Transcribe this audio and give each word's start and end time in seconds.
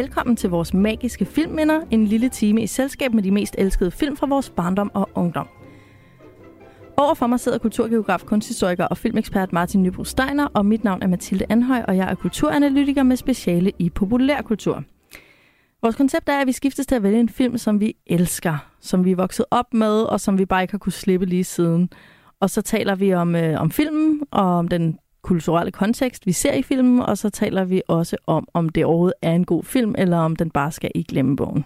velkommen 0.00 0.36
til 0.36 0.50
vores 0.50 0.74
magiske 0.74 1.24
filmminder, 1.24 1.80
en 1.90 2.04
lille 2.04 2.28
time 2.28 2.62
i 2.62 2.66
selskab 2.66 3.14
med 3.14 3.22
de 3.22 3.30
mest 3.30 3.54
elskede 3.58 3.90
film 3.90 4.16
fra 4.16 4.26
vores 4.26 4.50
barndom 4.50 4.90
og 4.94 5.08
ungdom. 5.14 5.48
Overfor 6.96 7.26
mig 7.26 7.40
sidder 7.40 7.58
kulturgeograf, 7.58 8.20
kunsthistoriker 8.24 8.84
og 8.84 8.96
filmekspert 8.96 9.52
Martin 9.52 9.82
Nybro 9.82 10.04
Steiner, 10.04 10.46
og 10.54 10.66
mit 10.66 10.84
navn 10.84 11.02
er 11.02 11.06
Mathilde 11.06 11.46
Anhøj, 11.48 11.82
og 11.88 11.96
jeg 11.96 12.10
er 12.10 12.14
kulturanalytiker 12.14 13.02
med 13.02 13.16
speciale 13.16 13.72
i 13.78 13.90
populærkultur. 13.90 14.84
Vores 15.82 15.96
koncept 15.96 16.28
er, 16.28 16.40
at 16.40 16.46
vi 16.46 16.52
skiftes 16.52 16.86
til 16.86 16.94
at 16.94 17.02
vælge 17.02 17.20
en 17.20 17.28
film, 17.28 17.58
som 17.58 17.80
vi 17.80 17.96
elsker, 18.06 18.70
som 18.80 19.04
vi 19.04 19.10
er 19.10 19.16
vokset 19.16 19.46
op 19.50 19.74
med, 19.74 20.02
og 20.02 20.20
som 20.20 20.38
vi 20.38 20.44
bare 20.44 20.62
ikke 20.62 20.72
har 20.72 20.78
kunne 20.78 20.92
slippe 20.92 21.26
lige 21.26 21.44
siden. 21.44 21.90
Og 22.40 22.50
så 22.50 22.62
taler 22.62 22.94
vi 22.94 23.14
om, 23.14 23.34
øh, 23.36 23.60
om 23.60 23.70
filmen, 23.70 24.20
og 24.30 24.44
om 24.44 24.68
den 24.68 24.98
kulturelle 25.22 25.72
kontekst, 25.72 26.26
vi 26.26 26.32
ser 26.32 26.52
i 26.52 26.62
filmen, 26.62 27.00
og 27.00 27.18
så 27.18 27.30
taler 27.30 27.64
vi 27.64 27.82
også 27.88 28.16
om, 28.26 28.48
om 28.54 28.68
det 28.68 28.84
overhovedet 28.84 29.14
er 29.22 29.32
en 29.32 29.44
god 29.44 29.64
film, 29.64 29.94
eller 29.98 30.16
om 30.16 30.36
den 30.36 30.50
bare 30.50 30.72
skal 30.72 30.90
i 30.94 31.02
glemmebogen. 31.02 31.64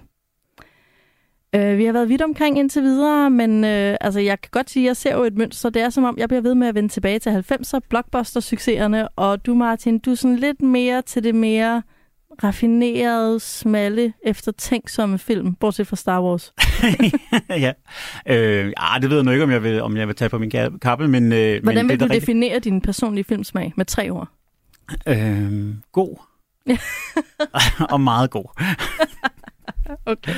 Øh, 1.54 1.78
vi 1.78 1.84
har 1.84 1.92
været 1.92 2.08
vidt 2.08 2.22
omkring 2.22 2.58
indtil 2.58 2.82
videre, 2.82 3.30
men 3.30 3.64
øh, 3.64 3.96
altså, 4.00 4.20
jeg 4.20 4.40
kan 4.40 4.48
godt 4.52 4.70
sige, 4.70 4.84
at 4.84 4.86
jeg 4.86 4.96
ser 4.96 5.16
jo 5.16 5.22
et 5.22 5.36
mønster. 5.36 5.70
Det 5.70 5.82
er 5.82 5.90
som 5.90 6.04
om, 6.04 6.18
jeg 6.18 6.28
bliver 6.28 6.42
ved 6.42 6.54
med 6.54 6.68
at 6.68 6.74
vende 6.74 6.88
tilbage 6.88 7.18
til 7.18 7.30
90'er 7.30 7.78
blockbuster-succeserne, 7.88 9.08
og 9.08 9.46
du, 9.46 9.54
Martin, 9.54 9.98
du 9.98 10.10
er 10.10 10.14
sådan 10.14 10.36
lidt 10.36 10.62
mere 10.62 11.02
til 11.02 11.24
det 11.24 11.34
mere 11.34 11.82
raffinerede, 12.42 13.40
smalle, 13.40 14.12
eftertænksomme 14.24 15.18
film, 15.18 15.54
bortset 15.54 15.86
fra 15.86 15.96
Star 15.96 16.22
Wars. 16.22 16.54
ja. 17.64 17.72
Øh, 18.26 18.72
ah, 18.76 19.02
det 19.02 19.10
ved 19.10 19.16
jeg 19.16 19.24
nu 19.24 19.30
ikke, 19.30 19.44
om 19.44 19.50
jeg 19.50 19.62
vil, 19.62 19.82
om 19.82 19.96
jeg 19.96 20.08
vil 20.08 20.16
tage 20.16 20.28
på 20.28 20.38
min 20.38 20.50
kappe, 20.82 21.08
men... 21.08 21.32
Øh, 21.32 21.62
Hvordan 21.62 21.84
men 21.84 21.88
vil 21.88 22.00
det, 22.00 22.10
du 22.10 22.14
definere 22.14 22.58
din 22.58 22.80
personlige 22.80 23.24
filmsmag 23.24 23.72
med 23.76 23.84
tre 23.84 24.10
ord? 24.10 24.28
Øh, 25.08 25.74
god. 25.92 26.16
og 27.94 28.00
meget 28.00 28.30
god. 28.30 28.44
okay. 30.06 30.34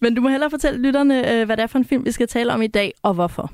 Men 0.00 0.14
du 0.14 0.22
må 0.22 0.28
hellere 0.28 0.50
fortælle 0.50 0.82
lytterne, 0.82 1.32
øh, 1.32 1.46
hvad 1.46 1.56
det 1.56 1.62
er 1.62 1.66
for 1.66 1.78
en 1.78 1.84
film, 1.84 2.04
vi 2.04 2.12
skal 2.12 2.28
tale 2.28 2.52
om 2.52 2.62
i 2.62 2.66
dag, 2.66 2.92
og 3.02 3.14
hvorfor. 3.14 3.52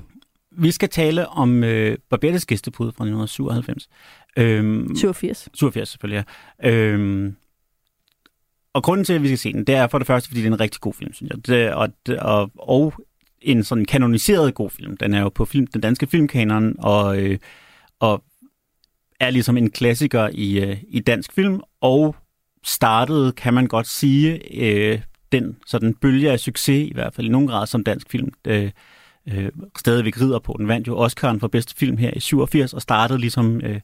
Vi 0.51 0.71
skal 0.71 0.89
tale 0.89 1.27
om 1.27 1.63
øh, 1.63 1.97
Barbettes 2.09 2.45
gæstebud 2.45 2.85
fra 2.85 3.03
1997. 3.03 3.89
Øhm, 4.37 4.95
87. 4.95 5.49
87 5.53 5.89
selvfølgelig, 5.89 6.25
ja. 6.63 6.69
Øhm, 6.71 7.35
og 8.73 8.83
grunden 8.83 9.05
til, 9.05 9.13
at 9.13 9.21
vi 9.21 9.27
skal 9.27 9.37
se 9.37 9.53
den, 9.53 9.63
det 9.63 9.75
er 9.75 9.87
for 9.87 9.97
det 9.97 10.07
første, 10.07 10.29
fordi 10.29 10.41
det 10.41 10.47
er 10.47 10.53
en 10.53 10.59
rigtig 10.59 10.81
god 10.81 10.93
film, 10.93 11.13
synes 11.13 11.29
jeg. 11.29 11.47
Det, 11.47 11.73
og, 11.73 11.89
og, 12.19 12.51
og 12.55 12.93
en 13.41 13.63
sådan 13.63 13.85
kanoniseret 13.85 14.53
god 14.53 14.69
film. 14.69 14.97
Den 14.97 15.13
er 15.13 15.21
jo 15.21 15.29
på 15.29 15.45
film, 15.45 15.67
den 15.67 15.81
danske 15.81 16.07
filmkanon, 16.07 16.75
og, 16.79 17.21
øh, 17.21 17.37
og 17.99 18.23
er 19.19 19.29
ligesom 19.29 19.57
en 19.57 19.71
klassiker 19.71 20.29
i, 20.31 20.59
øh, 20.59 20.77
i 20.87 20.99
dansk 20.99 21.33
film, 21.33 21.61
og 21.81 22.15
startede, 22.63 23.31
kan 23.31 23.53
man 23.53 23.67
godt 23.67 23.87
sige, 23.87 24.55
øh, 24.61 25.01
den 25.31 25.57
sådan 25.67 25.93
bølge 25.93 26.31
af 26.31 26.39
succes, 26.39 26.89
i 26.89 26.93
hvert 26.93 27.13
fald 27.13 27.27
i 27.27 27.29
nogen 27.29 27.47
grad 27.47 27.67
som 27.67 27.83
dansk 27.83 28.09
film, 28.09 28.33
øh, 28.47 28.71
øh, 29.27 29.49
stadigvæk 29.77 30.21
rider 30.21 30.39
på. 30.39 30.55
Den 30.57 30.67
vandt 30.67 30.87
jo 30.87 31.05
Oscar'en 31.05 31.39
for 31.39 31.47
bedste 31.47 31.75
film 31.77 31.97
her 31.97 32.11
i 32.15 32.19
87, 32.19 32.73
og 32.73 32.81
startede 32.81 33.19
ligesom 33.19 33.61
øh, 33.61 33.79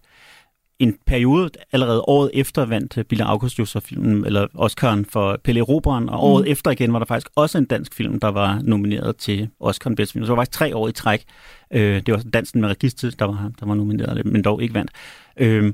en 0.79 0.97
periode, 1.05 1.49
allerede 1.71 2.01
året 2.01 2.31
efter 2.33 2.65
vandt 2.65 3.07
Bille 3.07 3.23
August 3.23 3.59
jo 3.59 3.65
så 3.65 3.79
filmen, 3.79 4.25
eller 4.25 4.47
Oscar'en 4.47 5.05
for 5.09 5.39
Pelle 5.43 5.61
Roberen, 5.61 6.09
og 6.09 6.23
året 6.23 6.45
mm. 6.45 6.51
efter 6.51 6.71
igen 6.71 6.93
var 6.93 6.99
der 6.99 7.05
faktisk 7.05 7.29
også 7.35 7.57
en 7.57 7.65
dansk 7.65 7.93
film, 7.93 8.19
der 8.19 8.27
var 8.27 8.59
nomineret 8.63 9.17
til 9.17 9.49
Oscar'en 9.63 9.95
bedste 9.95 10.13
film. 10.13 10.25
Så 10.25 10.31
det 10.31 10.37
var 10.37 10.41
faktisk 10.43 10.59
tre 10.59 10.75
år 10.75 10.87
i 10.87 10.91
træk. 10.91 11.23
Øh, 11.71 12.01
det 12.05 12.13
var 12.13 12.21
Dansen 12.33 12.61
med 12.61 12.69
Register, 12.69 13.11
der 13.19 13.25
var, 13.25 13.51
der 13.59 13.65
var 13.65 13.75
nomineret, 13.75 14.25
men 14.25 14.43
dog 14.43 14.63
ikke 14.63 14.73
vandt. 14.73 14.91
Øh, 15.37 15.73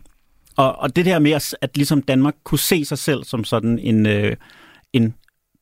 og, 0.57 0.79
og 0.79 0.95
det 0.95 1.05
der 1.05 1.19
med, 1.19 1.31
at, 1.31 1.55
at 1.61 1.77
ligesom 1.77 2.01
Danmark 2.01 2.35
kunne 2.43 2.59
se 2.59 2.85
sig 2.85 2.97
selv 2.97 3.23
som 3.23 3.43
sådan 3.43 3.79
en, 3.79 4.05
øh, 4.05 4.35
en 4.93 5.15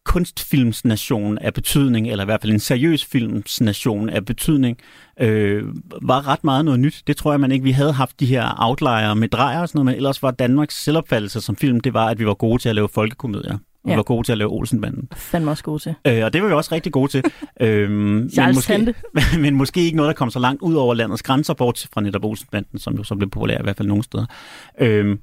kunstfilmsnation 0.10 1.38
af 1.38 1.54
betydning, 1.54 2.08
eller 2.08 2.24
i 2.24 2.26
hvert 2.26 2.42
fald 2.42 2.54
en 2.54 2.60
seriøs 2.60 3.06
filmsnation 3.06 4.10
af 4.10 4.26
betydning, 4.26 4.78
øh, 5.20 5.64
var 6.02 6.28
ret 6.28 6.44
meget 6.44 6.66
noget 6.66 6.80
nyt. 6.80 7.04
Det 7.08 7.18
tror 7.18 7.32
jeg, 7.32 7.40
man 7.40 7.52
ikke. 7.52 7.64
Vi 7.64 7.72
havde 7.72 7.94
haft 7.94 8.20
de 8.20 8.26
her 8.26 8.56
outlier 8.58 9.14
med 9.14 9.28
drejer 9.28 9.62
og 9.62 9.70
sådan 9.70 9.78
noget, 9.78 9.86
men 9.86 9.96
ellers 9.96 10.24
var 10.24 10.32
Danmarks 10.32 10.84
selvopfattelse 10.84 11.42
som 11.42 11.56
film, 11.56 11.80
det 11.80 11.94
var, 11.94 12.06
at 12.06 12.20
vi 12.20 12.26
var 12.26 12.34
gode 12.34 12.62
til 12.62 12.70
at 12.70 12.76
lave 12.76 12.90
folkekomedier. 12.90 13.58
Vi 13.86 13.92
ja. 13.92 13.96
var 13.96 14.04
gode 14.04 14.28
til 14.28 14.32
at 14.32 14.38
lave 14.38 14.50
Olsenbanden. 14.50 15.10
Fandme 15.16 15.52
også 15.52 15.64
gode 15.64 15.80
til. 15.80 15.96
Øh, 16.08 16.26
og 16.26 16.34
det 16.34 16.42
var 16.42 16.48
vi 16.48 16.54
også 16.54 16.76
rigtig 16.76 16.92
gode 16.92 17.12
til. 17.12 17.24
øhm, 17.62 17.92
men, 17.92 18.56
måske, 18.56 18.94
men 19.44 19.56
måske 19.56 19.82
ikke 19.82 19.98
noget, 19.98 20.08
der 20.08 20.14
kom 20.14 20.30
så 20.30 20.40
langt 20.40 20.62
ud 20.62 20.76
over 20.76 20.94
landets 20.94 21.24
grænser, 21.24 21.54
bort 21.54 21.88
fra 21.94 22.02
netop 22.02 22.26
Olsenbanden, 22.26 22.80
som 22.80 22.96
jo 22.96 23.04
så 23.04 23.16
blev 23.16 23.30
populær 23.30 23.60
i 23.60 23.64
hvert 23.64 23.78
fald 23.78 23.88
nogle 23.88 24.04
steder. 24.04 24.26
Øhm, 24.80 25.20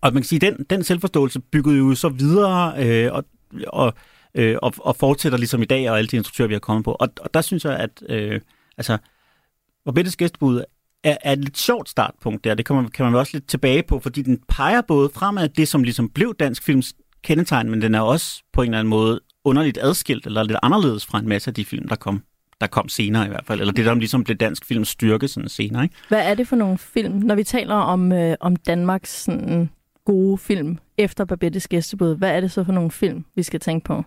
og 0.00 0.12
man 0.12 0.22
kan 0.22 0.28
sige, 0.28 0.38
den, 0.38 0.66
den 0.70 0.84
selvforståelse 0.84 1.40
byggede 1.40 1.76
jo 1.76 1.94
så 1.94 2.08
videre, 2.08 2.74
øh, 2.78 3.12
og 3.12 3.24
og, 3.66 3.94
øh, 4.34 4.56
og, 4.62 4.74
og 4.78 4.96
fortsætter 4.96 5.38
ligesom 5.38 5.62
i 5.62 5.64
dag, 5.64 5.90
og 5.90 5.98
alle 5.98 6.08
de 6.08 6.16
instruktører, 6.16 6.48
vi 6.48 6.54
har 6.54 6.60
kommet 6.60 6.84
på. 6.84 6.96
Og, 7.00 7.08
og 7.20 7.34
der 7.34 7.40
synes 7.40 7.64
jeg, 7.64 7.76
at 7.76 8.02
øh, 8.08 8.40
altså, 8.78 8.98
Bettes 9.94 10.16
gæstebud 10.16 10.64
er, 11.04 11.16
er 11.22 11.32
et 11.32 11.38
lidt 11.38 11.58
sjovt 11.58 11.88
startpunkt 11.88 12.44
der. 12.44 12.54
Det 12.54 12.66
kan 12.66 12.76
man, 12.76 12.88
kan 12.88 13.04
man 13.04 13.14
også 13.14 13.30
lidt 13.34 13.48
tilbage 13.48 13.82
på, 13.82 13.98
fordi 13.98 14.22
den 14.22 14.40
peger 14.48 14.80
både 14.80 15.10
fremad 15.14 15.48
det, 15.48 15.68
som 15.68 15.82
ligesom 15.82 16.08
blev 16.08 16.34
dansk 16.34 16.62
films 16.62 16.94
kendetegn, 17.22 17.70
men 17.70 17.82
den 17.82 17.94
er 17.94 18.00
også 18.00 18.42
på 18.52 18.62
en 18.62 18.68
eller 18.68 18.78
anden 18.78 18.90
måde 18.90 19.20
underligt 19.44 19.78
adskilt, 19.82 20.26
eller 20.26 20.42
lidt 20.42 20.58
anderledes 20.62 21.06
fra 21.06 21.18
en 21.18 21.28
masse 21.28 21.50
af 21.50 21.54
de 21.54 21.64
film, 21.64 21.88
der 21.88 21.96
kom 21.96 22.22
der 22.60 22.66
kom 22.66 22.88
senere 22.88 23.26
i 23.26 23.28
hvert 23.28 23.44
fald, 23.46 23.60
eller 23.60 23.72
det 23.72 23.84
der 23.84 23.94
ligesom 23.94 24.24
blev 24.24 24.36
dansk 24.36 24.64
films 24.64 24.88
styrke 24.88 25.28
sådan 25.28 25.48
senere. 25.48 25.82
Ikke? 25.82 25.94
Hvad 26.08 26.30
er 26.30 26.34
det 26.34 26.48
for 26.48 26.56
nogle 26.56 26.78
film, 26.78 27.12
når 27.12 27.34
vi 27.34 27.44
taler 27.44 27.74
om, 27.74 28.12
øh, 28.12 28.36
om 28.40 28.56
Danmarks 28.56 29.22
sådan, 29.22 29.70
gode 30.04 30.38
film 30.38 30.78
efter 30.98 31.24
Babettes 31.24 31.68
gæstebud, 31.68 32.16
hvad 32.16 32.30
er 32.30 32.40
det 32.40 32.50
så 32.50 32.64
for 32.64 32.72
nogle 32.72 32.90
film, 32.90 33.24
vi 33.36 33.42
skal 33.42 33.60
tænke 33.60 33.84
på? 33.84 34.04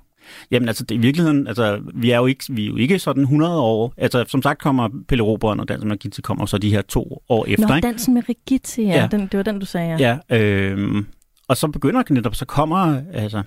Jamen 0.51 0.67
altså, 0.67 0.83
det, 0.83 0.95
i 0.95 0.97
virkeligheden, 0.97 1.47
altså, 1.47 1.81
vi 1.93 2.11
er 2.11 2.17
jo 2.17 2.25
ikke, 2.25 2.43
vi 2.49 2.63
er 2.63 2.67
jo 2.67 2.75
ikke 2.75 2.99
sådan 2.99 3.23
100 3.23 3.59
år. 3.59 3.93
Altså, 3.97 4.25
som 4.27 4.41
sagt 4.41 4.61
kommer 4.61 4.89
Pelle 5.07 5.23
Roberen 5.23 5.59
og 5.59 5.67
Dansen 5.67 5.87
med 5.87 5.93
Rigitte 5.93 6.21
kommer 6.21 6.45
så 6.45 6.57
de 6.57 6.69
her 6.69 6.81
to 6.81 7.23
år 7.29 7.45
efter. 7.47 7.67
Nå, 7.67 7.75
ikke? 7.75 7.87
Dansen 7.87 8.13
med 8.13 8.29
Rigitte, 8.29 8.83
ja. 8.83 9.01
ja. 9.01 9.07
Den, 9.11 9.21
det 9.21 9.37
var 9.37 9.43
den, 9.43 9.59
du 9.59 9.65
sagde, 9.65 9.97
ja. 9.99 10.17
Ja, 10.29 10.39
øh, 10.39 11.03
og 11.47 11.57
så 11.57 11.67
begynder 11.67 12.03
netop, 12.09 12.35
så 12.35 12.45
kommer, 12.45 13.01
altså, 13.13 13.43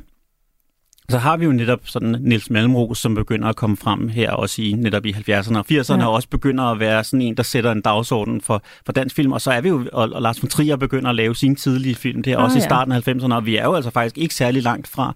så 1.11 1.19
har 1.19 1.37
vi 1.37 1.45
jo 1.45 1.53
netop 1.53 1.81
sådan 1.85 2.17
Nils 2.21 2.51
Malmros, 2.51 2.99
som 2.99 3.15
begynder 3.15 3.49
at 3.49 3.57
komme 3.57 3.77
frem 3.77 4.09
her 4.09 4.31
også 4.31 4.63
i 4.63 4.73
netop 4.73 5.07
i 5.07 5.13
70'erne 5.13 5.59
og 5.59 5.65
80'erne, 5.71 6.01
ja. 6.01 6.07
og 6.07 6.13
også 6.13 6.29
begynder 6.29 6.65
at 6.65 6.81
være 6.81 7.05
sådan 7.05 7.23
en, 7.23 7.37
der 7.37 7.43
sætter 7.43 7.73
en 7.73 7.81
dagsorden 7.81 8.41
for, 8.41 8.63
for 8.87 8.93
dansk 8.93 9.17
film. 9.17 9.33
Og 9.33 9.41
så 9.41 9.51
er 9.51 9.61
vi 9.61 9.69
jo, 9.69 9.87
og, 9.93 10.09
og 10.13 10.23
Lars 10.23 10.43
von 10.43 10.49
Trier 10.49 10.77
begynder 10.77 11.11
at 11.11 11.17
lave 11.17 11.37
sine 11.37 11.55
tidlige 11.55 11.95
film, 11.95 12.23
det 12.23 12.33
er 12.33 12.39
ah, 12.39 12.45
også 12.45 12.59
ja. 12.59 12.65
i 12.65 12.69
starten 12.69 12.93
af 12.93 13.09
90'erne, 13.09 13.35
og 13.35 13.47
vi 13.47 13.57
er 13.57 13.65
jo 13.65 13.75
altså 13.75 13.91
faktisk 13.91 14.19
ikke 14.19 14.35
særlig 14.35 14.63
langt 14.63 14.89
fra. 14.89 15.15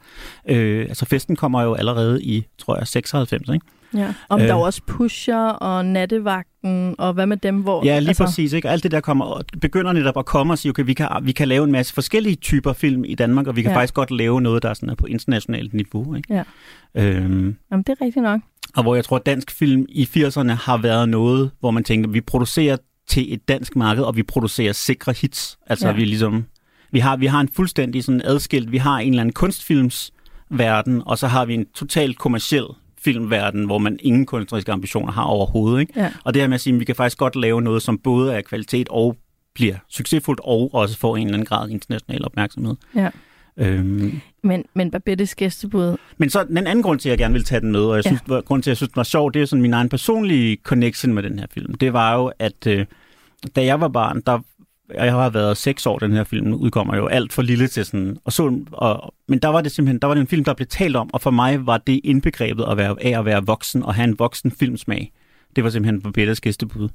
Øh, 0.48 0.80
altså 0.80 1.06
festen 1.06 1.36
kommer 1.36 1.62
jo 1.62 1.74
allerede 1.74 2.22
i, 2.22 2.46
tror 2.58 2.76
jeg, 2.76 2.86
96, 2.86 3.48
ikke? 3.48 3.66
Ja, 3.94 4.14
om 4.28 4.40
øh, 4.40 4.46
der 4.46 4.54
er 4.54 4.58
også 4.58 4.82
Pusher 4.86 5.48
og 5.48 5.84
Nattevagten, 5.84 6.94
og 6.98 7.12
hvad 7.12 7.26
med 7.26 7.36
dem, 7.36 7.60
hvor... 7.60 7.84
Ja, 7.84 7.98
lige 7.98 8.08
altså... 8.08 8.24
præcis. 8.24 8.52
Ikke? 8.52 8.68
Alt 8.68 8.82
det 8.82 8.90
der 8.90 9.00
kommer, 9.00 9.42
begynder 9.60 9.92
netop 9.92 10.18
at 10.18 10.26
komme 10.26 10.52
og 10.52 10.58
sige, 10.58 10.70
okay, 10.70 10.84
vi 10.84 10.94
kan, 10.94 11.08
vi 11.22 11.32
kan 11.32 11.48
lave 11.48 11.64
en 11.64 11.72
masse 11.72 11.94
forskellige 11.94 12.36
typer 12.36 12.72
film 12.72 13.04
i 13.04 13.14
Danmark, 13.14 13.46
og 13.46 13.56
vi 13.56 13.62
kan 13.62 13.70
ja. 13.70 13.76
faktisk 13.76 13.94
godt 13.94 14.10
lave 14.10 14.40
noget, 14.40 14.62
der 14.62 14.70
er 14.70 14.74
sådan 14.74 14.88
er 14.88 14.94
på 14.94 15.06
internationalt 15.06 15.74
niveau. 15.74 16.14
Ikke? 16.14 16.34
Ja. 16.34 16.42
Øhm, 16.94 17.56
Jamen, 17.70 17.82
det 17.82 17.88
er 17.88 18.04
rigtigt 18.04 18.22
nok. 18.22 18.40
Og 18.76 18.82
hvor 18.82 18.94
jeg 18.94 19.04
tror, 19.04 19.16
at 19.16 19.26
dansk 19.26 19.50
film 19.50 19.86
i 19.88 20.08
80'erne 20.16 20.52
har 20.52 20.76
været 20.76 21.08
noget, 21.08 21.50
hvor 21.60 21.70
man 21.70 21.84
tænker, 21.84 22.10
vi 22.10 22.20
producerer 22.20 22.76
til 23.08 23.34
et 23.34 23.48
dansk 23.48 23.76
marked, 23.76 24.04
og 24.04 24.16
vi 24.16 24.22
producerer 24.22 24.72
sikre 24.72 25.12
hits. 25.12 25.58
Altså, 25.66 25.88
ja. 25.88 25.94
vi 25.94 26.04
ligesom... 26.04 26.44
Vi 26.92 26.98
har, 26.98 27.16
vi 27.16 27.26
har 27.26 27.40
en 27.40 27.48
fuldstændig 27.56 28.04
sådan 28.04 28.22
adskilt, 28.24 28.72
vi 28.72 28.76
har 28.76 28.98
en 28.98 29.12
eller 29.12 29.20
anden 29.20 29.32
kunstfilms 29.32 30.12
verden, 30.50 31.02
og 31.06 31.18
så 31.18 31.26
har 31.26 31.44
vi 31.44 31.54
en 31.54 31.66
totalt 31.74 32.18
kommersiel 32.18 32.64
filmverden, 33.04 33.64
hvor 33.64 33.78
man 33.78 33.98
ingen 34.02 34.26
kunstneriske 34.26 34.72
ambitioner 34.72 35.12
har 35.12 35.22
overhovedet. 35.22 35.80
Ikke? 35.80 35.92
Ja. 35.96 36.12
Og 36.24 36.34
det 36.34 36.42
her 36.42 36.48
med 36.48 36.54
at 36.54 36.60
sige, 36.60 36.74
at 36.74 36.80
vi 36.80 36.84
kan 36.84 36.94
faktisk 36.94 37.18
godt 37.18 37.36
lave 37.36 37.62
noget, 37.62 37.82
som 37.82 37.98
både 37.98 38.34
er 38.34 38.40
kvalitet 38.40 38.88
og 38.90 39.16
bliver 39.54 39.76
succesfuldt, 39.88 40.40
og 40.44 40.70
også 40.74 40.98
får 40.98 41.16
en 41.16 41.26
eller 41.26 41.34
anden 41.34 41.46
grad 41.46 41.68
international 41.70 42.24
opmærksomhed. 42.24 42.74
Ja. 42.94 43.10
Øhm. 43.56 44.20
Men, 44.42 44.64
men 44.74 44.90
Babettes 44.90 45.34
gæstebud... 45.34 45.96
Men 46.18 46.30
så 46.30 46.44
den 46.44 46.56
anden 46.56 46.82
grund 46.82 47.00
til, 47.00 47.08
at 47.08 47.10
jeg 47.10 47.18
gerne 47.18 47.34
vil 47.34 47.44
tage 47.44 47.60
den 47.60 47.72
med, 47.72 47.80
og 47.80 47.96
jeg 47.96 48.04
synes, 48.04 48.22
ja. 48.28 48.34
grund 48.34 48.62
til, 48.62 48.70
at 48.70 48.72
jeg 48.72 48.76
synes, 48.76 48.88
den 48.88 48.96
var 48.96 49.02
sjov, 49.02 49.32
det 49.32 49.42
er 49.42 49.46
sådan 49.46 49.62
min 49.62 49.72
egen 49.72 49.88
personlige 49.88 50.58
connection 50.64 51.14
med 51.14 51.22
den 51.22 51.38
her 51.38 51.46
film. 51.54 51.74
Det 51.74 51.92
var 51.92 52.16
jo, 52.16 52.32
at 52.38 52.66
øh, 52.66 52.86
da 53.56 53.64
jeg 53.64 53.80
var 53.80 53.88
barn, 53.88 54.22
der 54.26 54.38
jeg 54.94 55.12
har 55.12 55.30
været 55.30 55.56
seks 55.56 55.86
år, 55.86 55.98
den 55.98 56.12
her 56.12 56.24
film 56.24 56.52
udkommer 56.52 56.96
jo 56.96 57.06
alt 57.06 57.32
for 57.32 57.42
lille 57.42 57.68
til 57.68 57.84
sådan, 57.84 58.16
og 58.24 58.32
så, 58.32 58.60
og, 58.72 59.14
men 59.28 59.38
der 59.38 59.48
var 59.48 59.60
det 59.60 59.72
simpelthen, 59.72 59.98
der 59.98 60.06
var 60.06 60.14
det 60.14 60.20
en 60.20 60.26
film, 60.26 60.44
der 60.44 60.54
blev 60.54 60.66
talt 60.66 60.96
om, 60.96 61.10
og 61.12 61.20
for 61.20 61.30
mig 61.30 61.66
var 61.66 61.78
det 61.78 62.00
indbegrebet 62.04 62.64
at 62.70 62.76
være, 62.76 62.96
af 63.00 63.18
at 63.18 63.24
være 63.24 63.46
voksen 63.46 63.82
og 63.82 63.94
have 63.94 64.04
en 64.04 64.18
voksen 64.18 64.50
filmsmag. 64.50 65.12
Det 65.56 65.64
var 65.64 65.70
simpelthen 65.70 66.02
på 66.02 66.10
Bettes 66.10 66.40
gæstebud. 66.40 66.88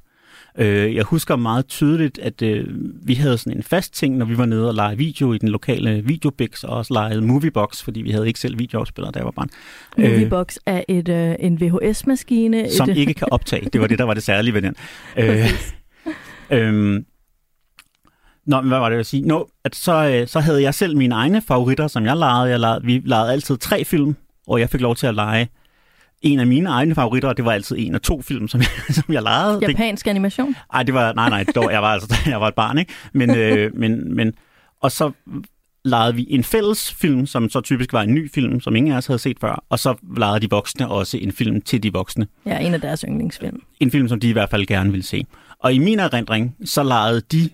Øh, 0.58 0.94
jeg 0.94 1.04
husker 1.04 1.36
meget 1.36 1.66
tydeligt, 1.66 2.18
at 2.18 2.42
øh, 2.42 2.64
vi 3.06 3.14
havde 3.14 3.38
sådan 3.38 3.56
en 3.56 3.62
fast 3.62 3.94
ting, 3.94 4.16
når 4.16 4.26
vi 4.26 4.38
var 4.38 4.46
nede 4.46 4.68
og 4.68 4.74
lege 4.74 4.96
video 4.96 5.32
i 5.32 5.38
den 5.38 5.48
lokale 5.48 6.02
videobix, 6.04 6.64
og 6.64 6.76
også 6.76 6.94
legede 6.94 7.22
Moviebox, 7.22 7.82
fordi 7.82 8.02
vi 8.02 8.10
havde 8.10 8.26
ikke 8.26 8.40
selv 8.40 8.58
videoafspillere, 8.58 9.12
da 9.12 9.18
jeg 9.18 9.24
var 9.24 9.30
barn. 9.30 9.48
Moviebox 9.98 10.56
øh, 10.68 10.74
er 10.74 10.82
et, 10.88 11.08
øh, 11.08 11.34
en 11.38 11.60
VHS-maskine. 11.60 12.70
Som 12.70 12.90
et... 12.90 12.96
ikke 12.96 13.14
kan 13.14 13.28
optage. 13.30 13.68
Det 13.72 13.80
var 13.80 13.86
det, 13.86 13.98
der 13.98 14.04
var 14.04 14.14
det 14.14 14.22
særlige 14.22 14.54
ved 14.54 14.62
den. 14.62 14.74
øh, 15.18 15.46
øh, 16.50 17.02
Nå, 18.46 18.60
men 18.60 18.68
hvad 18.68 18.78
var 18.78 18.84
det, 18.84 18.92
jeg 18.92 18.98
ville 18.98 19.04
sige? 19.04 19.22
Nå, 19.22 19.48
at 19.64 19.74
så, 19.76 20.08
øh, 20.08 20.28
så 20.28 20.40
havde 20.40 20.62
jeg 20.62 20.74
selv 20.74 20.96
mine 20.96 21.14
egne 21.14 21.42
favoritter, 21.42 21.86
som 21.88 22.04
jeg 22.04 22.16
legede. 22.16 22.50
Jeg 22.50 22.60
legede 22.60 22.84
vi 22.84 23.02
legede 23.04 23.32
altid 23.32 23.56
tre 23.56 23.84
film, 23.84 24.16
og 24.46 24.60
jeg 24.60 24.70
fik 24.70 24.80
lov 24.80 24.96
til 24.96 25.06
at 25.06 25.14
lege 25.14 25.48
en 26.22 26.40
af 26.40 26.46
mine 26.46 26.68
egne 26.68 26.94
favoritter, 26.94 27.28
og 27.28 27.36
det 27.36 27.44
var 27.44 27.52
altid 27.52 27.76
en 27.78 27.94
af 27.94 28.00
to 28.00 28.22
film, 28.22 28.48
som 28.48 28.60
jeg, 28.60 28.68
som 29.04 29.14
jeg 29.14 29.22
legede. 29.22 29.60
Det, 29.60 29.68
Japansk 29.68 30.06
animation? 30.06 30.56
ej, 30.72 30.82
det 30.82 30.94
var, 30.94 31.12
nej, 31.12 31.28
nej, 31.28 31.44
dog, 31.54 31.72
jeg 31.72 31.82
var 31.82 31.88
altså, 31.88 32.14
jeg 32.30 32.40
var 32.40 32.48
et 32.48 32.54
barn, 32.54 32.78
ikke? 32.78 32.92
Men, 33.12 33.36
øh, 33.36 33.70
men, 33.80 34.14
men, 34.16 34.34
og 34.80 34.92
så 34.92 35.12
legede 35.84 36.14
vi 36.14 36.26
en 36.30 36.44
fælles 36.44 36.94
film, 36.94 37.26
som 37.26 37.48
så 37.50 37.60
typisk 37.60 37.92
var 37.92 38.02
en 38.02 38.14
ny 38.14 38.30
film, 38.32 38.60
som 38.60 38.76
ingen 38.76 38.92
af 38.92 38.96
os 38.96 39.06
havde 39.06 39.18
set 39.18 39.36
før, 39.40 39.64
og 39.68 39.78
så 39.78 39.94
legede 40.16 40.40
de 40.40 40.50
voksne 40.50 40.88
også 40.88 41.18
en 41.18 41.32
film 41.32 41.60
til 41.60 41.82
de 41.82 41.92
voksne. 41.92 42.26
Ja, 42.46 42.58
en 42.58 42.74
af 42.74 42.80
deres 42.80 43.04
yndlingsfilm. 43.08 43.62
En 43.80 43.90
film, 43.90 44.08
som 44.08 44.20
de 44.20 44.28
i 44.28 44.32
hvert 44.32 44.50
fald 44.50 44.66
gerne 44.66 44.90
ville 44.90 45.04
se. 45.04 45.26
Og 45.58 45.74
i 45.74 45.78
min 45.78 45.98
erindring, 45.98 46.56
så 46.64 46.82
legede 46.82 47.20
de 47.20 47.48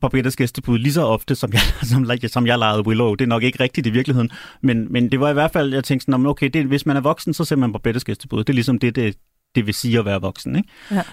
Barbettes 0.00 0.36
gæstebud 0.36 0.78
lige 0.78 0.92
så 0.92 1.02
ofte, 1.02 1.34
som 1.34 1.52
jeg, 1.52 1.60
som, 1.90 2.10
som 2.26 2.46
jeg 2.46 2.58
legede 2.58 2.86
Willow. 2.86 3.14
Det 3.14 3.24
er 3.24 3.28
nok 3.28 3.42
ikke 3.42 3.60
rigtigt 3.62 3.86
i 3.86 3.90
virkeligheden, 3.90 4.30
men, 4.62 4.92
men 4.92 5.12
det 5.12 5.20
var 5.20 5.30
i 5.30 5.32
hvert 5.32 5.50
fald, 5.52 5.74
jeg 5.74 5.84
tænkte 5.84 6.04
sådan, 6.04 6.26
okay, 6.26 6.50
det, 6.52 6.64
hvis 6.64 6.86
man 6.86 6.96
er 6.96 7.00
voksen, 7.00 7.34
så 7.34 7.44
ser 7.44 7.56
man 7.56 7.72
Barbettes 7.72 8.04
gæstebud. 8.04 8.38
Det 8.38 8.48
er 8.48 8.54
ligesom 8.54 8.78
det, 8.78 8.96
det, 8.96 9.16
det 9.54 9.66
vil 9.66 9.74
sige 9.74 9.98
at 9.98 10.04
være 10.04 10.20
voksen. 10.20 10.56
Ikke? 10.56 10.68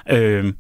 Ja. 0.10 0.18
Øhm, 0.18 0.56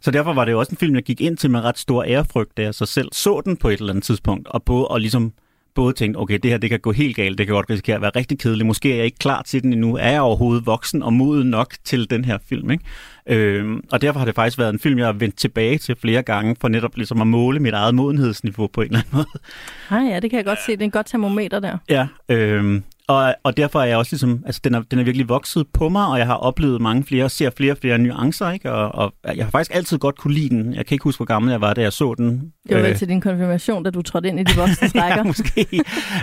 så 0.00 0.10
derfor 0.10 0.32
var 0.32 0.44
det 0.44 0.52
jo 0.52 0.58
også 0.58 0.70
en 0.70 0.76
film, 0.76 0.94
jeg 0.94 1.02
gik 1.02 1.20
ind 1.20 1.36
til 1.36 1.50
med 1.50 1.60
ret 1.60 1.78
stor 1.78 2.04
ærefrygt, 2.04 2.56
da 2.56 2.62
jeg 2.62 2.74
så 2.74 2.86
selv 2.86 3.08
så 3.12 3.42
den 3.44 3.56
på 3.56 3.68
et 3.68 3.80
eller 3.80 3.92
andet 3.92 4.04
tidspunkt, 4.04 4.48
og 4.48 4.62
både, 4.62 4.88
og 4.88 5.00
ligesom 5.00 5.32
både 5.78 5.92
tænkte, 5.92 6.18
okay, 6.18 6.38
det 6.42 6.50
her 6.50 6.58
det 6.58 6.70
kan 6.70 6.80
gå 6.80 6.92
helt 6.92 7.16
galt, 7.16 7.38
det 7.38 7.46
kan 7.46 7.54
godt 7.54 7.70
risikere 7.70 7.96
at 7.96 8.02
være 8.02 8.10
rigtig 8.16 8.38
kedeligt, 8.38 8.66
måske 8.66 8.92
er 8.92 8.96
jeg 8.96 9.04
ikke 9.04 9.18
klar 9.18 9.42
til 9.42 9.62
den 9.62 9.72
endnu, 9.72 9.96
er 9.96 10.10
jeg 10.10 10.20
overhovedet 10.20 10.66
voksen 10.66 11.02
og 11.02 11.12
moden 11.12 11.50
nok 11.50 11.74
til 11.84 12.10
den 12.10 12.24
her 12.24 12.38
film, 12.48 12.70
ikke? 12.70 12.84
Øhm, 13.26 13.84
og 13.92 14.02
derfor 14.02 14.18
har 14.18 14.26
det 14.26 14.34
faktisk 14.34 14.58
været 14.58 14.72
en 14.72 14.78
film, 14.78 14.98
jeg 14.98 15.06
har 15.06 15.12
vendt 15.12 15.36
tilbage 15.36 15.78
til 15.78 15.96
flere 16.00 16.22
gange, 16.22 16.56
for 16.60 16.68
netop 16.68 16.96
ligesom 16.96 17.20
at 17.20 17.26
måle 17.26 17.60
mit 17.60 17.74
eget 17.74 17.94
modenhedsniveau 17.94 18.66
på 18.66 18.80
en 18.80 18.86
eller 18.86 18.98
anden 18.98 19.10
måde. 19.12 20.02
Ah, 20.02 20.10
ja, 20.10 20.20
det 20.20 20.30
kan 20.30 20.36
jeg 20.36 20.44
godt 20.44 20.58
se. 20.66 20.72
Det 20.72 20.80
er 20.80 20.84
en 20.84 20.90
godt 20.90 21.06
termometer 21.06 21.60
der. 21.60 21.78
Ja, 21.88 22.06
øhm, 22.28 22.82
og, 23.08 23.34
og 23.42 23.56
derfor 23.56 23.80
er 23.80 23.84
jeg 23.84 23.96
også 23.96 24.12
ligesom, 24.12 24.42
altså 24.46 24.60
den 24.64 24.74
er, 24.74 24.82
den 24.90 24.98
er 24.98 25.02
virkelig 25.02 25.28
vokset 25.28 25.66
på 25.72 25.88
mig, 25.88 26.06
og 26.06 26.18
jeg 26.18 26.26
har 26.26 26.34
oplevet 26.34 26.80
mange 26.80 27.04
flere, 27.04 27.28
ser 27.28 27.50
flere 27.56 27.72
og 27.72 27.78
flere 27.78 27.98
nuancer, 27.98 28.50
ikke? 28.50 28.72
Og, 28.72 29.12
og 29.24 29.36
jeg 29.36 29.44
har 29.44 29.50
faktisk 29.50 29.74
altid 29.74 29.98
godt 29.98 30.18
kunne 30.18 30.34
lide 30.34 30.48
den. 30.48 30.74
Jeg 30.74 30.86
kan 30.86 30.94
ikke 30.94 31.02
huske, 31.04 31.18
hvor 31.18 31.24
gammel 31.26 31.50
jeg 31.50 31.60
var, 31.60 31.74
da 31.74 31.80
jeg 31.82 31.92
så 31.92 32.14
den. 32.18 32.52
Det 32.68 32.76
var 32.76 32.82
vel 32.82 32.96
til 32.96 33.08
din 33.08 33.20
konfirmation, 33.20 33.82
da 33.82 33.90
du 33.90 34.02
trådte 34.02 34.28
ind 34.28 34.40
i 34.40 34.42
de 34.42 34.56
voksne 34.56 34.88
rækker. 35.02 35.16
ja, 35.16 35.22
måske. 35.22 35.66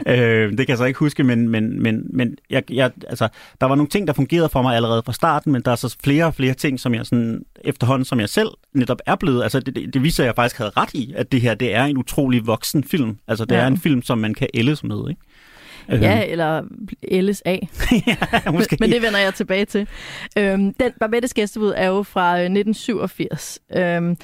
øh, 0.08 0.50
det 0.50 0.58
kan 0.58 0.70
jeg 0.70 0.78
så 0.78 0.86
ikke 0.86 1.00
huske, 1.00 1.24
men, 1.24 1.50
men, 1.50 1.84
men, 1.84 2.02
men 2.14 2.36
jeg, 2.50 2.72
jeg, 2.72 2.92
altså, 3.08 3.28
der 3.62 3.68
var 3.68 3.76
nogle 3.76 3.90
ting, 3.90 4.08
der 4.08 4.14
fungerede 4.14 4.50
for 4.50 4.62
mig 4.62 4.76
allerede 4.76 5.02
fra 5.06 5.14
starten, 5.14 5.52
men 5.52 5.62
der 5.62 5.72
er 5.72 5.76
så 5.76 5.96
flere 6.04 6.26
og 6.26 6.34
flere 6.36 6.54
ting, 6.54 6.80
som 6.80 6.94
jeg 6.94 7.06
sådan, 7.06 7.42
efterhånden, 7.64 8.06
som 8.06 8.20
jeg 8.20 8.30
selv 8.30 8.50
netop 8.74 8.98
er 9.06 9.16
blevet, 9.16 9.44
altså 9.44 9.60
det, 9.60 9.76
det, 9.76 9.94
det 9.94 10.04
viser, 10.04 10.24
at 10.24 10.28
jeg 10.28 10.36
faktisk 10.36 10.58
havde 10.58 10.72
ret 10.78 10.94
i, 10.94 11.14
at 11.18 11.32
det 11.32 11.42
her, 11.42 11.54
det 11.54 11.76
er 11.76 11.84
en 11.84 11.98
utrolig 11.98 12.48
voksen 12.48 12.84
film. 12.84 13.18
Altså 13.28 13.46
det 13.46 13.56
Ja. 13.56 13.62
er 13.62 13.68
en 13.68 13.78
film, 13.78 14.02
som 14.02 14.18
man 14.18 14.34
kan 14.34 14.48
ældes 14.54 14.84
med, 14.84 14.98
ikke? 15.10 15.22
Ja, 15.90 16.26
eller 16.28 16.64
LSA. 17.12 17.52
ja, 18.08 18.52
måske. 18.52 18.78
Men 18.80 18.92
det 18.92 19.02
vender 19.02 19.20
jeg 19.20 19.34
tilbage 19.34 19.66
til. 19.66 19.88
Øhm, 20.38 20.74
den 20.74 20.92
Barbettes 21.00 21.34
gæstebud 21.34 21.74
er 21.76 21.88
jo 21.88 22.04
fra 22.04 22.32
øh, 22.32 22.44
1987. 22.44 23.60
Øhm, 23.76 24.18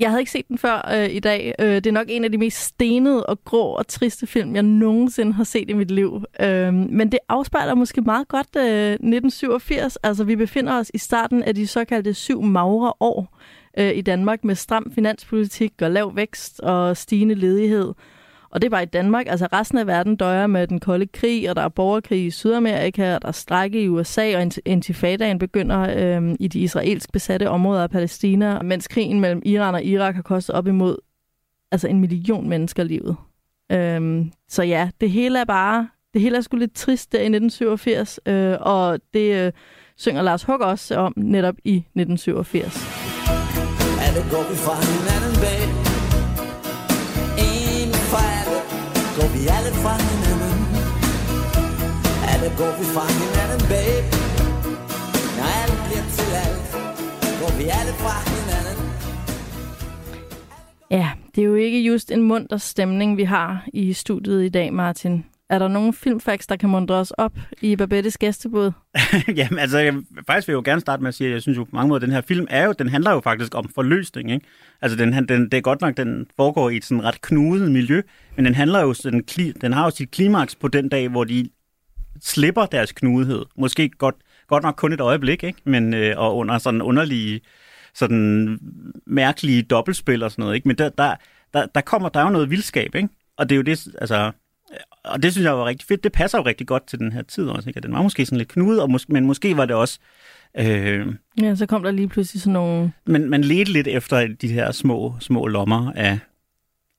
jeg 0.00 0.10
havde 0.10 0.20
ikke 0.20 0.32
set 0.32 0.48
den 0.48 0.58
før 0.58 0.90
øh, 0.94 1.14
i 1.14 1.20
dag. 1.20 1.54
Øh, 1.58 1.74
det 1.74 1.86
er 1.86 1.92
nok 1.92 2.06
en 2.08 2.24
af 2.24 2.32
de 2.32 2.38
mest 2.38 2.58
stenede 2.58 3.26
og 3.26 3.44
grå 3.44 3.62
og 3.62 3.86
triste 3.88 4.26
film, 4.26 4.54
jeg 4.54 4.62
nogensinde 4.62 5.32
har 5.32 5.44
set 5.44 5.70
i 5.70 5.72
mit 5.72 5.90
liv. 5.90 6.24
Øhm, 6.40 6.88
men 6.90 7.12
det 7.12 7.18
afspejler 7.28 7.74
måske 7.74 8.00
meget 8.00 8.28
godt 8.28 8.56
øh, 8.56 8.92
1987. 8.92 9.96
Altså, 9.96 10.24
vi 10.24 10.36
befinder 10.36 10.78
os 10.78 10.90
i 10.94 10.98
starten 10.98 11.42
af 11.42 11.54
de 11.54 11.66
såkaldte 11.66 12.14
syv 12.14 12.42
magre 12.42 12.92
år 13.00 13.38
øh, 13.78 13.96
i 13.96 14.00
Danmark 14.00 14.44
med 14.44 14.54
stram 14.54 14.92
finanspolitik 14.94 15.72
og 15.82 15.90
lav 15.90 16.16
vækst 16.16 16.60
og 16.60 16.96
stigende 16.96 17.34
ledighed. 17.34 17.92
Og 18.54 18.62
det 18.62 18.68
er 18.68 18.70
bare 18.70 18.82
i 18.82 18.86
Danmark. 18.86 19.26
Altså 19.28 19.48
resten 19.52 19.78
af 19.78 19.86
verden 19.86 20.16
døjer 20.16 20.46
med 20.46 20.66
den 20.66 20.80
kolde 20.80 21.06
krig, 21.06 21.50
og 21.50 21.56
der 21.56 21.62
er 21.62 21.68
borgerkrig 21.68 22.26
i 22.26 22.30
Sydamerika, 22.30 23.14
og 23.14 23.22
der 23.22 23.28
er 23.28 23.32
strække 23.32 23.82
i 23.82 23.88
USA, 23.88 24.36
og 24.36 24.52
intifadaen 24.64 25.38
begynder 25.38 25.94
øhm, 25.96 26.36
i 26.40 26.48
de 26.48 26.60
israelsk 26.60 27.12
besatte 27.12 27.50
områder 27.50 27.82
af 27.82 27.90
Palæstina, 27.90 28.62
mens 28.62 28.88
krigen 28.88 29.20
mellem 29.20 29.42
Iran 29.44 29.74
og 29.74 29.84
Irak 29.84 30.14
har 30.14 30.22
kostet 30.22 30.54
op 30.54 30.66
imod 30.66 30.96
altså 31.72 31.88
en 31.88 32.00
million 32.00 32.48
mennesker 32.48 32.82
livet. 32.82 33.16
Øhm, 33.72 34.32
så 34.48 34.62
ja, 34.62 34.90
det 35.00 35.10
hele 35.10 35.38
er 35.38 35.44
bare, 35.44 35.88
det 36.14 36.22
hele 36.22 36.36
er 36.36 36.40
sgu 36.40 36.56
lidt 36.56 36.74
trist 36.74 37.12
der 37.12 37.18
i 37.18 37.22
1987, 37.22 38.20
øh, 38.26 38.56
og 38.60 39.00
det 39.14 39.46
øh, 39.46 39.52
synger 39.96 40.22
Lars 40.22 40.44
Hug 40.44 40.60
også 40.60 40.96
om 40.96 41.12
netop 41.16 41.54
i 41.64 41.76
1987. 41.76 42.74
Alle 44.06 44.20
går 44.30 44.50
vi 44.50 44.56
fra 44.56 44.74
hinanden 44.92 45.40
bag 45.40 45.63
Går 49.18 49.28
vi 49.36 49.42
alle 49.56 49.72
fra 49.82 49.94
hinanden? 50.08 50.58
Alle 52.32 52.48
går 52.60 52.72
vi 52.78 52.84
fra 52.94 53.04
hinanden 53.20 53.60
babe? 53.72 54.06
Når 55.38 55.48
alt 55.62 55.78
bliver 55.86 56.06
til 56.16 56.30
alt 56.44 56.64
Går 57.40 57.52
vi 57.60 57.64
alle 57.78 57.92
fra 58.02 58.14
hinanden? 58.32 58.78
Ja, 60.90 61.08
det 61.34 61.40
er 61.42 61.46
jo 61.46 61.54
ikke 61.54 61.80
just 61.80 62.10
en 62.10 62.22
munter 62.22 62.56
stemning, 62.56 63.16
vi 63.16 63.24
har 63.24 63.66
i 63.72 63.92
studiet 63.92 64.44
i 64.44 64.48
dag, 64.48 64.72
Martin. 64.72 65.24
Er 65.54 65.58
der 65.58 65.68
nogle 65.68 65.92
filmfacts, 65.92 66.46
der 66.46 66.56
kan 66.56 66.68
mundre 66.68 66.94
os 66.94 67.10
op 67.10 67.38
i 67.62 67.76
Babettes 67.76 68.18
gæstebud? 68.18 68.72
Jamen, 69.36 69.58
altså, 69.58 69.78
jeg, 69.78 69.94
faktisk 70.26 70.48
vil 70.48 70.52
jeg 70.52 70.56
jo 70.56 70.62
gerne 70.64 70.80
starte 70.80 71.02
med 71.02 71.08
at 71.08 71.14
sige, 71.14 71.26
at 71.26 71.32
jeg 71.32 71.42
synes 71.42 71.58
jo 71.58 71.64
på 71.64 71.70
mange 71.72 71.88
måder, 71.88 71.98
at 71.98 72.02
den 72.02 72.12
her 72.12 72.20
film 72.20 72.46
er 72.50 72.64
jo, 72.64 72.72
den 72.72 72.88
handler 72.88 73.12
jo 73.12 73.20
faktisk 73.20 73.54
om 73.54 73.68
forløsning, 73.74 74.32
ikke? 74.32 74.46
Altså, 74.82 74.98
den, 74.98 75.28
den, 75.28 75.44
det 75.44 75.54
er 75.54 75.60
godt 75.60 75.80
nok, 75.80 75.96
den 75.96 76.26
foregår 76.36 76.70
i 76.70 76.76
et 76.76 76.84
sådan 76.84 77.04
ret 77.04 77.20
knudet 77.20 77.70
miljø, 77.70 78.02
men 78.36 78.44
den 78.44 78.54
handler 78.54 78.80
jo, 78.80 78.92
den, 78.92 79.22
den 79.60 79.72
har 79.72 79.84
jo 79.84 79.90
sit 79.90 80.10
klimaks 80.10 80.54
på 80.54 80.68
den 80.68 80.88
dag, 80.88 81.08
hvor 81.08 81.24
de 81.24 81.48
slipper 82.22 82.66
deres 82.66 82.92
knudhed. 82.92 83.44
Måske 83.56 83.88
godt, 83.88 84.14
godt 84.48 84.62
nok 84.62 84.74
kun 84.76 84.92
et 84.92 85.00
øjeblik, 85.00 85.44
ikke? 85.44 85.58
Men, 85.64 85.94
øh, 85.94 86.14
og 86.18 86.36
under 86.36 86.58
sådan 86.58 86.82
underlige, 86.82 87.40
sådan 87.94 88.58
mærkelige 89.06 89.62
dobbeltspil 89.62 90.22
og 90.22 90.30
sådan 90.30 90.42
noget, 90.42 90.54
ikke? 90.54 90.68
Men 90.68 90.78
der, 90.78 90.88
der, 90.88 91.14
der, 91.54 91.66
der 91.74 91.80
kommer, 91.80 92.08
der 92.08 92.20
er 92.20 92.24
jo 92.24 92.30
noget 92.30 92.50
vildskab, 92.50 92.94
ikke? 92.94 93.08
Og 93.36 93.48
det 93.48 93.54
er 93.54 93.56
jo 93.56 93.62
det, 93.62 93.88
altså, 94.00 94.32
og 95.04 95.22
det 95.22 95.32
synes 95.32 95.44
jeg 95.44 95.58
var 95.58 95.64
rigtig 95.64 95.86
fedt. 95.88 96.04
Det 96.04 96.12
passer 96.12 96.38
jo 96.38 96.44
rigtig 96.44 96.66
godt 96.66 96.86
til 96.86 96.98
den 96.98 97.12
her 97.12 97.22
tid 97.22 97.48
også, 97.48 97.68
ikke? 97.70 97.80
Den 97.80 97.92
var 97.92 98.02
måske 98.02 98.26
sådan 98.26 98.38
lidt 98.38 98.48
knudet, 98.48 98.82
og 98.82 98.90
mås- 98.90 99.06
men 99.08 99.26
måske 99.26 99.56
var 99.56 99.66
det 99.66 99.76
også... 99.76 99.98
Øh, 100.58 101.06
Ja, 101.42 101.54
så 101.54 101.66
kom 101.66 101.82
der 101.82 101.90
lige 101.90 102.08
pludselig 102.08 102.42
sådan 102.42 102.52
nogle... 102.52 102.92
men 103.06 103.30
man 103.30 103.44
ledte 103.44 103.72
lidt 103.72 103.86
efter 103.86 104.26
de 104.40 104.48
her 104.48 104.72
små, 104.72 105.14
små 105.20 105.46
lommer 105.46 105.92
af, 105.92 106.18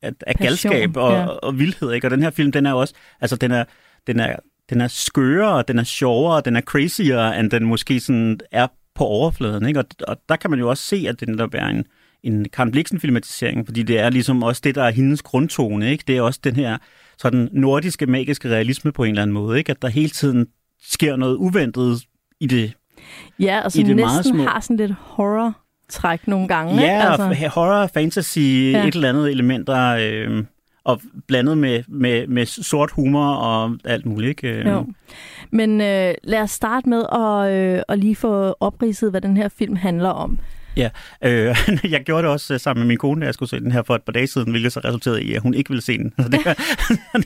af, 0.01 0.11
af 0.27 0.35
Passion, 0.35 0.71
galskab 0.71 0.97
og, 0.97 1.11
ja. 1.11 1.25
og 1.25 1.59
vildhed, 1.59 1.91
ikke? 1.91 2.07
Og 2.07 2.11
den 2.11 2.23
her 2.23 2.29
film, 2.29 2.51
den 2.51 2.65
er 2.65 2.73
også... 2.73 2.93
Altså, 3.21 3.35
den 3.35 3.51
er, 3.51 3.63
den 4.07 4.19
er, 4.19 4.35
den 4.69 4.81
er 4.81 4.87
skørere, 4.87 5.63
den 5.67 5.79
er 5.79 5.83
sjovere, 5.83 6.41
den 6.45 6.55
er 6.55 6.61
crazier, 6.61 7.31
end 7.31 7.51
den 7.51 7.65
måske 7.65 7.99
sådan 7.99 8.39
er 8.51 8.67
på 8.95 9.03
overfladen, 9.03 9.65
ikke? 9.65 9.79
Og, 9.79 9.85
og 10.07 10.17
der 10.29 10.35
kan 10.35 10.49
man 10.49 10.59
jo 10.59 10.69
også 10.69 10.83
se, 10.83 11.05
at 11.09 11.19
det 11.19 11.29
netop 11.29 11.53
er 11.53 11.67
en, 11.67 11.85
en 12.25 12.45
Karen 12.49 12.71
Blixen-filmatisering, 12.71 13.65
fordi 13.65 13.83
det 13.83 13.99
er 13.99 14.09
ligesom 14.09 14.43
også 14.43 14.61
det, 14.63 14.75
der 14.75 14.83
er 14.83 14.91
hendes 14.91 15.21
grundtone, 15.21 15.91
ikke? 15.91 16.03
Det 16.07 16.17
er 16.17 16.21
også 16.21 16.39
den 16.43 16.55
her 16.55 16.77
sådan 17.17 17.49
nordiske, 17.51 18.05
magiske 18.05 18.49
realisme 18.49 18.91
på 18.91 19.03
en 19.03 19.09
eller 19.09 19.21
anden 19.21 19.33
måde, 19.33 19.57
ikke? 19.57 19.69
At 19.71 19.81
der 19.81 19.87
hele 19.87 20.09
tiden 20.09 20.47
sker 20.83 21.15
noget 21.15 21.35
uventet 21.35 22.01
i 22.39 22.47
det 22.47 22.73
Ja, 23.39 23.61
og 23.65 23.71
som 23.71 23.83
meget 23.83 23.95
næsten 23.97 24.39
har 24.39 24.59
sådan 24.59 24.77
lidt 24.77 24.93
horror-træk 24.99 26.27
nogle 26.27 26.47
gange. 26.47 26.71
ikke? 26.73 26.83
Ja, 26.85 27.09
altså, 27.11 27.27
altså... 27.27 27.47
horror, 27.47 27.87
fantasy, 27.93 28.39
Ja. 28.39 28.79
ja. 28.79 28.87
et 28.87 28.95
eller 28.95 29.09
andet 29.09 29.31
elementer, 29.31 29.97
øh, 30.01 30.43
og 30.83 31.01
blandet 31.27 31.57
med, 31.57 31.83
med, 31.87 32.27
med 32.27 32.45
sort 32.45 32.91
humor 32.91 33.33
og 33.33 33.77
alt 33.85 34.05
muligt. 34.05 34.29
Ikke? 34.29 34.59
Øh, 34.59 34.65
Jo. 34.65 34.85
Men 35.51 35.81
øh, 35.81 36.13
lad 36.23 36.39
os 36.41 36.51
starte 36.51 36.89
med 36.89 37.03
at, 37.11 37.51
øh, 37.53 37.81
at 37.89 37.99
lige 37.99 38.15
få 38.15 38.55
opridset, 38.59 39.11
hvad 39.11 39.21
den 39.21 39.37
her 39.37 39.49
film 39.49 39.75
handler 39.75 40.09
om. 40.09 40.39
Ja, 40.77 40.89
øh, 41.23 41.55
jeg 41.93 42.03
gjorde 42.03 42.23
det 42.23 42.31
også 42.31 42.53
øh, 42.53 42.59
sammen 42.59 42.81
med 42.81 42.87
min 42.87 42.97
kone, 42.97 43.21
da 43.21 43.25
jeg 43.25 43.33
skulle 43.33 43.49
se 43.49 43.59
den 43.59 43.71
her 43.71 43.83
for 43.83 43.95
et 43.95 44.03
par 44.03 44.11
dage 44.11 44.27
siden, 44.27 44.51
hvilket 44.51 44.73
så 44.73 44.79
resulterede 44.79 45.23
i, 45.23 45.33
at 45.33 45.41
hun 45.41 45.53
ikke 45.53 45.69
ville 45.69 45.81
se 45.81 45.97
den. 45.97 46.13
Så 46.23 46.29
det, 46.29 46.39
kan, 46.43 46.55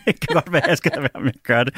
det 0.05 0.19
kan 0.19 0.33
godt 0.33 0.51
være, 0.51 0.63
at 0.63 0.69
jeg 0.69 0.77
skal 0.77 0.91
være 0.97 1.23
med 1.23 1.31
at 1.35 1.43
gøre 1.43 1.65
det. 1.65 1.73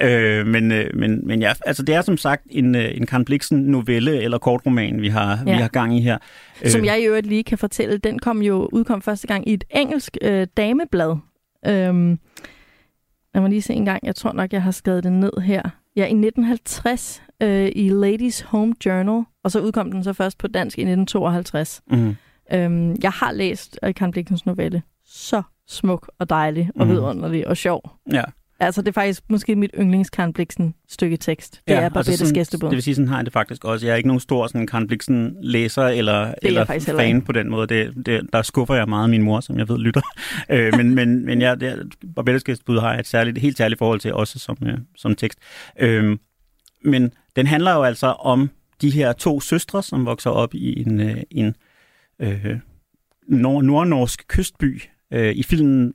Øh, 0.00 0.46
men, 0.46 0.72
øh, 0.72 0.90
men, 0.94 1.26
men 1.26 1.42
ja, 1.42 1.52
altså 1.66 1.82
det 1.82 1.94
er 1.94 2.02
som 2.02 2.16
sagt 2.16 2.42
en, 2.50 2.74
øh, 2.74 2.96
en 2.96 3.06
Karen 3.06 3.24
Blixen 3.24 3.58
novelle 3.58 4.22
eller 4.22 4.38
kortroman, 4.38 5.02
vi 5.02 5.08
har, 5.08 5.42
ja. 5.46 5.54
Vi 5.54 5.60
har 5.60 5.68
gang 5.68 5.96
i 5.96 6.00
her. 6.00 6.18
Som 6.66 6.84
jeg 6.84 7.02
i 7.02 7.06
øvrigt 7.06 7.26
lige 7.26 7.44
kan 7.44 7.58
fortælle, 7.58 7.98
den 7.98 8.18
kom 8.18 8.42
jo 8.42 8.68
udkom 8.72 9.02
første 9.02 9.26
gang 9.26 9.48
i 9.48 9.52
et 9.52 9.64
engelsk 9.70 10.16
øh, 10.22 10.46
dameblad. 10.56 11.16
Øhm, 11.66 12.18
lad 13.34 13.40
mig 13.42 13.50
lige 13.50 13.62
se 13.62 13.74
en 13.74 13.84
gang. 13.84 14.06
Jeg 14.06 14.16
tror 14.16 14.32
nok, 14.32 14.52
jeg 14.52 14.62
har 14.62 14.70
skrevet 14.70 15.04
det 15.04 15.12
ned 15.12 15.40
her. 15.42 15.62
Ja, 15.96 16.02
i 16.02 16.14
1950 16.14 17.22
øh, 17.42 17.72
i 17.76 17.88
Ladies 17.88 18.40
Home 18.40 18.74
Journal, 18.86 19.22
og 19.44 19.50
så 19.50 19.60
udkom 19.60 19.90
den 19.92 20.04
så 20.04 20.12
først 20.12 20.38
på 20.38 20.46
dansk 20.48 20.78
i 20.78 20.82
1952. 20.82 21.82
Mm, 21.90 22.16
Øhm, 22.52 22.96
jeg 23.02 23.10
har 23.10 23.32
læst 23.32 23.78
Karen 23.96 24.10
Bliksens 24.12 24.46
novelle. 24.46 24.82
Så 25.06 25.42
smuk 25.68 26.10
og 26.18 26.30
dejlig 26.30 26.70
og 26.76 26.86
Mhm. 26.86 26.94
vidunderlig 26.94 27.48
og 27.48 27.56
sjov. 27.56 27.90
ja. 28.12 28.22
Altså, 28.60 28.82
det 28.82 28.88
er 28.88 28.92
faktisk 28.92 29.22
måske 29.28 29.56
mit 29.56 29.70
yndlings 29.78 30.10
Karen 30.10 30.32
Bliksen 30.32 30.74
stykke 30.88 31.16
tekst. 31.16 31.52
Det 31.68 31.74
ja, 31.74 31.80
er 31.80 31.88
Barbettes 31.88 32.08
altså 32.32 32.44
sådan. 32.50 32.60
Det 32.70 32.74
vil 32.76 32.82
sige, 32.82 32.94
sådan 32.94 33.08
har 33.08 33.16
jeg 33.16 33.24
det 33.24 33.32
faktisk 33.32 33.64
også. 33.64 33.86
Jeg 33.86 33.92
er 33.92 33.96
ikke 33.96 34.06
nogen 34.06 34.20
stor 34.20 34.46
sådan 34.46 34.66
Karen 34.66 34.86
Bliksen 34.86 35.36
læser 35.42 35.82
eller, 35.82 36.34
eller 36.42 36.64
fan 36.64 37.06
ikke. 37.16 37.20
på 37.20 37.32
den 37.32 37.50
måde. 37.50 37.66
Det, 37.66 38.06
det, 38.06 38.20
der 38.32 38.42
skuffer 38.42 38.74
jeg 38.74 38.88
meget 38.88 39.10
min 39.10 39.22
mor, 39.22 39.40
som 39.40 39.58
jeg 39.58 39.68
ved 39.68 39.78
lytter. 39.78 40.00
øh, 40.50 40.72
men 40.76 40.94
men, 40.94 41.24
men 41.26 41.40
ja, 41.40 41.54
det, 41.54 41.94
Barbettes 42.16 42.44
gæstebud 42.44 42.78
har 42.78 42.90
jeg 42.90 43.00
et 43.00 43.06
særligt, 43.06 43.38
helt 43.38 43.56
særligt 43.56 43.78
forhold 43.78 44.00
til, 44.00 44.14
også 44.14 44.38
som, 44.38 44.56
øh, 44.66 44.78
som 44.96 45.14
tekst. 45.14 45.38
Øh, 45.78 46.18
men 46.84 47.12
den 47.36 47.46
handler 47.46 47.72
jo 47.74 47.82
altså 47.82 48.06
om 48.06 48.50
de 48.82 48.90
her 48.90 49.12
to 49.12 49.40
søstre, 49.40 49.82
som 49.82 50.06
vokser 50.06 50.30
op 50.30 50.54
i 50.54 50.80
en, 50.82 51.00
øh, 51.00 51.16
en 51.30 51.56
øh, 52.18 52.46
nord- 53.28 53.64
nordnorsk 53.64 54.24
kystby. 54.28 54.82
Øh, 55.12 55.32
I 55.36 55.42
filmen 55.42 55.94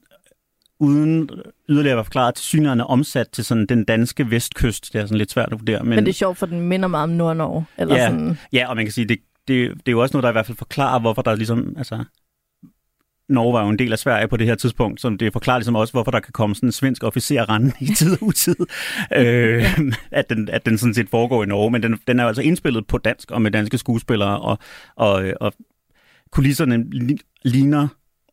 uden 0.79 1.29
yderligere 1.69 1.93
at 1.93 1.97
være 1.97 2.05
forklaret 2.05 2.35
til 2.35 2.43
synerne 2.45 2.87
omsat 2.87 3.29
til 3.29 3.45
sådan 3.45 3.65
den 3.65 3.83
danske 3.83 4.31
vestkyst. 4.31 4.93
Det 4.93 5.01
er 5.01 5.05
sådan 5.05 5.17
lidt 5.17 5.31
svært 5.31 5.49
at 5.53 5.59
vurdere. 5.59 5.79
Men, 5.83 5.89
Men 5.95 6.05
det 6.05 6.09
er 6.09 6.13
sjovt, 6.13 6.37
for 6.37 6.45
den 6.45 6.61
minder 6.61 6.87
meget 6.87 7.03
om 7.03 7.09
Nord-Norge. 7.09 7.65
Eller 7.77 7.95
Ja. 7.95 8.09
sådan. 8.09 8.37
Ja, 8.53 8.69
og 8.69 8.75
man 8.75 8.85
kan 8.85 8.91
sige, 8.91 9.05
det, 9.07 9.17
det, 9.47 9.69
det 9.73 9.87
er 9.87 9.91
jo 9.91 10.01
også 10.01 10.13
noget, 10.13 10.23
der 10.23 10.29
i 10.29 10.31
hvert 10.31 10.45
fald 10.45 10.57
forklarer, 10.57 10.99
hvorfor 10.99 11.21
der 11.21 11.35
ligesom, 11.35 11.73
altså, 11.77 12.03
Norge 13.29 13.53
var 13.53 13.63
jo 13.63 13.69
en 13.69 13.79
del 13.79 13.91
af 13.91 13.99
Sverige 13.99 14.27
på 14.27 14.37
det 14.37 14.47
her 14.47 14.55
tidspunkt, 14.55 15.01
så 15.01 15.09
det 15.19 15.33
forklarer 15.33 15.59
ligesom 15.59 15.75
også, 15.75 15.93
hvorfor 15.93 16.11
der 16.11 16.19
kan 16.19 16.31
komme 16.33 16.55
sådan 16.55 16.67
en 16.67 16.71
svensk 16.71 17.03
officer 17.03 17.49
rende 17.49 17.71
i 17.79 17.85
tid 17.85 18.11
og 18.11 18.17
utid, 18.27 18.55
øh, 19.15 19.63
at, 20.11 20.29
den, 20.29 20.49
at 20.49 20.65
den 20.65 20.77
sådan 20.77 20.93
set 20.93 21.09
foregår 21.09 21.43
i 21.43 21.45
Norge, 21.45 21.71
men 21.71 21.83
den, 21.83 21.99
den 22.07 22.19
er 22.19 22.23
jo 22.23 22.27
altså 22.27 22.41
indspillet 22.41 22.87
på 22.87 22.97
dansk 22.97 23.31
og 23.31 23.41
med 23.41 23.51
danske 23.51 23.77
skuespillere, 23.77 24.39
og, 24.39 24.57
og, 24.95 25.23
og 25.41 25.53
kulisserne 26.31 26.85
li- 26.93 27.41
ligner 27.45 27.87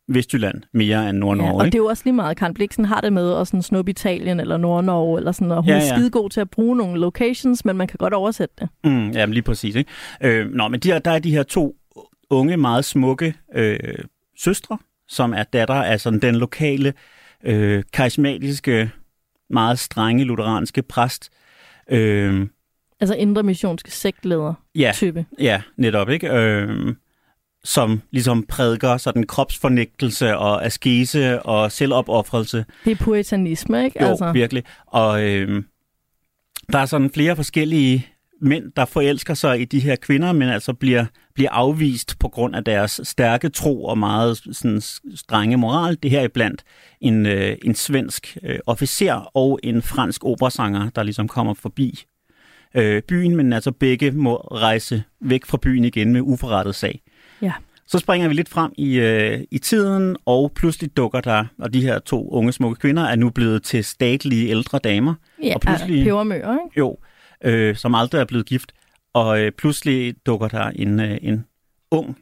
Vestjylland 0.07 0.61
mere 0.73 1.09
end 1.09 1.17
Nord-Norge. 1.17 1.47
Ja, 1.49 1.55
og 1.57 1.65
ikke? 1.65 1.71
det 1.71 1.79
er 1.79 1.83
jo 1.83 1.85
også 1.89 2.01
lige 2.05 2.13
meget, 2.13 2.37
Karen 2.37 2.53
Bliksen 2.53 2.85
har 2.85 3.01
det 3.01 3.13
med 3.13 3.33
at 3.37 3.47
sådan 3.47 3.61
snuppe 3.61 3.91
Italien 3.91 4.39
eller 4.39 4.57
Nord-Norge, 4.57 5.17
eller 5.17 5.31
sådan, 5.31 5.51
og 5.51 5.61
hun 5.63 5.67
Ja, 5.69 5.73
ja, 5.75 5.79
ja. 5.79 5.85
ja. 5.85 5.91
er 5.91 5.95
skidegod 5.97 6.29
til 6.29 6.41
at 6.41 6.49
bruge 6.49 6.77
nogle 6.77 6.99
locations, 6.99 7.65
men 7.65 7.77
man 7.77 7.87
kan 7.87 7.97
godt 7.97 8.13
oversætte 8.13 8.55
det. 8.59 8.69
Mm, 8.83 9.09
jamen 9.11 9.33
lige 9.33 9.43
præcis. 9.43 9.75
Ikke? 9.75 9.89
Øh, 10.21 10.51
nå, 10.51 10.67
men 10.67 10.79
de 10.79 10.91
her, 10.91 10.99
der 10.99 11.11
er 11.11 11.19
de 11.19 11.31
her 11.31 11.43
to 11.43 11.75
unge, 12.29 12.57
meget 12.57 12.85
smukke 12.85 13.33
øh, 13.55 13.79
søstre, 14.37 14.77
som 15.07 15.33
er 15.33 15.43
datter 15.43 15.75
af 15.75 16.01
sådan 16.01 16.19
den 16.19 16.35
lokale, 16.35 16.93
øh, 17.43 17.83
karismatiske, 17.93 18.91
meget 19.49 19.79
strenge 19.79 20.23
lutheranske 20.23 20.81
præst. 20.81 21.29
Øh, 21.89 22.47
Altså 22.99 23.15
indre 23.15 23.43
missionske 23.43 23.91
sektleder 23.91 24.53
ja, 24.75 24.91
type. 24.95 25.25
ja, 25.39 25.61
netop, 25.77 26.09
ikke? 26.09 26.29
Øh, 26.29 26.95
som 27.63 28.01
ligesom 28.11 28.43
prædiker 28.43 28.97
sådan 28.97 29.23
kropsfornægtelse 29.23 30.37
og 30.37 30.65
askese 30.65 31.41
og 31.41 31.71
selvopoffrelse. 31.71 32.65
Det 32.85 32.91
er 32.91 32.95
puritanisme, 33.03 33.85
ikke? 33.85 34.03
Jo, 34.03 34.09
altså, 34.09 34.31
virkelig. 34.31 34.63
Og 34.85 35.23
øh, 35.23 35.63
der 36.71 36.79
er 36.79 36.85
sådan 36.85 37.09
flere 37.09 37.35
forskellige 37.35 38.07
mænd, 38.45 38.71
der 38.75 38.85
forelsker 38.85 39.33
sig 39.33 39.61
i 39.61 39.65
de 39.65 39.79
her 39.79 39.95
kvinder, 39.95 40.31
men 40.31 40.49
altså 40.49 40.73
bliver, 40.73 41.05
bliver 41.33 41.49
afvist 41.51 42.19
på 42.19 42.27
grund 42.27 42.55
af 42.55 42.63
deres 42.63 43.01
stærke 43.03 43.49
tro 43.49 43.85
og 43.85 43.97
meget 43.97 44.37
sådan, 44.37 44.81
strenge 45.15 45.57
moral. 45.57 45.97
Det 46.03 46.11
her 46.11 46.21
er 46.21 46.27
blandt 46.27 46.63
en, 47.01 47.25
øh, 47.25 47.57
en 47.65 47.75
svensk 47.75 48.37
øh, 48.43 48.59
officer 48.65 49.13
og 49.37 49.59
en 49.63 49.81
fransk 49.81 50.25
operasanger, 50.25 50.89
der 50.89 51.03
ligesom 51.03 51.27
kommer 51.27 51.53
forbi 51.53 52.03
øh, 52.75 53.01
byen, 53.01 53.35
men 53.35 53.53
altså 53.53 53.71
begge 53.71 54.11
må 54.11 54.35
rejse 54.35 55.03
væk 55.21 55.45
fra 55.45 55.57
byen 55.61 55.85
igen 55.85 56.13
med 56.13 56.21
uforrettet 56.21 56.75
sag. 56.75 57.01
Ja. 57.41 57.51
Så 57.87 57.99
springer 57.99 58.27
vi 58.27 58.33
lidt 58.33 58.49
frem 58.49 58.71
i, 58.77 58.95
øh, 58.95 59.39
i 59.51 59.57
tiden, 59.57 60.15
og 60.25 60.51
pludselig 60.55 60.97
dukker 60.97 61.21
der, 61.21 61.45
og 61.59 61.73
de 61.73 61.81
her 61.81 61.99
to 61.99 62.29
unge 62.29 62.51
smukke 62.51 62.79
kvinder 62.79 63.03
er 63.03 63.15
nu 63.15 63.29
blevet 63.29 63.63
til 63.63 63.83
statlige 63.83 64.49
ældre 64.49 64.79
damer, 64.79 65.13
ja, 65.43 65.53
og 65.55 65.61
pludselig- 65.61 66.03
pebermøer, 66.03 66.51
ikke? 66.51 66.79
jo, 66.79 66.97
øh, 67.43 67.75
som 67.75 67.95
aldrig 67.95 68.19
er 68.19 68.25
blevet 68.25 68.45
gift, 68.45 68.71
og 69.13 69.39
øh, 69.39 69.51
pludselig 69.51 70.15
dukker 70.25 70.47
der 70.47 70.63
en, 70.63 70.99
øh, 70.99 71.17
en 71.21 71.45
ung 71.91 72.17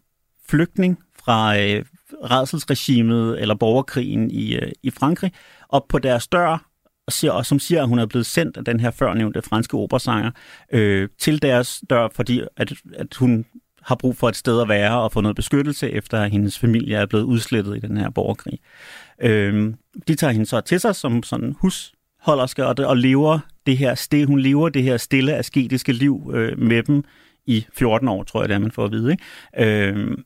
flygtning 0.50 1.00
fra 1.26 1.60
øh, 1.60 1.86
redselsregimet 2.24 3.42
eller 3.42 3.56
borgerkrigen 3.56 4.32
i, 4.32 4.56
øh, 4.56 4.72
i 4.84 4.90
Frankrig 4.90 5.32
op 5.70 5.88
på 5.88 6.00
deres 6.00 6.28
dør, 6.28 6.66
og, 7.08 7.14
siger, 7.14 7.32
og 7.32 7.46
som 7.46 7.60
siger, 7.60 7.82
at 7.82 7.88
hun 7.88 8.00
er 8.00 8.06
blevet 8.06 8.26
sendt 8.26 8.58
af 8.58 8.66
den 8.66 8.80
her 8.80 8.92
førnævnte 8.92 9.42
franske 9.42 9.78
operasanger 9.78 10.32
øh, 10.72 11.10
til 11.20 11.42
deres 11.42 11.84
dør, 11.90 12.08
fordi 12.16 12.42
at, 12.58 12.74
at 12.96 13.16
hun 13.16 13.46
har 13.82 13.96
brug 13.96 14.18
for 14.18 14.30
et 14.30 14.36
sted 14.36 14.62
at 14.62 14.70
være 14.70 15.02
og 15.02 15.12
få 15.12 15.22
noget 15.22 15.36
beskyttelse, 15.36 15.92
efter 15.92 16.22
at 16.22 16.32
hendes 16.32 16.60
familie 16.60 16.98
er 16.98 17.06
blevet 17.06 17.24
udslettet 17.24 17.78
i 17.78 17.80
den 17.80 17.98
her 17.98 18.10
borgerkrig. 18.10 18.60
Øh, 19.22 19.74
de 20.08 20.16
tager 20.16 20.32
hende 20.32 20.46
så 20.46 20.62
til 20.62 20.80
sig 20.80 20.96
som 20.96 21.24
sådan 21.24 21.56
hus 21.60 21.94
husholderske 22.26 22.66
og, 22.66 22.76
og 22.80 22.98
lever 22.98 23.40
det 23.66 23.78
her 23.78 23.96
stille, 23.96 24.28
hun 24.28 24.40
lever 24.40 24.70
det 24.70 24.84
her 24.84 24.98
stille 24.98 25.36
asketiske 25.36 25.94
liv 25.94 26.32
øh, 26.34 26.60
med 26.60 26.84
dem 26.84 27.04
i 27.46 27.66
14 27.74 28.08
år, 28.08 28.24
tror 28.24 28.42
jeg 28.42 28.50
det 28.50 28.56
er, 28.56 28.60
man 28.60 28.72
får 28.72 28.86
at 28.86 28.92
vide. 28.92 29.12
Ikke? 29.12 29.90
Øh, 29.90 30.18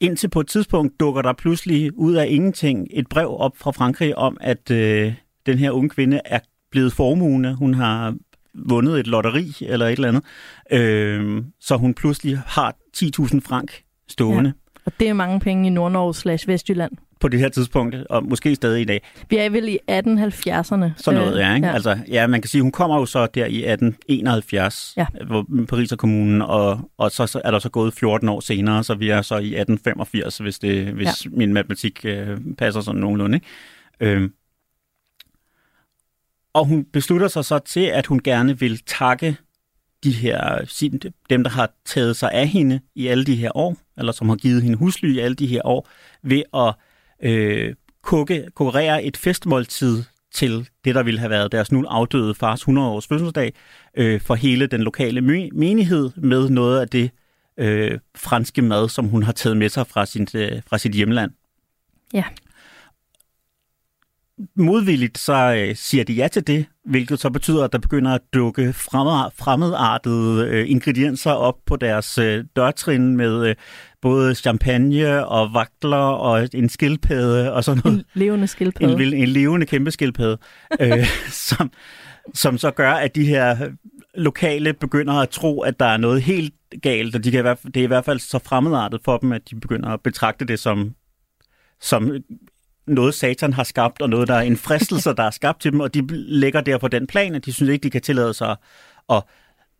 indtil 0.00 0.30
på 0.30 0.40
et 0.40 0.46
tidspunkt 0.46 1.00
dukker 1.00 1.22
der 1.22 1.32
pludselig 1.32 1.98
ud 1.98 2.14
af 2.14 2.26
ingenting 2.28 2.88
et 2.90 3.08
brev 3.08 3.36
op 3.38 3.56
fra 3.56 3.70
Frankrig 3.70 4.18
om, 4.18 4.36
at 4.40 4.70
øh, 4.70 5.14
den 5.46 5.58
her 5.58 5.70
unge 5.70 5.88
kvinde 5.88 6.20
er 6.24 6.40
blevet 6.70 6.92
formuende. 6.92 7.54
Hun 7.54 7.74
har 7.74 8.16
vundet 8.54 9.00
et 9.00 9.06
lotteri 9.06 9.56
eller 9.60 9.86
et 9.86 9.92
eller 9.92 10.08
andet. 10.08 10.24
Øh, 10.70 11.44
så 11.60 11.76
hun 11.76 11.94
pludselig 11.94 12.38
har 12.46 12.76
10.000 12.96 13.40
frank 13.40 13.82
stående 14.08 14.52
ja. 14.56 14.61
Og 14.84 14.92
det 15.00 15.08
er 15.08 15.12
mange 15.12 15.40
penge 15.40 15.66
i 15.66 15.70
Nord-Norge 15.70 16.14
slash 16.14 16.48
Vestjylland. 16.48 16.92
på 17.20 17.28
det 17.28 17.40
her 17.40 17.48
tidspunkt, 17.48 17.94
og 18.10 18.24
måske 18.24 18.54
stadig 18.54 18.82
i 18.82 18.84
dag. 18.84 19.02
Vi 19.30 19.36
er 19.36 19.50
vel 19.50 19.68
i 19.68 19.78
1870'erne. 19.90 20.90
Sådan 20.96 21.20
noget, 21.20 21.38
ja, 21.38 21.54
ikke? 21.54 21.66
ja. 21.66 21.74
Altså, 21.74 21.98
ja, 22.08 22.26
man 22.26 22.42
kan 22.42 22.48
sige, 22.48 22.62
hun 22.62 22.72
kommer 22.72 22.98
jo 22.98 23.06
så 23.06 23.26
der 23.26 23.46
i 23.46 23.64
1871, 23.64 24.94
Ja. 24.96 25.06
hvor 25.26 25.46
Paris 25.68 25.92
er 25.92 25.96
kommunen, 25.96 26.42
og, 26.42 26.90
og 26.98 27.10
så, 27.10 27.26
så 27.26 27.40
er 27.44 27.50
der 27.50 27.58
så 27.58 27.68
gået 27.70 27.94
14 27.94 28.28
år 28.28 28.40
senere, 28.40 28.84
så 28.84 28.94
vi 28.94 29.10
er 29.10 29.22
så 29.22 29.34
i 29.34 29.38
1885, 29.54 30.38
hvis, 30.38 30.58
det, 30.58 30.86
hvis 30.86 31.24
ja. 31.24 31.30
min 31.32 31.52
matematik 31.52 32.00
øh, 32.04 32.38
passer 32.58 32.80
sådan 32.80 33.00
nogenlunde. 33.00 33.36
Ikke? 33.36 33.46
Øhm. 34.16 34.32
Og 36.54 36.66
hun 36.66 36.84
beslutter 36.92 37.28
sig 37.28 37.44
så 37.44 37.58
til, 37.58 37.80
at 37.80 38.06
hun 38.06 38.20
gerne 38.22 38.58
vil 38.58 38.82
takke 38.86 39.36
de 40.04 40.12
her, 40.12 40.64
dem, 41.30 41.44
der 41.44 41.50
har 41.50 41.70
taget 41.84 42.16
sig 42.16 42.32
af 42.32 42.48
hende 42.48 42.80
i 42.94 43.06
alle 43.06 43.24
de 43.24 43.36
her 43.36 43.56
år, 43.56 43.76
eller 43.98 44.12
som 44.12 44.28
har 44.28 44.36
givet 44.36 44.62
hende 44.62 44.78
husly 44.78 45.14
i 45.14 45.18
alle 45.18 45.34
de 45.34 45.46
her 45.46 45.60
år, 45.64 45.88
ved 46.22 46.42
at 46.54 46.74
øh, 47.30 47.74
kukke, 48.02 48.46
kurere 48.54 49.04
et 49.04 49.16
festmåltid 49.16 50.02
til 50.34 50.68
det, 50.84 50.94
der 50.94 51.02
ville 51.02 51.20
have 51.20 51.30
været 51.30 51.52
deres 51.52 51.72
nu 51.72 51.84
afdøde 51.88 52.34
fars 52.34 52.62
100-års 52.62 53.06
fødselsdag, 53.06 53.52
øh, 53.96 54.20
for 54.20 54.34
hele 54.34 54.66
den 54.66 54.82
lokale 54.82 55.20
my- 55.20 55.48
menighed 55.52 56.10
med 56.16 56.48
noget 56.48 56.80
af 56.80 56.88
det 56.88 57.10
øh, 57.56 57.98
franske 58.16 58.62
mad, 58.62 58.88
som 58.88 59.04
hun 59.04 59.22
har 59.22 59.32
taget 59.32 59.56
med 59.56 59.68
sig 59.68 59.86
fra, 59.86 60.06
sin, 60.06 60.28
øh, 60.34 60.62
fra 60.66 60.78
sit 60.78 60.92
hjemland. 60.92 61.30
Ja. 62.14 62.24
Modvilligt 64.56 65.18
så 65.18 65.54
øh, 65.56 65.76
siger 65.76 66.04
de 66.04 66.12
ja 66.12 66.28
til 66.28 66.46
det, 66.46 66.66
hvilket 66.84 67.20
så 67.20 67.30
betyder, 67.30 67.64
at 67.64 67.72
der 67.72 67.78
begynder 67.78 68.14
at 68.14 68.20
dukke 68.34 68.72
fremmed, 68.72 69.30
fremmedartede 69.38 70.48
øh, 70.48 70.70
ingredienser 70.70 71.30
op 71.30 71.56
på 71.66 71.76
deres 71.76 72.18
øh, 72.18 72.44
dørtrin 72.56 73.16
med 73.16 73.48
øh, 73.48 73.54
både 74.02 74.34
champagne 74.34 75.26
og 75.26 75.54
vagtler 75.54 75.96
og 75.96 76.48
en 76.54 76.68
skildpadde 76.68 77.52
og 77.52 77.64
sådan 77.64 77.82
noget. 77.84 77.98
En 77.98 78.04
levende 78.14 78.46
skildpadde. 78.46 79.06
En, 79.06 79.14
en 79.14 79.28
levende 79.28 79.66
kæmpe 79.66 79.90
skildpadde, 79.90 80.38
øh, 80.80 81.06
som, 81.48 81.70
som 82.34 82.58
så 82.58 82.70
gør, 82.70 82.92
at 82.92 83.14
de 83.14 83.24
her 83.24 83.70
lokale 84.14 84.72
begynder 84.72 85.14
at 85.14 85.28
tro, 85.28 85.60
at 85.60 85.80
der 85.80 85.86
er 85.86 85.96
noget 85.96 86.22
helt 86.22 86.54
galt, 86.82 87.16
og 87.16 87.24
de 87.24 87.30
kan 87.30 87.40
i 87.40 87.42
hvert 87.42 87.58
fald, 87.58 87.72
det 87.72 87.80
er 87.80 87.84
i 87.84 87.86
hvert 87.86 88.04
fald 88.04 88.18
så 88.18 88.38
fremmedartet 88.38 89.00
for 89.04 89.18
dem, 89.18 89.32
at 89.32 89.50
de 89.50 89.60
begynder 89.60 89.88
at 89.88 90.00
betragte 90.00 90.44
det 90.44 90.58
som, 90.58 90.94
som 91.80 92.12
noget 92.86 93.14
satan 93.14 93.52
har 93.52 93.64
skabt, 93.64 94.02
og 94.02 94.10
noget, 94.10 94.28
der 94.28 94.34
er 94.34 94.40
en 94.40 94.56
fristelse, 94.56 95.10
der 95.16 95.22
er 95.22 95.30
skabt 95.30 95.60
til 95.60 95.72
dem, 95.72 95.80
og 95.80 95.94
de 95.94 96.06
lægger 96.10 96.60
derfor 96.60 96.88
den 96.88 97.06
plan, 97.06 97.34
at 97.34 97.44
de 97.44 97.52
synes 97.52 97.70
ikke, 97.70 97.82
de 97.82 97.90
kan 97.90 98.00
tillade 98.02 98.34
sig 98.34 98.56
at 99.10 99.22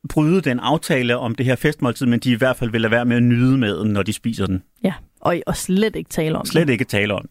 bryde 0.09 0.41
den 0.41 0.61
aftale 0.61 1.17
om 1.19 1.35
det 1.35 1.47
her 1.47 1.57
festmåltid, 1.57 2.07
men 2.07 2.21
de 2.21 2.31
i 2.31 2.35
hvert 2.35 2.57
fald 2.57 2.71
vil 2.71 2.81
lade 2.81 2.91
være 2.91 3.05
med 3.05 3.17
at 3.17 3.23
nyde 3.23 3.59
maden, 3.59 3.93
når 3.93 4.03
de 4.03 4.13
spiser 4.13 4.47
den. 4.47 4.63
Ja, 4.85 4.93
og, 5.21 5.41
og 5.47 5.57
slet 5.57 5.97
ikke 5.97 6.11
tale 6.11 6.39
om 6.39 6.47
Slet 6.47 6.67
det. 6.67 6.73
ikke 6.73 6.85
tale 6.85 7.15
om. 7.15 7.29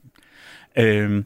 Øhm, 0.78 1.26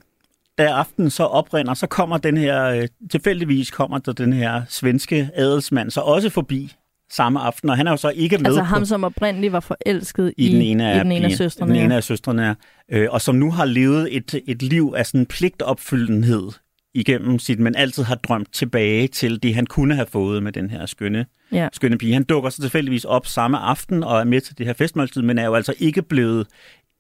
da 0.57 0.65
aftenen 0.67 1.09
så 1.09 1.23
oprinder, 1.23 1.73
så 1.73 1.87
kommer 1.87 2.17
den 2.17 2.37
her, 2.37 2.65
øh, 2.65 2.87
tilfældigvis 3.11 3.71
kommer 3.71 3.97
der 3.97 4.13
den 4.13 4.33
her 4.33 4.61
svenske 4.69 5.29
adelsmand 5.33 5.91
så 5.91 6.01
også 6.01 6.29
forbi 6.29 6.73
samme 7.11 7.39
aften, 7.39 7.69
og 7.69 7.77
han 7.77 7.87
er 7.87 7.91
jo 7.91 7.97
så 7.97 8.09
ikke 8.09 8.37
med 8.37 8.45
Altså 8.45 8.61
på, 8.61 8.65
ham, 8.65 8.85
som 8.85 9.03
oprindeligt 9.03 9.53
var 9.53 9.59
forelsket 9.59 10.33
i, 10.37 10.49
den 10.53 10.61
ene 10.61 10.89
af, 10.91 10.95
i 10.95 10.99
den 10.99 11.11
ene 11.11 11.25
af 11.25 11.31
søstrene. 11.31 11.73
Den 11.73 11.81
ene 11.81 11.95
af 11.95 12.03
søstrene, 12.03 12.55
øh, 12.91 13.07
og 13.11 13.21
som 13.21 13.35
nu 13.35 13.51
har 13.51 13.65
levet 13.65 14.15
et, 14.17 14.41
et 14.47 14.61
liv 14.63 14.93
af 14.97 15.05
sådan 15.05 15.25
pligtopfyldenhed 15.25 16.51
igennem 16.93 17.39
sit, 17.39 17.59
men 17.59 17.75
altid 17.75 18.03
har 18.03 18.15
drømt 18.15 18.53
tilbage 18.53 19.07
til 19.07 19.43
det, 19.43 19.55
han 19.55 19.65
kunne 19.65 19.95
have 19.95 20.07
fået 20.07 20.43
med 20.43 20.51
den 20.51 20.69
her 20.69 20.85
skønne, 20.85 21.25
Ja. 21.51 21.67
skønne 21.73 21.97
pige. 21.97 22.13
Han 22.13 22.23
dukker 22.23 22.49
så 22.49 22.61
tilfældigvis 22.61 23.05
op 23.05 23.27
samme 23.27 23.57
aften 23.57 24.03
og 24.03 24.19
er 24.19 24.23
med 24.23 24.41
til 24.41 24.57
det 24.57 24.65
her 24.65 24.73
festmåltid, 24.73 25.21
men 25.21 25.37
er 25.37 25.45
jo 25.45 25.53
altså 25.53 25.73
ikke 25.79 26.01
blevet 26.01 26.47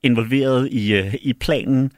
involveret 0.03 0.69
i, 0.71 0.93
øh, 0.93 1.13
i 1.21 1.33
planen. 1.33 1.91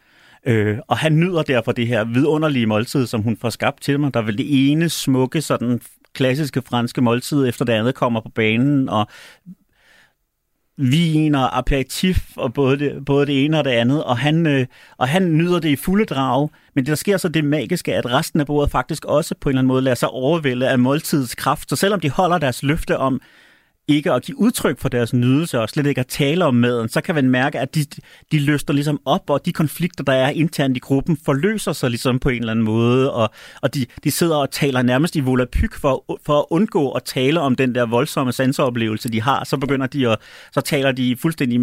Øh, 0.46 0.78
og 0.88 0.98
han 0.98 1.20
nyder 1.20 1.44
derfor 1.44 1.72
det 1.72 1.88
her 1.88 2.04
vidunderlige 2.04 2.66
måltid, 2.66 3.08
som 3.08 3.22
hun 3.22 3.38
får 3.38 3.50
skabt 3.50 3.82
til 3.82 4.00
mig. 4.00 4.14
Der 4.14 4.20
er 4.20 4.24
vel 4.24 4.38
det 4.38 4.72
ene 4.72 4.90
smukke, 4.90 5.42
sådan 5.42 5.82
klassiske 6.18 6.62
franske 6.62 7.02
måltid 7.02 7.48
efter 7.48 7.66
det 7.66 7.74
andet 7.74 7.96
kommer 7.96 8.22
på 8.22 8.30
banen, 8.30 8.90
og 8.90 9.08
vin 10.78 11.36
og 11.36 11.58
aperitif 11.58 12.38
og 12.38 12.54
både 12.54 12.80
det, 12.80 13.06
både 13.06 13.26
det 13.26 13.46
ene 13.46 13.60
og 13.60 13.66
det 13.66 13.72
andet, 13.72 14.04
og 14.04 14.18
han, 14.18 14.46
øh, 14.48 14.66
og 14.98 15.08
han 15.08 15.38
nyder 15.38 15.60
det 15.60 15.70
i 15.70 15.76
fulde 15.76 16.06
drag, 16.06 16.50
men 16.74 16.86
det 16.86 16.90
der 16.90 16.96
sker 16.96 17.18
så 17.18 17.30
det 17.30 17.46
magiske, 17.46 17.96
at 17.96 18.06
resten 18.06 18.40
af 18.40 18.46
bordet 18.46 18.72
faktisk 18.72 19.06
også 19.06 19.36
på 19.42 19.50
en 19.50 19.52
eller 19.52 19.60
anden 19.60 19.68
måde 19.68 19.82
lader 19.82 19.96
sig 19.96 20.10
overvælde 20.10 20.70
af 20.70 20.80
måltidets 20.80 21.36
kraft, 21.36 21.70
så 21.70 21.76
selvom 21.76 22.00
de 22.00 22.10
holder 22.10 22.38
deres 22.38 22.64
løfte 22.64 22.98
om, 22.98 23.22
ikke 23.88 24.12
at 24.12 24.24
give 24.24 24.40
udtryk 24.40 24.80
for 24.80 24.90
deres 24.90 25.14
nydelse 25.14 25.60
og 25.60 25.70
slet 25.70 25.86
ikke 25.86 26.02
at 26.02 26.08
tale 26.08 26.46
om 26.46 26.56
maden, 26.56 26.90
så 26.90 27.02
kan 27.02 27.16
man 27.16 27.30
mærke, 27.30 27.60
at 27.60 27.76
de, 27.76 27.86
de 28.32 28.40
løster 28.40 28.74
ligesom 28.74 29.00
op, 29.06 29.30
og 29.30 29.46
de 29.46 29.54
konflikter, 29.54 30.04
der 30.04 30.14
er 30.14 30.30
internt 30.30 30.78
i 30.78 30.80
gruppen, 30.80 31.18
forløser 31.26 31.74
sig 31.74 31.90
ligesom 31.90 32.20
på 32.20 32.30
en 32.30 32.40
eller 32.40 32.52
anden 32.52 32.66
måde, 32.66 33.14
og, 33.14 33.30
og 33.62 33.74
de, 33.74 33.86
de 34.04 34.12
sidder 34.12 34.36
og 34.36 34.52
taler 34.52 34.82
nærmest 34.82 35.16
i 35.16 35.20
volapyk 35.20 35.74
for, 35.74 36.20
for 36.26 36.40
at 36.40 36.46
undgå 36.50 36.92
at 36.92 37.04
tale 37.04 37.40
om 37.40 37.56
den 37.56 37.76
der 37.76 37.86
voldsomme 37.86 38.34
sanseoplevelse, 38.34 39.10
de 39.10 39.22
har. 39.22 39.44
Så 39.44 39.58
begynder 39.58 39.88
de 39.88 40.10
at, 40.10 40.18
så 40.52 40.62
taler 40.62 40.92
de 40.92 41.18
fuldstændig 41.18 41.60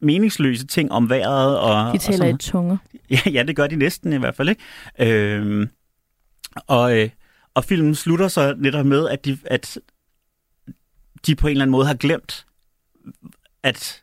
meningsløse 0.00 0.66
ting 0.66 0.92
om 0.92 1.10
vejret. 1.10 1.58
Og, 1.58 1.92
De 1.92 1.98
taler 1.98 2.24
og 2.24 2.30
i 2.30 2.36
tunger. 2.38 2.76
Ja, 3.10 3.30
ja, 3.30 3.42
det 3.42 3.56
gør 3.56 3.66
de 3.66 3.76
næsten 3.76 4.12
i 4.12 4.16
hvert 4.16 4.34
fald, 4.34 4.48
ikke? 4.48 4.62
Øhm, 5.00 5.68
og, 6.66 6.98
øh, 6.98 7.08
og 7.54 7.64
filmen 7.64 7.94
slutter 7.94 8.28
så 8.28 8.54
netop 8.58 8.86
med, 8.86 9.08
at 9.08 9.24
de, 9.24 9.38
at 9.44 9.78
de 11.26 11.34
på 11.34 11.46
en 11.46 11.50
eller 11.50 11.64
anden 11.64 11.72
måde 11.72 11.86
har 11.86 11.94
glemt, 11.94 12.46
at, 13.62 14.02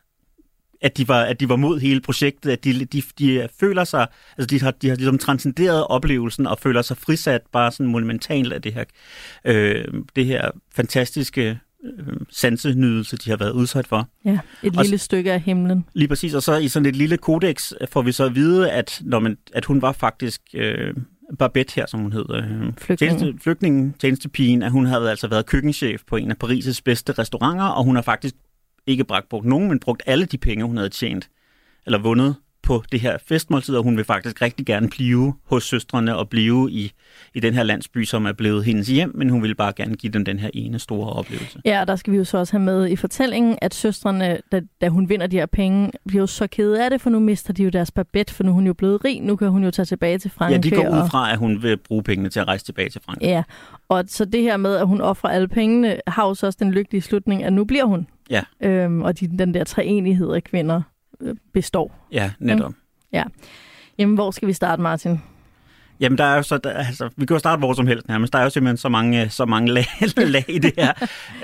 at, 0.80 0.96
de, 0.96 1.08
var, 1.08 1.22
at 1.22 1.40
de 1.40 1.48
var 1.48 1.56
mod 1.56 1.80
hele 1.80 2.00
projektet, 2.00 2.50
at 2.50 2.64
de, 2.64 2.84
de, 2.84 3.02
de 3.18 3.48
føler 3.60 3.84
sig, 3.84 4.06
altså 4.38 4.46
de 4.46 4.60
har, 4.60 4.70
de 4.70 4.88
har 4.88 4.96
ligesom 4.96 5.18
transcenderet 5.18 5.86
oplevelsen 5.86 6.46
og 6.46 6.58
føler 6.58 6.82
sig 6.82 6.96
frisat 6.96 7.40
bare 7.52 7.72
sådan 7.72 7.92
monumentalt 7.92 8.52
af 8.52 8.62
det 8.62 8.74
her, 8.74 8.84
øh, 9.44 9.84
det 10.16 10.26
her 10.26 10.50
fantastiske 10.74 11.58
øh, 11.84 12.16
sansenydelse, 12.30 13.16
de 13.16 13.30
har 13.30 13.36
været 13.36 13.52
udsat 13.52 13.86
for. 13.86 14.08
Ja, 14.24 14.38
et 14.62 14.76
Og 14.76 14.82
lille 14.82 14.98
stykke 14.98 15.32
af 15.32 15.40
himlen. 15.40 15.84
Lige 15.92 16.08
præcis, 16.08 16.34
og 16.34 16.42
så 16.42 16.56
i 16.56 16.68
sådan 16.68 16.86
et 16.86 16.96
lille 16.96 17.16
kodex 17.16 17.72
får 17.92 18.02
vi 18.02 18.12
så 18.12 18.24
at 18.24 18.34
vide, 18.34 18.70
at, 18.70 19.02
når 19.04 19.18
man, 19.18 19.38
at 19.52 19.64
hun 19.64 19.82
var 19.82 19.92
faktisk 19.92 20.40
øh, 20.54 20.94
Babette 21.38 21.74
her, 21.74 21.86
som 21.86 22.00
hun 22.00 22.12
hed, 22.12 22.24
øh, 22.34 22.72
Flygtningen. 22.78 23.18
tjeneste, 23.18 23.42
flygtningen, 23.42 23.94
tjenestepigen, 23.98 24.62
at 24.62 24.70
hun 24.70 24.86
havde 24.86 25.10
altså 25.10 25.28
været 25.28 25.46
køkkenchef 25.46 26.02
på 26.06 26.16
en 26.16 26.30
af 26.30 26.36
Paris' 26.44 26.80
bedste 26.84 27.12
restauranter, 27.12 27.64
og 27.64 27.84
hun 27.84 27.94
har 27.94 28.02
faktisk 28.02 28.34
ikke 28.86 29.04
brugt, 29.04 29.28
brugt 29.28 29.46
nogen, 29.46 29.68
men 29.68 29.80
brugt 29.80 30.02
alle 30.06 30.24
de 30.24 30.38
penge, 30.38 30.64
hun 30.64 30.76
havde 30.76 30.88
tjent, 30.88 31.30
eller 31.86 31.98
vundet 31.98 32.36
på 32.62 32.82
det 32.92 33.00
her 33.00 33.18
festmåltid, 33.26 33.76
og 33.76 33.82
hun 33.82 33.96
vil 33.96 34.04
faktisk 34.04 34.42
rigtig 34.42 34.66
gerne 34.66 34.88
blive 34.88 35.34
hos 35.44 35.64
søstrene 35.64 36.16
og 36.16 36.28
blive 36.28 36.70
i, 36.70 36.92
i 37.34 37.40
den 37.40 37.54
her 37.54 37.62
landsby, 37.62 38.04
som 38.04 38.26
er 38.26 38.32
blevet 38.32 38.64
hendes 38.64 38.88
hjem, 38.88 39.12
men 39.14 39.30
hun 39.30 39.42
vil 39.42 39.54
bare 39.54 39.72
gerne 39.76 39.94
give 39.94 40.12
dem 40.12 40.24
den 40.24 40.38
her 40.38 40.50
ene 40.54 40.78
store 40.78 41.12
oplevelse. 41.12 41.60
Ja, 41.64 41.80
og 41.80 41.86
der 41.86 41.96
skal 41.96 42.12
vi 42.12 42.18
jo 42.18 42.24
så 42.24 42.38
også 42.38 42.52
have 42.52 42.64
med 42.64 42.88
i 42.88 42.96
fortællingen, 42.96 43.58
at 43.62 43.74
søstrene, 43.74 44.38
da, 44.52 44.60
da 44.80 44.88
hun 44.88 45.08
vinder 45.08 45.26
de 45.26 45.36
her 45.36 45.46
penge, 45.46 45.90
bliver 46.06 46.22
jo 46.22 46.26
så 46.26 46.46
kede 46.46 46.84
af 46.84 46.90
det, 46.90 47.00
for 47.00 47.10
nu 47.10 47.18
mister 47.18 47.52
de 47.52 47.62
jo 47.62 47.70
deres 47.70 47.90
babette, 47.90 48.34
for 48.34 48.44
nu 48.44 48.50
er 48.50 48.54
hun 48.54 48.66
jo 48.66 48.74
blevet 48.74 49.04
rig, 49.04 49.20
nu 49.20 49.36
kan 49.36 49.48
hun 49.48 49.64
jo 49.64 49.70
tage 49.70 49.86
tilbage 49.86 50.18
til 50.18 50.30
Frankrig. 50.30 50.64
Ja, 50.64 50.70
de 50.70 50.76
går 50.76 50.88
ud 50.88 51.10
fra, 51.10 51.32
at 51.32 51.38
hun 51.38 51.62
vil 51.62 51.76
bruge 51.76 52.02
pengene 52.02 52.28
til 52.28 52.40
at 52.40 52.48
rejse 52.48 52.64
tilbage 52.64 52.88
til 52.88 53.00
Frankrig. 53.04 53.26
Ja, 53.26 53.42
og 53.88 54.04
så 54.06 54.24
det 54.24 54.42
her 54.42 54.56
med, 54.56 54.76
at 54.76 54.86
hun 54.86 55.00
offrer 55.00 55.30
alle 55.30 55.48
pengene, 55.48 55.96
har 56.06 56.26
jo 56.26 56.34
så 56.34 56.46
også 56.46 56.58
den 56.62 56.70
lykkelige 56.70 57.02
slutning, 57.02 57.44
at 57.44 57.52
nu 57.52 57.64
bliver 57.64 57.84
hun. 57.84 58.06
Ja. 58.30 58.42
Øhm, 58.62 59.02
og 59.02 59.20
de, 59.20 59.38
den 59.38 59.54
der 59.54 59.64
treenighed 59.64 60.32
af 60.32 60.44
kvinder 60.44 60.82
består. 61.52 62.08
Ja, 62.12 62.30
netop. 62.38 62.72
Jamen, 63.98 64.14
hvor 64.14 64.30
skal 64.30 64.48
vi 64.48 64.52
starte, 64.52 64.82
Martin? 64.82 65.20
Jamen, 66.00 66.18
der 66.18 66.24
er 66.24 66.36
jo 66.36 66.42
så, 66.42 66.58
der, 66.58 66.70
altså, 66.70 67.08
vi 67.16 67.26
kan 67.26 67.34
jo 67.34 67.38
starte 67.38 67.58
hvor 67.58 67.72
som 67.72 67.86
helst 67.86 68.08
nærmest. 68.08 68.32
Der 68.32 68.38
er 68.38 68.42
jo 68.42 68.50
simpelthen 68.50 68.76
så 68.76 68.88
mange, 68.88 69.30
så 69.30 69.44
mange 69.44 69.72
lag, 69.76 69.86
lag 70.16 70.44
i 70.48 70.58
det 70.58 70.72
her. 70.78 70.92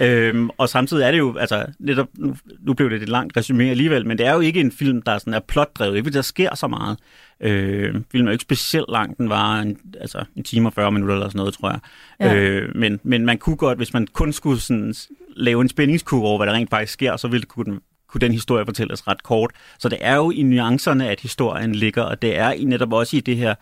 øhm, 0.00 0.50
og 0.59 0.68
samtidig 0.68 1.04
er 1.04 1.11
det 1.11 1.18
jo, 1.18 1.37
altså, 1.37 1.66
netop, 1.78 2.06
nu, 2.18 2.37
nu 2.61 2.75
blev 2.75 2.90
det 2.90 3.02
et 3.02 3.09
langt 3.09 3.38
resumé 3.38 3.62
alligevel, 3.62 4.06
men 4.06 4.18
det 4.18 4.26
er 4.26 4.35
jo 4.35 4.40
ikke 4.40 4.61
en 4.61 4.73
film, 4.73 5.02
der 5.02 5.18
sådan 5.18 5.35
er 5.35 5.40
plotdrevet. 5.40 5.97
Ikke 5.97 6.11
der 6.11 6.23
sker 6.23 6.54
så 6.54 6.66
meget. 6.66 6.99
Øh, 7.41 7.95
filmen 8.12 8.28
er 8.28 8.30
jo 8.30 8.32
ikke 8.32 8.43
specielt 8.43 8.86
lang. 8.89 9.19
Den 9.19 9.28
var 9.28 9.60
en, 9.60 9.78
altså, 10.00 10.25
en 10.36 10.45
time 10.45 10.69
og 10.69 10.73
40 10.73 10.93
minutter 10.93 11.15
eller 11.15 11.28
sådan 11.28 11.39
noget, 11.39 11.54
tror 11.54 11.71
jeg. 11.71 11.80
Ja. 12.21 12.34
Øh, 12.34 12.76
men, 12.76 13.00
men 13.02 13.26
man 13.26 13.39
kunne 13.39 13.56
godt, 13.56 13.78
hvis 13.78 13.93
man 13.93 14.06
kun 14.06 14.32
skulle 14.32 14.60
sådan, 14.60 14.95
lave 15.36 15.60
en 15.60 15.69
spændingskurve 15.69 16.26
over, 16.26 16.39
hvad 16.39 16.47
der 16.47 16.52
rent 16.52 16.71
faktisk 16.71 16.93
sker, 16.93 17.17
så 17.17 17.28
ville 17.28 17.47
kunne 17.47 17.73
den, 17.73 17.80
kunne 18.08 18.21
den 18.21 18.32
historie 18.32 18.64
fortælles 18.64 19.08
ret 19.08 19.23
kort. 19.23 19.50
Så 19.78 19.88
det 19.88 19.99
er 20.00 20.16
jo 20.16 20.30
i 20.30 20.42
nuancerne, 20.42 21.08
at 21.08 21.21
historien 21.21 21.75
ligger, 21.75 22.02
og 22.02 22.23
det 22.23 22.38
er 22.38 22.50
i 22.50 22.64
netop 22.64 22.92
også 22.92 23.16
i 23.16 23.21
det 23.21 23.36
her 23.36 23.54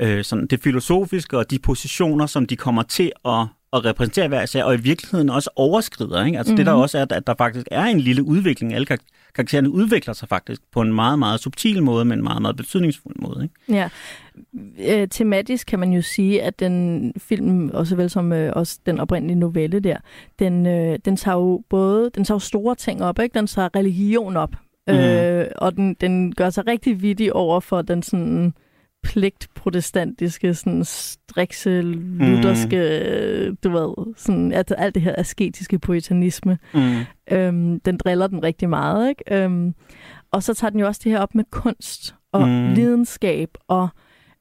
øh, 0.00 0.24
sådan 0.24 0.46
det 0.46 0.62
filosofiske 0.62 1.38
og 1.38 1.50
de 1.50 1.58
positioner, 1.58 2.26
som 2.26 2.46
de 2.46 2.56
kommer 2.56 2.82
til 2.82 3.12
at, 3.24 3.46
at 3.72 3.84
repræsentere 3.84 4.28
hver 4.28 4.42
især, 4.42 4.64
og 4.64 4.74
i 4.74 4.80
virkeligheden 4.80 5.30
også 5.30 5.50
overskrider. 5.56 6.24
Ikke? 6.24 6.38
Altså 6.38 6.50
mm-hmm. 6.50 6.56
det 6.56 6.66
der 6.66 6.72
også 6.72 6.98
er, 6.98 7.06
at 7.10 7.26
der 7.26 7.34
faktisk 7.38 7.66
er 7.70 7.84
en 7.84 8.00
lille 8.00 8.22
udvikling. 8.22 8.74
Alle 8.74 8.86
karaktererne 9.36 9.70
udvikler 9.70 10.14
sig 10.14 10.28
faktisk 10.28 10.62
på 10.72 10.80
en 10.80 10.92
meget, 10.92 11.18
meget 11.18 11.40
subtil 11.40 11.82
måde, 11.82 12.04
men 12.04 12.18
en 12.18 12.24
meget, 12.24 12.42
meget 12.42 12.56
betydningsfuld 12.56 13.14
måde. 13.18 13.42
Ikke? 13.42 13.80
Ja. 13.80 13.88
Øh, 14.78 15.08
tematisk 15.08 15.66
kan 15.66 15.78
man 15.78 15.92
jo 15.92 16.02
sige, 16.02 16.42
at 16.42 16.60
den 16.60 17.12
film, 17.18 17.70
og 17.74 17.86
såvel 17.86 18.10
som 18.10 18.32
øh, 18.32 18.52
også 18.56 18.78
den 18.86 19.00
oprindelige 19.00 19.38
novelle 19.38 19.80
der, 19.80 19.96
den, 20.38 20.66
øh, 20.66 20.98
den 21.04 21.16
tager 21.16 21.36
jo 21.36 21.62
både 21.68 22.10
den 22.14 22.24
tager 22.24 22.36
jo 22.36 22.38
store 22.38 22.74
ting 22.74 23.02
op, 23.02 23.18
ikke? 23.18 23.38
den 23.38 23.46
tager 23.46 23.68
religion 23.76 24.36
op, 24.36 24.50
Mhm. 24.88 24.96
øh, 24.98 25.46
og 25.56 25.76
den, 25.76 25.94
den 25.94 26.34
gør 26.34 26.50
sig 26.50 26.66
rigtig 26.66 27.02
vittig 27.02 27.32
over 27.32 27.60
for 27.60 27.82
den 27.82 28.02
sådan 28.02 28.54
pligtprotestantiske, 29.02 30.54
sådan 30.54 30.84
strikse, 30.84 31.80
lutherske, 31.80 33.00
mm. 33.48 33.56
du 33.56 33.70
ved, 33.70 34.14
sådan, 34.16 34.52
at 34.52 34.74
alt 34.78 34.94
det 34.94 35.02
her 35.02 35.14
asketiske 35.18 35.78
puritanisme. 35.78 36.58
Mm. 36.74 36.96
Øhm, 37.30 37.80
den 37.80 37.96
driller 37.96 38.26
den 38.26 38.42
rigtig 38.42 38.68
meget, 38.68 39.08
ikke? 39.08 39.42
Øhm, 39.44 39.74
og 40.30 40.42
så 40.42 40.54
tager 40.54 40.70
den 40.70 40.80
jo 40.80 40.86
også 40.86 41.00
det 41.04 41.12
her 41.12 41.20
op 41.20 41.34
med 41.34 41.44
kunst 41.50 42.14
og 42.32 42.48
mm. 42.48 42.72
lidenskab 42.72 43.48
og 43.68 43.88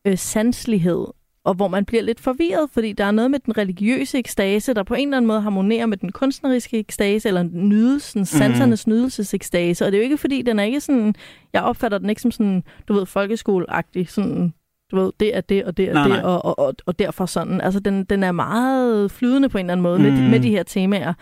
øh, 0.07 0.17
sanslighed, 0.17 1.05
og 1.45 1.53
hvor 1.53 1.67
man 1.67 1.85
bliver 1.85 2.03
lidt 2.03 2.19
forvirret, 2.19 2.69
fordi 2.73 2.93
der 2.93 3.03
er 3.05 3.11
noget 3.11 3.31
med 3.31 3.39
den 3.39 3.57
religiøse 3.57 4.17
ekstase, 4.17 4.73
der 4.73 4.83
på 4.83 4.93
en 4.93 5.07
eller 5.07 5.17
anden 5.17 5.27
måde 5.27 5.41
harmonerer 5.41 5.85
med 5.85 5.97
den 5.97 6.11
kunstneriske 6.11 6.79
ekstase, 6.79 7.27
eller 7.27 7.43
nydelsen, 7.43 8.25
sansernes 8.25 8.87
nydelsesekstase. 8.87 9.85
Og 9.85 9.91
det 9.91 9.97
er 9.97 10.01
jo 10.01 10.03
ikke 10.03 10.17
fordi, 10.17 10.41
den 10.41 10.59
er 10.59 10.63
ikke 10.63 10.79
sådan, 10.81 11.15
jeg 11.53 11.61
opfatter 11.61 11.97
den 11.97 12.09
ikke 12.09 12.21
som 12.21 12.31
sådan, 12.31 12.63
du 12.87 12.93
ved, 12.93 13.05
folkeskoleagtig, 13.05 14.09
sådan, 14.09 14.53
du 14.91 14.95
ved, 14.95 15.11
det 15.19 15.37
er 15.37 15.41
det, 15.41 15.63
og 15.63 15.77
det 15.77 15.89
er 15.89 15.93
Nej, 15.93 16.03
det, 16.03 16.11
nej. 16.11 16.21
og, 16.21 16.45
og, 16.45 16.59
og, 16.59 16.73
og 16.85 16.99
derfor 16.99 17.25
sådan. 17.25 17.61
Altså, 17.61 17.79
den, 17.79 18.03
den 18.03 18.23
er 18.23 18.31
meget 18.31 19.11
flydende 19.11 19.49
på 19.49 19.57
en 19.57 19.65
eller 19.65 19.73
anden 19.73 19.83
måde 19.83 19.97
mm. 19.97 20.03
med, 20.03 20.11
Mm. 20.11 20.17
de, 20.17 20.29
med 20.29 20.39
de 20.39 20.49
her 20.49 20.63
temaer. 20.63 21.13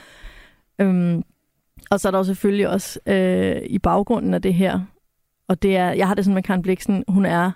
Øhm, 0.82 1.24
og 1.92 2.00
så 2.00 2.08
er 2.08 2.12
der 2.12 2.18
jo 2.20 2.24
selvfølgelig 2.24 2.70
også 2.70 3.00
øh, 3.08 3.62
i 3.66 3.80
baggrunden 3.80 4.34
af 4.34 4.42
det 4.42 4.54
her, 4.54 4.80
og 5.48 5.62
det 5.62 5.78
er, 5.78 5.92
jeg 5.92 6.08
har 6.08 6.16
det 6.16 6.26
sådan 6.26 6.34
med 6.36 6.44
Karen 6.44 6.62
Bliksen, 6.62 7.04
hun 7.08 7.26
er 7.26 7.52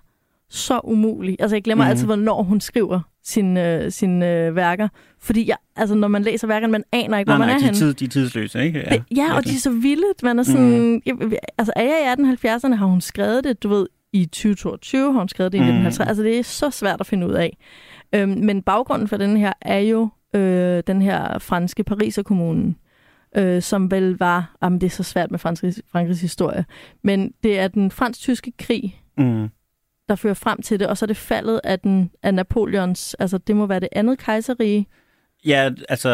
så 0.50 0.80
umulig. 0.84 1.36
Altså 1.40 1.56
jeg 1.56 1.64
glemmer 1.64 1.84
Mhm. 1.84 1.88
mm. 1.88 1.92
altid, 1.92 2.06
hvornår 2.06 2.44
hun 2.44 2.62
skriver 2.62 3.00
sine, 3.24 3.74
øh, 3.84 3.92
sine 3.92 4.32
øh, 4.46 4.56
værker. 4.56 4.88
Fordi 5.22 5.48
jeg, 5.50 5.58
altså, 5.76 5.96
når 5.96 6.08
man 6.08 6.22
læser 6.24 6.48
værkerne, 6.48 6.72
man 6.72 6.84
aner 6.92 7.18
ikke, 7.18 7.32
hvor 7.32 7.38
Nej, 7.38 7.48
man 7.48 7.48
nej, 7.48 7.54
er 7.56 7.58
de, 7.60 7.64
er 7.64 7.66
henne. 7.66 7.78
tid, 7.78 7.94
de 7.94 8.06
er 8.06 8.10
tidsløse, 8.10 8.64
ikke? 8.64 8.88
Det, 8.92 9.04
ja, 9.18 9.36
og 9.36 9.44
de 9.46 9.50
er 9.50 9.60
så 9.60 9.72
vilde. 9.72 10.04
Man 10.24 10.40
er 10.40 10.44
sådan, 10.44 10.80
mm. 10.80 11.02
jeg, 11.06 11.16
altså 11.58 11.74
er 11.76 11.82
jeg 11.84 12.16
i 12.20 12.22
1870'erne, 12.22 12.76
har 12.76 12.86
hun 12.86 13.02
skrevet 13.02 13.44
det, 13.44 13.64
du 13.64 13.70
ved, 13.70 13.88
i 14.14 14.26
2022 14.26 15.12
har 15.14 15.20
hun 15.20 15.30
skrevet 15.30 15.52
det 15.52 15.58
i 15.58 15.62
Mm. 15.62 15.68
1950. 15.68 16.08
Altså 16.10 16.24
det 16.24 16.40
er 16.40 16.44
så 16.44 16.70
svært 16.70 17.00
at 17.00 17.06
finde 17.08 17.28
ud 17.28 17.34
af. 17.34 17.58
Øhm, 18.16 18.30
men 18.44 18.62
baggrunden 18.62 19.08
for 19.08 19.18
den 19.18 19.38
her 19.38 19.54
er 19.62 19.80
jo 19.80 20.10
øh, 20.36 20.84
den 20.88 21.02
her 21.02 21.40
franske 21.40 21.84
Pariser 21.84 22.24
kommune, 22.24 22.76
øh, 23.38 23.62
som 23.62 23.92
vel 23.92 24.18
var, 24.20 24.56
jamen 24.64 24.82
det 24.82 24.88
er 24.88 24.92
så 24.92 25.04
svært 25.04 25.32
med 25.32 25.40
Frankrigs, 25.40 25.82
Frankrigs 25.92 26.22
historie, 26.22 26.66
men 27.04 27.32
det 27.44 27.60
er 27.60 27.68
den 27.68 27.92
fransk-tyske 27.92 28.52
krig, 28.60 29.02
Mm. 29.20 29.48
Der 30.10 30.16
fører 30.16 30.34
frem 30.34 30.62
til 30.62 30.80
det, 30.80 30.88
og 30.88 30.98
så 30.98 31.06
er 31.06 31.08
det 31.08 31.18
faldet 31.18 31.62
af, 31.64 31.80
den, 31.80 32.12
af 32.24 32.34
Napoleons, 32.34 33.14
altså 33.14 33.38
det 33.38 33.56
må 33.56 33.66
være 33.66 33.80
det 33.80 33.90
andet 33.92 34.20
kejserige. 34.20 34.88
Ja, 35.46 35.70
altså, 35.90 36.10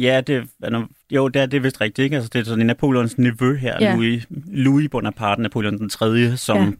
ja, 0.00 0.20
det, 0.20 0.44
altså, 0.62 0.86
jo, 1.10 1.28
det 1.28 1.42
er, 1.42 1.46
det 1.46 1.56
er 1.56 1.60
vist 1.60 1.80
rigtigt, 1.80 2.04
ikke? 2.04 2.16
Altså, 2.16 2.30
det 2.32 2.40
er 2.40 2.44
sådan 2.44 2.60
en 2.60 2.66
Napoleons 2.66 3.18
nevø 3.18 3.56
her, 3.56 3.76
Ja. 3.80 3.86
ja. 3.86 3.94
Louis, 3.94 4.26
Louis 4.46 4.88
Bonaparte, 4.90 5.42
Napoleon 5.42 5.78
den 5.78 5.88
3., 5.88 6.36
som, 6.36 6.56
Ja. 6.58 6.64
ja. 6.64 6.70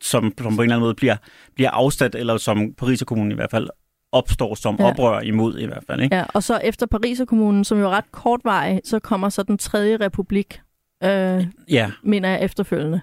som, 0.00 0.24
som 0.24 0.32
på 0.36 0.42
en 0.48 0.52
eller 0.52 0.62
anden 0.62 0.80
måde 0.80 0.94
bliver, 0.94 1.16
bliver 1.54 1.70
afsat, 1.70 2.14
eller 2.14 2.36
som 2.36 2.74
Paris 2.74 3.02
kommunen 3.06 3.32
i 3.32 3.34
hvert 3.34 3.50
fald 3.50 3.68
opstår 4.12 4.54
som 4.54 4.76
Ja. 4.78 4.84
ja. 4.84 4.90
oprør 4.90 5.20
imod 5.20 5.58
i 5.58 5.64
hvert 5.66 5.84
fald, 5.86 6.00
ikke? 6.00 6.16
Ja, 6.16 6.24
og 6.34 6.42
så 6.42 6.58
efter 6.64 6.86
Pariser 6.86 7.24
kommunen, 7.24 7.64
som 7.64 7.78
jo 7.78 7.84
er 7.86 7.90
ret 7.90 8.12
kort 8.12 8.40
vej, 8.44 8.80
så 8.84 8.98
kommer 8.98 9.28
så 9.28 9.42
den 9.42 9.58
tredje 9.58 9.96
republik, 9.96 10.60
øh, 11.04 11.46
Ja, 11.68 11.90
mener 12.02 12.28
jeg 12.28 12.42
efterfølgende 12.42 13.00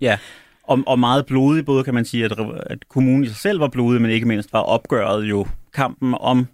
og, 0.68 0.80
og 0.88 1.00
meget 1.00 1.26
blodig, 1.26 1.66
både 1.66 1.84
kan 1.84 1.94
man 1.94 2.06
sige, 2.06 2.26
at, 2.26 2.32
at 2.66 2.90
kommunen 2.90 3.24
i 3.24 3.28
sig 3.28 3.36
selv 3.36 3.60
var 3.60 3.68
blodig, 3.68 4.02
men 4.02 4.12
ikke 4.12 4.28
mindst 4.28 4.54
var 4.54 4.60
opgøret 4.60 5.24
jo 5.24 5.48
kampen 5.74 6.16
om 6.20 6.48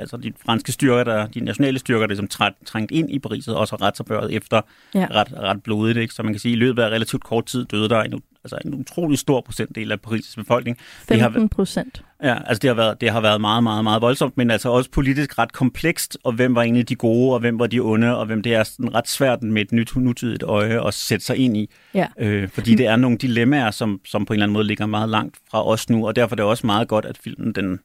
altså 0.00 0.16
de 0.16 0.32
franske 0.44 0.72
styrker, 0.72 1.04
der, 1.04 1.26
de 1.26 1.40
nationale 1.40 1.78
styrker, 1.78 2.00
der 2.00 2.14
ligesom 2.14 2.54
trængt 2.66 2.92
ind 2.92 3.10
i 3.10 3.18
Paris, 3.18 3.48
og 3.48 3.56
også 3.56 3.76
retsoprøret 3.76 4.32
efter 4.32 4.60
ja. 4.94 5.06
ret, 5.10 5.32
ret 5.32 5.62
blodigt. 5.62 5.98
Ikke? 5.98 6.14
Så 6.14 6.22
man 6.22 6.32
kan 6.32 6.40
sige, 6.40 6.52
at 6.52 6.56
i 6.56 6.60
løbet 6.60 6.82
af 6.82 6.86
relativt 6.86 7.24
kort 7.24 7.46
tid 7.46 7.64
døde 7.64 7.88
der 7.88 8.02
en, 8.02 8.22
altså 8.44 8.58
en 8.64 8.74
utrolig 8.74 9.18
stor 9.18 9.40
procentdel 9.40 9.92
af 9.92 9.96
Paris' 10.06 10.34
befolkning. 10.36 10.78
15 11.08 11.48
procent. 11.48 12.04
Ja, 12.22 12.38
altså 12.46 12.58
det 12.58 12.68
har, 12.68 12.74
været, 12.74 13.00
det 13.00 13.10
har 13.10 13.20
været 13.20 13.40
meget, 13.40 13.62
meget, 13.62 13.84
meget 13.84 14.02
voldsomt, 14.02 14.36
men 14.36 14.50
altså 14.50 14.70
også 14.70 14.90
politisk 14.90 15.38
ret 15.38 15.52
komplekst, 15.52 16.18
og 16.24 16.32
hvem 16.32 16.54
var 16.54 16.62
egentlig 16.62 16.88
de 16.88 16.94
gode, 16.94 17.34
og 17.34 17.40
hvem 17.40 17.58
var 17.58 17.66
de 17.66 17.80
onde, 17.80 18.16
og 18.16 18.26
hvem 18.26 18.42
det 18.42 18.54
er 18.54 18.62
sådan 18.62 18.94
ret 18.94 19.08
svært 19.08 19.42
med 19.42 19.62
et 19.62 19.72
nyt 19.72 19.96
nutidigt 19.96 20.42
øje 20.42 20.86
at 20.86 20.94
sætte 20.94 21.26
sig 21.26 21.36
ind 21.36 21.56
i. 21.56 21.70
Ja. 21.94 22.06
Øh, 22.18 22.48
fordi 22.48 22.74
det 22.74 22.86
er 22.86 22.96
nogle 22.96 23.18
dilemmaer, 23.18 23.70
som, 23.70 24.00
som 24.06 24.24
på 24.24 24.32
en 24.32 24.36
eller 24.36 24.44
anden 24.44 24.52
måde 24.52 24.66
ligger 24.66 24.86
meget 24.86 25.08
langt 25.08 25.36
fra 25.50 25.66
os 25.68 25.90
nu, 25.90 26.06
og 26.06 26.16
derfor 26.16 26.34
er 26.34 26.36
det 26.36 26.44
også 26.44 26.66
meget 26.66 26.88
godt, 26.88 27.04
at 27.04 27.18
filmen 27.24 27.52
den 27.52 27.80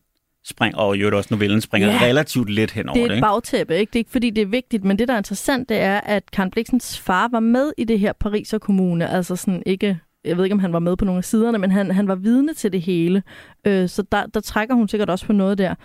springer, 0.45 0.77
og 0.77 0.97
jo 0.97 1.17
også 1.17 1.27
novellen 1.31 1.61
springer 1.61 1.91
ja. 1.91 1.99
relativt 2.01 2.49
let 2.49 2.71
hen 2.71 2.89
over 2.89 2.99
det. 2.99 3.11
er 3.11 3.15
et 3.15 3.21
bagtæppe, 3.21 3.77
ikke? 3.77 3.89
Det 3.89 3.95
er 3.95 4.01
ikke 4.01 4.11
fordi, 4.11 4.29
det 4.29 4.41
er 4.41 4.45
vigtigt, 4.45 4.83
men 4.83 4.99
det, 4.99 5.07
der 5.07 5.13
er 5.13 5.17
interessant, 5.17 5.69
det 5.69 5.77
er, 5.77 5.99
at 5.99 6.31
Karen 6.31 6.51
Bliksens 6.51 6.99
far 6.99 7.27
var 7.31 7.39
med 7.39 7.71
i 7.77 7.83
det 7.83 7.99
her 7.99 8.13
Pariser 8.13 8.57
Kommune, 8.57 9.09
altså 9.09 9.35
sådan 9.35 9.63
ikke 9.65 9.99
jeg 10.25 10.37
ved 10.37 10.43
ikke, 10.43 10.53
om 10.53 10.59
han 10.59 10.73
var 10.73 10.79
med 10.79 10.97
på 10.97 11.05
nogle 11.05 11.17
af 11.17 11.25
siderne, 11.25 11.57
men 11.57 11.71
han, 11.71 11.91
han 11.91 12.07
var 12.07 12.15
vidne 12.15 12.53
til 12.53 12.71
det 12.71 12.81
hele. 12.81 13.23
Øh, 13.65 13.89
så 13.89 14.03
der, 14.11 14.25
der 14.25 14.39
trækker 14.39 14.75
hun 14.75 14.87
sikkert 14.87 15.09
også 15.09 15.25
på 15.25 15.33
noget 15.33 15.57
der. 15.57 15.75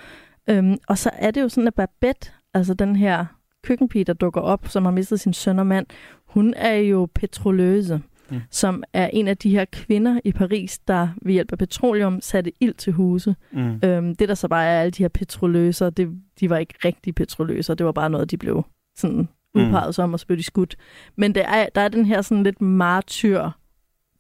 Øhm, 0.51 0.77
og 0.89 0.99
så 0.99 1.11
er 1.13 1.31
det 1.31 1.41
jo 1.41 1.49
sådan, 1.49 1.69
at 1.69 1.75
Babette, 1.75 2.31
altså 2.55 2.75
den 2.75 2.97
her 2.97 3.27
køkkenpige, 3.65 4.05
der 4.05 4.13
dukker 4.13 4.41
op, 4.41 4.69
som 4.69 4.85
har 4.85 4.93
mistet 4.93 5.21
sin 5.21 5.33
søn 5.33 5.59
og 5.59 5.67
mand, 5.67 5.87
hun 6.27 6.55
er 6.57 6.75
jo 6.75 7.09
petroløse, 7.15 8.03
mm. 8.31 8.41
som 8.51 8.83
er 8.93 9.11
en 9.13 9.29
af 9.29 9.37
de 9.37 9.51
her 9.51 9.65
kvinder 9.65 10.21
i 10.25 10.33
Paris, 10.33 10.79
der 10.79 11.09
ved 11.23 11.33
hjælp 11.33 11.53
af 11.53 11.59
petroleum 11.59 12.21
satte 12.21 12.53
ild 12.61 12.75
til 12.75 12.93
huse. 12.93 13.37
Mm. 13.53 13.81
Øhm, 13.85 14.17
det, 14.17 14.29
der 14.29 14.35
så 14.35 14.49
bare 14.49 14.65
er 14.65 14.81
alle 14.81 14.91
de 14.91 15.03
her 15.03 15.09
petroløser, 15.09 15.91
det, 15.91 16.09
de 16.41 16.51
var 16.51 16.59
ikke 16.59 16.75
rigtige 16.85 17.13
petroløser, 17.13 17.75
det 17.75 17.87
var 17.87 17.93
bare 17.93 18.11
noget, 18.11 18.31
de 18.31 18.37
blev 18.37 18.65
sådan 18.97 19.29
udpeget 19.55 19.89
mm. 19.89 19.93
som, 19.93 20.13
og 20.13 20.21
så 20.21 20.27
blev 20.27 20.39
de 20.39 20.43
skudt. 20.43 20.77
Men 21.17 21.35
der 21.35 21.47
er, 21.47 21.69
der 21.75 21.81
er 21.81 21.89
den 21.89 22.05
her 22.05 22.23
sådan 22.23 22.43
lidt 22.43 22.61
martyr 22.61 23.51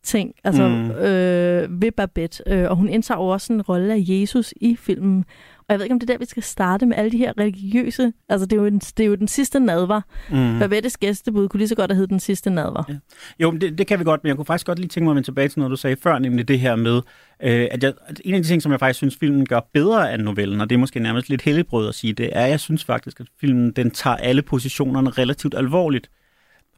ting, 0.02 0.34
altså 0.44 0.68
mm. 0.68 0.90
øh, 0.90 1.82
ved 1.82 1.92
Babette. 1.92 2.42
Øh, 2.46 2.70
og 2.70 2.76
hun 2.76 2.88
indtager 2.88 3.18
også 3.18 3.52
en 3.52 3.62
rolle 3.62 3.94
af 3.94 3.98
Jesus 4.00 4.54
i 4.56 4.76
filmen. 4.76 5.24
Og 5.70 5.74
jeg 5.74 5.78
ved 5.78 5.84
ikke, 5.84 5.92
om 5.94 6.00
det 6.00 6.10
er 6.10 6.14
der, 6.14 6.18
vi 6.18 6.24
skal 6.24 6.42
starte 6.42 6.86
med 6.86 6.96
alle 6.96 7.10
de 7.10 7.18
her 7.18 7.32
religiøse... 7.38 8.12
Altså, 8.28 8.46
det 8.46 8.56
er 8.56 8.60
jo, 8.60 8.66
en, 8.66 8.78
det 8.78 9.00
er 9.00 9.06
jo 9.06 9.14
den 9.14 9.28
sidste 9.28 9.60
nadver. 9.60 10.00
Mm. 10.30 10.58
Babettes 10.58 10.96
gæstebud 10.96 11.48
kunne 11.48 11.58
lige 11.58 11.68
så 11.68 11.74
godt 11.74 11.90
have 11.90 11.96
heddet 11.96 12.10
den 12.10 12.20
sidste 12.20 12.50
nadver. 12.50 12.84
Ja. 12.88 12.94
Jo, 13.40 13.50
det, 13.50 13.78
det 13.78 13.86
kan 13.86 13.98
vi 13.98 14.04
godt, 14.04 14.24
men 14.24 14.28
jeg 14.28 14.36
kunne 14.36 14.44
faktisk 14.44 14.66
godt 14.66 14.78
lige 14.78 14.88
tænke 14.88 15.04
mig 15.04 15.12
at 15.12 15.14
vende 15.14 15.26
tilbage 15.26 15.48
til 15.48 15.58
noget, 15.58 15.70
du 15.70 15.76
sagde 15.76 15.96
før, 16.02 16.18
nemlig 16.18 16.48
det 16.48 16.60
her 16.60 16.76
med, 16.76 16.96
øh, 17.42 17.68
at, 17.70 17.82
jeg, 17.82 17.92
at 18.06 18.20
en 18.24 18.34
af 18.34 18.42
de 18.42 18.48
ting, 18.48 18.62
som 18.62 18.72
jeg 18.72 18.80
faktisk 18.80 18.96
synes, 18.96 19.16
filmen 19.16 19.46
gør 19.46 19.60
bedre 19.74 20.14
end 20.14 20.22
novellen, 20.22 20.60
og 20.60 20.70
det 20.70 20.76
er 20.76 20.80
måske 20.80 21.00
nærmest 21.00 21.28
lidt 21.28 21.42
helligbrød 21.42 21.88
at 21.88 21.94
sige, 21.94 22.12
det 22.12 22.30
er, 22.32 22.44
at 22.44 22.50
jeg 22.50 22.60
synes 22.60 22.84
faktisk, 22.84 23.20
at 23.20 23.26
filmen 23.40 23.72
den 23.72 23.90
tager 23.90 24.16
alle 24.16 24.42
positionerne 24.42 25.10
relativt 25.10 25.54
alvorligt. 25.54 26.10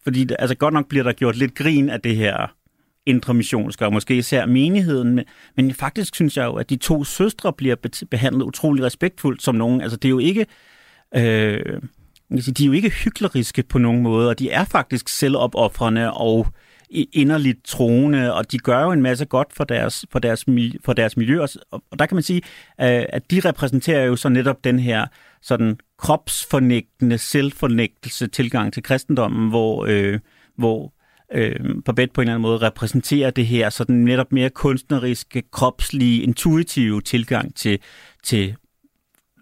Fordi 0.05 0.29
altså, 0.39 0.55
godt 0.55 0.75
nok 0.75 0.89
bliver 0.89 1.05
der 1.05 1.13
gjort 1.13 1.37
lidt 1.37 1.55
grin 1.55 1.91
af 1.91 2.01
det 2.01 2.17
her 2.17 2.55
indre 3.07 3.35
missionske, 3.35 3.87
og 3.87 3.93
måske 3.93 4.17
især 4.17 4.47
menigheden. 4.47 5.15
Men, 5.15 5.25
men 5.57 5.75
faktisk 5.75 6.15
synes 6.15 6.37
jeg 6.37 6.45
jo, 6.45 6.55
at 6.55 6.71
de 6.71 6.77
to 6.77 7.05
søstre 7.05 7.53
bliver 7.53 7.77
behandlet 8.11 8.45
utrolig 8.45 8.85
respektfuldt 8.85 9.43
som 9.43 9.55
nogen. 9.55 9.81
Altså 9.81 9.97
det 9.97 10.09
er 10.09 10.11
jo 10.11 10.19
ikke... 10.19 10.47
Øh, 11.17 11.81
de 12.31 12.63
er 12.63 12.67
jo 12.67 12.73
ikke 12.73 12.91
hykleriske 12.91 13.63
på 13.63 13.79
nogen 13.79 14.03
måde, 14.03 14.29
og 14.29 14.39
de 14.39 14.51
er 14.51 14.65
faktisk 14.65 15.09
selvopoffrende 15.09 16.13
og 16.13 16.47
inderligt 16.93 17.65
troende, 17.65 18.35
og 18.35 18.53
de 18.53 18.59
gør 18.59 18.83
jo 18.83 18.93
en 18.93 19.03
masse 19.03 19.25
godt 19.25 19.53
for 19.53 19.65
deres, 19.65 20.07
for 20.13 20.19
deres, 20.19 20.45
for 20.85 20.93
deres 20.93 21.17
miljø. 21.17 21.41
Og 21.71 21.99
der 21.99 22.07
kan 22.07 22.15
man 22.15 22.23
sige, 22.23 22.43
øh, 22.81 23.05
at 23.09 23.31
de 23.31 23.41
repræsenterer 23.41 24.05
jo 24.05 24.17
så 24.17 24.29
netop 24.29 24.65
den 24.65 24.79
her 24.79 25.07
sådan 25.43 25.79
kropsfornægtende, 25.99 27.19
selvfornægtelse 27.19 28.27
tilgang 28.27 28.73
til 28.73 28.83
kristendommen, 28.83 29.49
hvor, 29.49 29.87
øh, 29.89 30.19
hvor 30.57 30.93
øh, 31.35 31.83
Babette 31.85 32.13
på 32.15 32.21
en 32.21 32.29
eller 32.29 32.35
anden 32.35 32.43
måde 32.43 32.59
repræsenterer 32.59 33.31
det 33.31 33.47
her 33.47 33.71
sådan 33.71 33.97
netop 33.97 34.33
mere 34.33 34.51
kunstneriske, 34.51 35.43
kropslige, 35.51 36.23
intuitive 36.23 37.01
tilgang 37.01 37.55
til, 37.55 37.79
til 38.25 38.57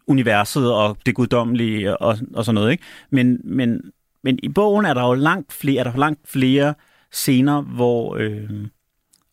universet 0.07 0.72
og 0.72 0.96
det 1.07 1.14
guddommelige 1.14 1.96
og, 1.96 2.18
og 2.35 2.44
sådan 2.44 2.55
noget. 2.55 2.70
Ikke? 2.70 2.85
Men, 3.11 3.40
men, 3.44 3.81
men 4.24 4.38
i 4.42 4.48
bogen 4.48 4.87
er 4.87 4.94
der 4.94 5.07
jo 5.07 5.14
langt 5.14 5.53
flere, 5.53 5.81
er 5.81 5.85
der 5.85 5.96
langt 5.96 6.29
flere 6.29 6.74
scener, 7.12 7.61
hvor, 7.61 8.16
øh, 8.16 8.50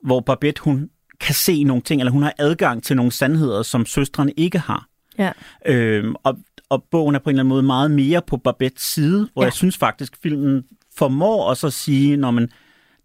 hvor 0.04 0.20
Babette 0.20 0.62
hun 0.64 0.90
kan 1.20 1.36
se 1.36 1.64
nogle 1.64 1.82
ting, 1.82 2.02
eller 2.02 2.12
hun 2.12 2.24
har 2.24 2.34
adgang 2.38 2.84
til 2.84 2.96
nogle 2.96 3.12
sandheder, 3.12 3.64
som 3.64 3.86
søstrene 3.86 4.32
ikke 4.38 4.60
har. 4.60 4.88
Ja. 5.18 5.32
Øh, 5.66 6.14
og, 6.24 6.38
og 6.70 6.84
bogen 6.92 7.16
er 7.16 7.20
på 7.20 7.30
en 7.30 7.34
eller 7.34 7.42
anden 7.42 7.50
måde 7.50 7.64
meget 7.64 7.92
mere 7.92 8.22
på 8.28 8.38
Babettes 8.38 8.84
side, 8.84 9.30
hvor 9.34 9.42
ja. 9.42 9.46
jeg 9.46 9.54
synes 9.54 9.78
faktisk, 9.78 10.18
filmen 10.24 10.64
formår 10.98 11.44
også 11.44 11.68
at 11.68 11.74
sige, 11.74 12.18
når 12.18 12.32
man, 12.32 12.50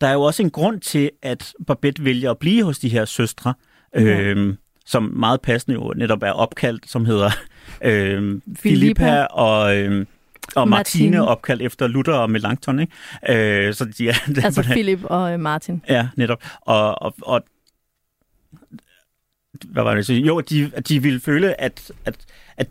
der 0.00 0.06
er 0.06 0.12
jo 0.12 0.22
også 0.22 0.42
en 0.42 0.50
grund 0.50 0.80
til, 0.80 1.10
at 1.22 1.52
Babette 1.66 2.04
vælger 2.04 2.30
at 2.30 2.38
blive 2.38 2.64
hos 2.64 2.78
de 2.78 2.88
her 2.88 3.04
søstre, 3.04 3.54
mm. 3.96 4.02
øh, 4.02 4.54
som 4.86 5.02
meget 5.02 5.40
passende 5.40 5.74
jo 5.74 5.92
netop 5.96 6.22
er 6.22 6.30
opkaldt, 6.30 6.90
som 6.90 7.04
hedder 7.06 7.30
øh, 7.84 8.40
Filippa 8.56 9.24
og... 9.24 9.76
Øh, 9.76 10.06
og 10.56 10.68
Martine, 10.68 11.10
Martine 11.10 11.28
opkaldt 11.28 11.62
efter 11.62 11.86
Luther 11.86 12.14
og 12.14 12.30
Melanchthon, 12.30 12.80
ikke? 12.80 13.66
Øh, 13.66 13.74
så 13.74 13.84
de 13.84 14.08
er, 14.08 14.14
altså 14.44 14.62
Philip 14.62 15.04
og 15.04 15.32
øh, 15.32 15.40
Martin. 15.40 15.82
Ja, 15.88 16.08
netop. 16.16 16.42
Og, 16.60 17.02
og, 17.02 17.14
og 17.22 17.42
hvad 19.64 19.82
var 19.82 19.94
det? 19.94 20.10
Jo, 20.10 20.40
de, 20.40 20.70
de 20.88 21.02
ville 21.02 21.20
føle, 21.20 21.60
at, 21.60 21.92
at, 22.04 22.16
at 22.56 22.68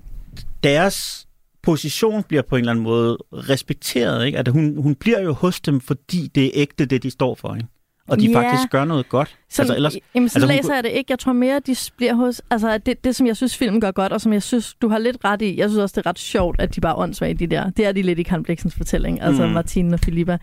deres 0.64 1.28
position 1.64 2.24
bliver 2.24 2.42
på 2.42 2.56
en 2.56 2.60
eller 2.60 2.72
anden 2.72 2.84
måde 2.84 3.18
respekteret. 3.32 4.26
Ikke? 4.26 4.38
At 4.38 4.48
hun, 4.48 4.78
hun 4.78 4.96
bliver 4.96 5.22
jo 5.22 5.34
hos 5.34 5.62
dem, 5.62 5.82
fordi 5.82 6.28
det 6.36 6.46
er 6.46 6.52
ægte, 6.54 6.86
det 6.86 7.04
de 7.04 7.10
står 7.10 7.36
for. 7.36 7.56
Ikke? 7.56 7.68
Og 8.08 8.20
de 8.20 8.32
ja. 8.32 8.38
faktisk 8.38 8.72
gør 8.72 8.86
noget 8.86 9.10
godt. 9.10 9.38
Så, 9.50 9.62
altså, 9.62 9.76
ellers, 9.76 9.96
jamen, 10.16 10.30
så 10.30 10.38
altså, 10.38 10.48
læser 10.48 10.64
hun... 10.64 10.76
jeg 10.76 10.84
det 10.84 10.90
ikke. 10.90 11.12
Jeg 11.12 11.20
tror 11.20 11.34
mere, 11.34 11.60
de 11.60 11.76
bliver 11.98 12.14
hos... 12.14 12.42
Altså, 12.50 12.78
det, 12.78 13.04
det, 13.04 13.16
som 13.16 13.28
jeg 13.28 13.38
synes, 13.38 13.58
filmen 13.58 13.82
gør 13.82 13.92
godt, 13.92 14.12
og 14.12 14.22
som 14.22 14.34
jeg 14.34 14.44
synes, 14.44 14.74
du 14.74 14.90
har 14.90 14.98
lidt 14.98 15.18
ret 15.24 15.42
i, 15.42 15.58
jeg 15.58 15.70
synes 15.70 15.82
også, 15.82 15.94
det 15.94 16.06
er 16.06 16.10
ret 16.10 16.20
sjovt, 16.20 16.62
at 16.62 16.76
de 16.76 16.82
bare 16.82 16.92
er 16.92 16.98
åndssvage, 16.98 17.34
de 17.34 17.48
der. 17.48 17.70
Det 17.70 17.86
er 17.86 17.92
de 17.92 18.02
lidt 18.02 18.20
i 18.20 18.24
Karen 18.24 18.44
Bliksens 18.44 18.76
fortælling, 18.76 19.22
altså 19.22 19.48
mm. 19.48 19.54
Martine 19.54 19.94
og 19.94 20.00
Filippa. 20.00 20.38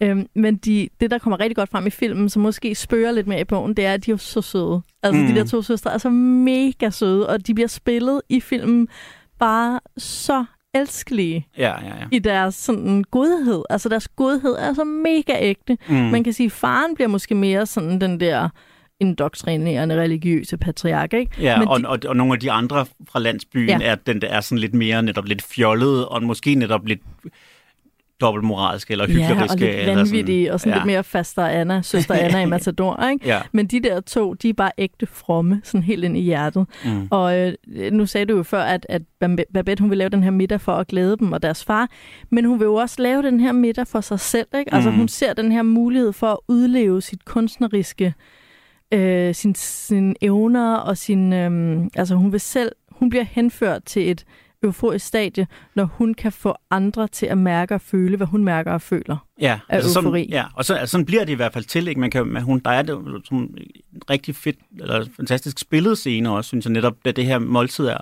Øhm, 0.00 0.26
men 0.34 0.56
de, 0.56 0.88
det, 1.00 1.10
der 1.10 1.18
kommer 1.18 1.40
rigtig 1.40 1.56
godt 1.56 1.70
frem 1.70 1.86
i 1.86 1.90
filmen, 1.90 2.28
som 2.28 2.42
måske 2.42 2.74
spørger 2.74 3.12
lidt 3.12 3.26
mere 3.26 3.40
i 3.40 3.44
bogen, 3.44 3.74
det 3.74 3.86
er, 3.86 3.94
at 3.94 4.06
de 4.06 4.10
er 4.10 4.16
så 4.16 4.42
søde. 4.42 4.82
Altså, 5.02 5.20
mm. 5.22 5.28
de 5.28 5.34
der 5.34 5.44
to 5.44 5.62
søstre 5.62 5.92
er 5.92 5.98
så 5.98 6.10
mega 6.10 6.90
søde, 6.90 7.28
og 7.28 7.46
de 7.46 7.54
bliver 7.54 7.68
spillet 7.68 8.20
i 8.28 8.40
filmen 8.40 8.88
bare 9.38 9.80
så 9.98 10.44
elskelige 10.74 11.46
ja, 11.58 11.68
ja, 11.68 11.86
ja. 11.86 12.06
i 12.12 12.18
deres 12.18 12.54
sådan, 12.54 13.04
godhed. 13.10 13.62
Altså 13.70 13.88
deres 13.88 14.08
godhed 14.08 14.56
er 14.58 14.74
så 14.74 14.84
mega 14.84 15.32
ægte. 15.40 15.78
Mm. 15.88 15.94
Man 15.94 16.24
kan 16.24 16.32
sige, 16.32 16.46
at 16.46 16.52
faren 16.52 16.94
bliver 16.94 17.08
måske 17.08 17.34
mere 17.34 17.66
sådan 17.66 18.00
den 18.00 18.20
der 18.20 18.48
indoktrinerende 19.00 20.00
religiøse 20.00 20.56
patriark, 20.56 21.12
ikke? 21.12 21.32
Ja, 21.40 21.58
Men 21.58 21.68
og, 21.68 21.80
de... 21.80 21.88
og, 21.88 21.98
og 22.06 22.16
nogle 22.16 22.32
af 22.32 22.40
de 22.40 22.50
andre 22.50 22.86
fra 23.08 23.18
landsbyen 23.18 23.68
ja. 23.68 23.78
er 23.82 23.94
den, 23.94 24.20
der 24.20 24.28
er 24.28 24.40
sådan 24.40 24.58
lidt 24.58 24.74
mere 24.74 25.02
netop 25.02 25.24
lidt 25.24 25.42
fjollet, 25.42 26.08
og 26.08 26.22
måske 26.22 26.54
netop 26.54 26.86
lidt 26.86 27.00
dobbeltmoralske 28.20 28.92
eller 28.92 29.06
hykleriske. 29.06 29.64
Ja, 29.64 29.80
og 29.80 29.86
lidt 29.86 29.96
vanvittige, 29.96 30.44
sådan, 30.44 30.54
og 30.54 30.60
sådan 30.60 30.72
ja. 30.72 30.78
lidt 30.78 30.86
mere 30.86 31.04
faster 31.04 31.46
Anna, 31.46 31.82
søster 31.82 32.14
Anna 32.14 32.40
i 32.40 32.46
Matador. 32.46 33.02
Ikke? 33.12 33.28
Ja. 33.28 33.40
Men 33.52 33.66
de 33.66 33.80
der 33.80 34.00
to, 34.00 34.34
de 34.34 34.48
er 34.48 34.52
bare 34.52 34.70
ægte 34.78 35.06
fromme, 35.06 35.60
sådan 35.64 35.82
helt 35.82 36.04
ind 36.04 36.16
i 36.16 36.20
hjertet. 36.20 36.66
Mm. 36.84 37.08
Og 37.10 37.38
øh, 37.38 37.52
nu 37.92 38.06
sagde 38.06 38.26
du 38.26 38.36
jo 38.36 38.42
før, 38.42 38.62
at, 38.62 38.86
at 38.88 39.02
Babette 39.54 39.80
hun 39.80 39.90
vil 39.90 39.98
lave 39.98 40.10
den 40.10 40.22
her 40.22 40.30
middag 40.30 40.60
for 40.60 40.72
at 40.72 40.86
glæde 40.86 41.16
dem 41.16 41.32
og 41.32 41.42
deres 41.42 41.64
far, 41.64 41.88
men 42.30 42.44
hun 42.44 42.58
vil 42.58 42.64
jo 42.64 42.74
også 42.74 43.02
lave 43.02 43.22
den 43.22 43.40
her 43.40 43.52
middag 43.52 43.86
for 43.86 44.00
sig 44.00 44.20
selv. 44.20 44.46
Ikke? 44.58 44.74
Altså 44.74 44.90
mm. 44.90 44.96
hun 44.96 45.08
ser 45.08 45.32
den 45.32 45.52
her 45.52 45.62
mulighed 45.62 46.12
for 46.12 46.26
at 46.26 46.38
udleve 46.48 47.02
sit 47.02 47.24
kunstneriske, 47.24 48.14
øh, 48.92 49.34
sin, 49.34 49.54
sin 49.54 50.16
evner 50.20 50.74
og 50.74 50.96
sin, 50.96 51.32
øh, 51.32 51.80
altså 51.96 52.14
hun 52.14 52.32
vil 52.32 52.40
selv, 52.40 52.72
hun 52.90 53.10
bliver 53.10 53.24
henført 53.24 53.84
til 53.84 54.10
et 54.10 54.24
euforisk 54.62 55.06
stadie, 55.06 55.46
når 55.74 55.84
hun 55.84 56.14
kan 56.14 56.32
få 56.32 56.54
andre 56.70 57.08
til 57.08 57.26
at 57.26 57.38
mærke 57.38 57.74
og 57.74 57.80
føle, 57.80 58.16
hvad 58.16 58.26
hun 58.26 58.44
mærker 58.44 58.72
og 58.72 58.82
føler 58.82 59.16
ja, 59.40 59.60
af 59.68 59.76
altså 59.76 60.00
eufori. 60.00 60.22
Sådan, 60.22 60.30
ja, 60.30 60.44
og 60.54 60.64
så, 60.64 60.74
altså 60.74 60.90
sådan 60.92 61.06
bliver 61.06 61.24
det 61.24 61.32
i 61.32 61.36
hvert 61.36 61.52
fald 61.52 61.64
til. 61.64 61.88
Ikke? 61.88 62.00
Man 62.00 62.10
kan, 62.10 62.26
man, 62.26 62.42
hun, 62.42 62.60
der 62.64 62.70
er 62.70 62.82
det 62.82 62.98
som 63.24 63.38
en 63.38 63.58
rigtig 64.10 64.36
fedt, 64.36 64.56
eller 64.80 65.06
fantastisk 65.16 65.58
spillet 65.58 65.98
scene 65.98 66.30
også, 66.30 66.48
synes 66.48 66.64
jeg 66.64 66.72
netop, 66.72 66.94
at 67.04 67.16
det 67.16 67.26
her 67.26 67.38
måltid 67.38 67.86
er, 67.86 68.00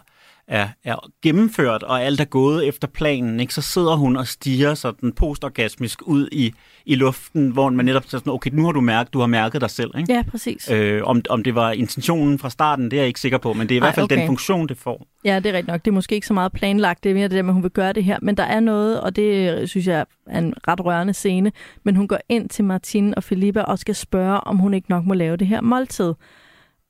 er, 0.48 0.68
er 0.84 1.10
gennemført, 1.22 1.82
og 1.82 2.02
alt 2.02 2.20
er 2.20 2.24
gået 2.24 2.68
efter 2.68 2.88
planen, 2.88 3.40
ikke? 3.40 3.54
så 3.54 3.62
sidder 3.62 3.96
hun 3.96 4.16
og 4.16 4.26
stiger 4.26 4.74
sådan 4.74 5.12
postorgasmisk 5.12 6.02
ud 6.02 6.28
i, 6.32 6.54
i 6.86 6.94
luften, 6.94 7.50
hvor 7.50 7.70
man 7.70 7.84
netop 7.84 8.04
siger 8.04 8.18
sådan, 8.18 8.32
okay, 8.32 8.50
nu 8.52 8.64
har 8.64 8.72
du 8.72 8.80
mærket, 8.80 9.12
du 9.12 9.20
har 9.20 9.26
mærket 9.26 9.60
dig 9.60 9.70
selv. 9.70 9.90
Ikke? 9.98 10.12
Ja, 10.12 10.22
præcis. 10.30 10.70
Øh, 10.70 11.02
om, 11.04 11.22
om 11.30 11.42
det 11.42 11.54
var 11.54 11.72
intentionen 11.72 12.38
fra 12.38 12.50
starten, 12.50 12.84
det 12.84 12.92
er 12.92 13.00
jeg 13.00 13.08
ikke 13.08 13.20
sikker 13.20 13.38
på, 13.38 13.52
men 13.52 13.68
det 13.68 13.74
er 13.74 13.76
i 13.76 13.78
Ej, 13.78 13.86
hvert 13.86 13.94
fald 13.94 14.04
okay. 14.04 14.18
den 14.18 14.26
funktion, 14.26 14.68
det 14.68 14.78
får. 14.78 15.06
Ja, 15.24 15.36
det 15.36 15.46
er 15.46 15.52
rigtigt 15.52 15.68
nok. 15.68 15.84
Det 15.84 15.90
er 15.90 15.94
måske 15.94 16.14
ikke 16.14 16.26
så 16.26 16.34
meget 16.34 16.52
planlagt, 16.52 17.04
det 17.04 17.10
er 17.10 17.14
mere 17.14 17.28
det 17.28 17.36
der 17.36 17.42
med, 17.42 17.50
at 17.50 17.54
hun 17.54 17.62
vil 17.62 17.70
gøre 17.70 17.92
det 17.92 18.04
her, 18.04 18.18
men 18.22 18.36
der 18.36 18.42
er 18.42 18.60
noget, 18.60 19.00
og 19.00 19.16
det 19.16 19.68
synes 19.68 19.86
jeg 19.86 20.06
er 20.26 20.38
en 20.38 20.54
ret 20.68 20.84
rørende 20.84 21.14
scene, 21.14 21.52
men 21.84 21.96
hun 21.96 22.08
går 22.08 22.18
ind 22.28 22.48
til 22.48 22.64
Martine 22.64 23.14
og 23.14 23.24
Filippa 23.24 23.60
og 23.60 23.78
skal 23.78 23.94
spørge, 23.94 24.40
om 24.40 24.56
hun 24.56 24.74
ikke 24.74 24.90
nok 24.90 25.04
må 25.04 25.14
lave 25.14 25.36
det 25.36 25.46
her 25.46 25.60
måltid. 25.60 26.14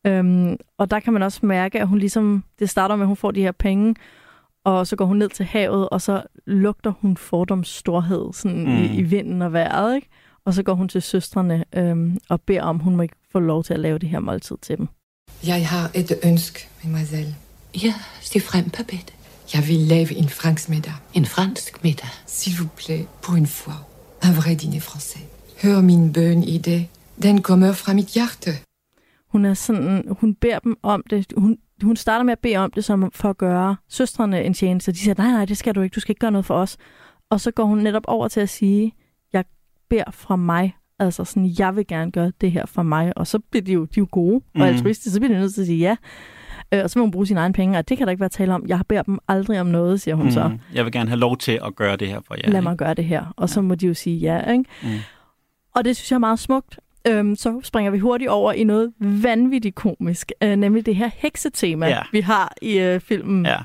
Øhm, 0.07 0.57
og 0.79 0.91
der 0.91 1.01
kan 1.01 1.13
man 1.13 1.23
også 1.23 1.41
mærke, 1.47 1.81
at 1.81 1.89
hun 1.89 1.99
ligesom, 1.99 2.45
det 2.59 2.71
starter 2.71 2.97
med, 2.97 3.03
at 3.03 3.07
hun 3.07 3.17
får 3.17 3.31
de 3.31 3.41
her 3.41 3.53
penge, 3.53 3.95
Og 4.65 4.87
så 4.87 4.97
går 4.97 5.05
hun 5.05 5.17
ned 5.17 5.29
til 5.29 5.45
havet, 5.47 5.89
og 5.89 6.01
så 6.01 6.23
lugter 6.47 6.93
hun 7.01 7.17
fordoms 7.17 7.69
storhed 7.69 8.33
sådan 8.33 8.65
mm. 8.65 8.77
i, 8.77 8.87
i 8.87 9.03
vinden 9.03 9.43
og 9.43 9.53
vejret, 9.53 9.95
ikke? 9.97 10.09
Og 10.45 10.55
så 10.55 10.63
går 10.63 10.75
hun 10.75 10.89
til 10.89 11.03
søstrene 11.03 11.65
øhm, 11.75 12.19
og 12.29 12.41
beder 12.41 12.63
om, 12.63 12.79
hun 12.79 12.97
må 12.97 13.03
ikke 13.03 13.15
få 13.33 13.39
lov 13.41 13.65
til 13.65 13.75
at 13.75 13.81
lave 13.81 13.99
det 13.99 14.09
her 14.09 14.21
måltid 14.21 14.57
til 14.63 14.79
dem. 14.79 14.89
Jeg 15.47 15.69
har 15.69 15.91
et 15.95 16.13
ønske, 16.25 16.69
mademoiselle. 16.85 17.35
Ja, 17.85 17.95
sig 18.21 18.43
frem, 18.43 18.71
Babette. 18.71 19.13
Jeg 19.55 19.69
vil 19.69 19.77
lave 19.77 20.15
en 20.15 20.29
fransk 20.29 20.69
middag. 20.69 20.93
En 21.15 21.27
fransk 21.27 21.85
middag. 21.85 22.09
S'il 22.27 22.57
vous 22.59 22.71
plaît, 22.77 23.07
pour 23.23 23.35
une 23.35 23.47
fois. 23.47 23.77
Un 24.23 24.33
vrai 24.33 24.55
dîner 24.55 24.81
français. 24.81 25.21
Hør 25.63 25.81
min 25.81 26.13
bøn 26.13 26.43
i 26.43 26.59
det. 26.59 26.87
Den 27.23 27.43
kommer 27.43 27.73
fra 27.73 27.93
mit 27.93 28.07
hjerte. 28.07 28.51
Hun 29.29 29.45
er 29.45 29.55
sådan, 29.55 30.05
hun 30.21 30.35
beder 30.35 30.59
dem 30.59 30.77
om 30.83 31.03
det. 31.11 31.33
Hun, 31.37 31.59
hun 31.83 31.97
starter 31.97 32.23
med 32.25 32.33
at 32.33 32.38
bede 32.38 32.57
om 32.57 32.71
det 32.71 32.85
som 32.85 33.11
for 33.14 33.31
at 33.31 33.38
gøre 33.38 33.77
søstrene 33.88 34.45
en 34.45 34.55
tjeneste. 34.55 34.93
De 34.93 34.97
siger, 34.99 35.14
nej, 35.19 35.31
nej, 35.31 35.45
det 35.45 35.57
skal 35.57 35.75
du 35.75 35.81
ikke. 35.81 35.95
Du 35.95 36.01
skal 36.01 36.11
ikke 36.12 36.21
gøre 36.21 36.31
noget 36.31 36.45
for 36.45 36.55
os. 36.55 36.77
Og 37.31 37.41
så 37.41 37.51
går 37.51 37.64
hun 37.64 37.79
netop 37.79 38.03
over 38.07 38.29
til 38.29 38.41
at 38.41 38.49
sige, 38.49 38.93
jeg 39.33 39.45
beder 39.91 40.11
fra 40.11 40.37
mig. 40.37 40.77
Altså 40.99 41.25
sådan, 41.25 41.55
jeg 41.59 41.77
vil 41.77 41.87
gerne 41.87 42.11
gøre 42.11 42.33
det 42.41 42.53
her 42.53 42.67
for 42.67 42.83
mig. 42.83 43.12
Og 43.19 43.27
så 43.27 43.38
bliver 43.38 43.64
de 43.64 43.73
jo, 43.73 43.85
de 43.85 43.91
er 43.91 44.03
jo 44.03 44.07
gode 44.11 44.41
Mhm. 44.55 44.62
og 44.62 44.69
altruistiske. 44.69 45.11
Så 45.14 45.21
bliver 45.21 45.35
de 45.35 45.41
nødt 45.41 45.55
til 45.55 45.61
at 45.61 45.67
sige 45.67 45.79
ja. 45.79 45.97
Øh, 46.75 46.81
og 46.85 46.91
så 46.91 46.99
må 46.99 47.03
hun 47.05 47.11
bruge 47.11 47.27
sine 47.27 47.41
egne 47.41 47.55
penge. 47.55 47.79
Og 47.79 47.88
det 47.88 47.99
kan 47.99 48.07
der 48.07 48.11
ikke 48.11 48.21
være 48.21 48.29
tale 48.29 48.55
om. 48.55 48.64
Jeg 48.67 48.81
beder 48.88 49.03
dem 49.03 49.19
aldrig 49.29 49.61
om 49.61 49.67
noget, 49.67 50.01
siger 50.01 50.14
hun 50.14 50.25
mm. 50.25 50.31
så. 50.31 50.49
Mm. 50.49 50.59
Jeg 50.75 50.85
vil 50.85 50.93
gerne 50.93 51.09
have 51.09 51.19
lov 51.21 51.37
til 51.37 51.61
at 51.67 51.77
gøre 51.77 51.97
det 51.97 52.09
her 52.09 52.21
for 52.27 52.35
jer. 52.45 52.51
Lad 52.51 52.61
mig 52.62 52.77
gøre 52.79 52.95
det 52.95 53.05
her. 53.05 53.35
Og 53.37 53.49
så 53.49 53.61
må 53.62 53.75
de 53.75 53.87
jo 53.87 53.95
sige 53.95 54.17
ja, 54.17 54.51
ikke? 54.53 54.64
Mm. 54.83 54.88
Og 55.75 55.85
det 55.85 55.97
synes 55.97 56.11
jeg 56.11 56.14
er 56.14 56.19
meget 56.21 56.38
smukt. 56.38 56.79
Øhm, 57.09 57.37
så 57.37 57.61
springer 57.64 57.90
vi 57.90 57.99
hurtigt 57.99 58.31
over 58.31 58.53
i 58.53 58.64
noget 58.64 58.92
vanvittigt 59.01 59.75
komisk, 59.75 60.33
øh, 60.42 60.57
nemlig 60.57 60.87
det 60.87 60.97
her 60.97 61.11
heksetema, 61.16 61.87
Ja. 61.87 62.01
vi 62.12 62.21
har 62.21 62.55
i 62.62 62.79
øh, 62.79 63.01
filmen. 63.01 63.47
Ja. 63.47 63.59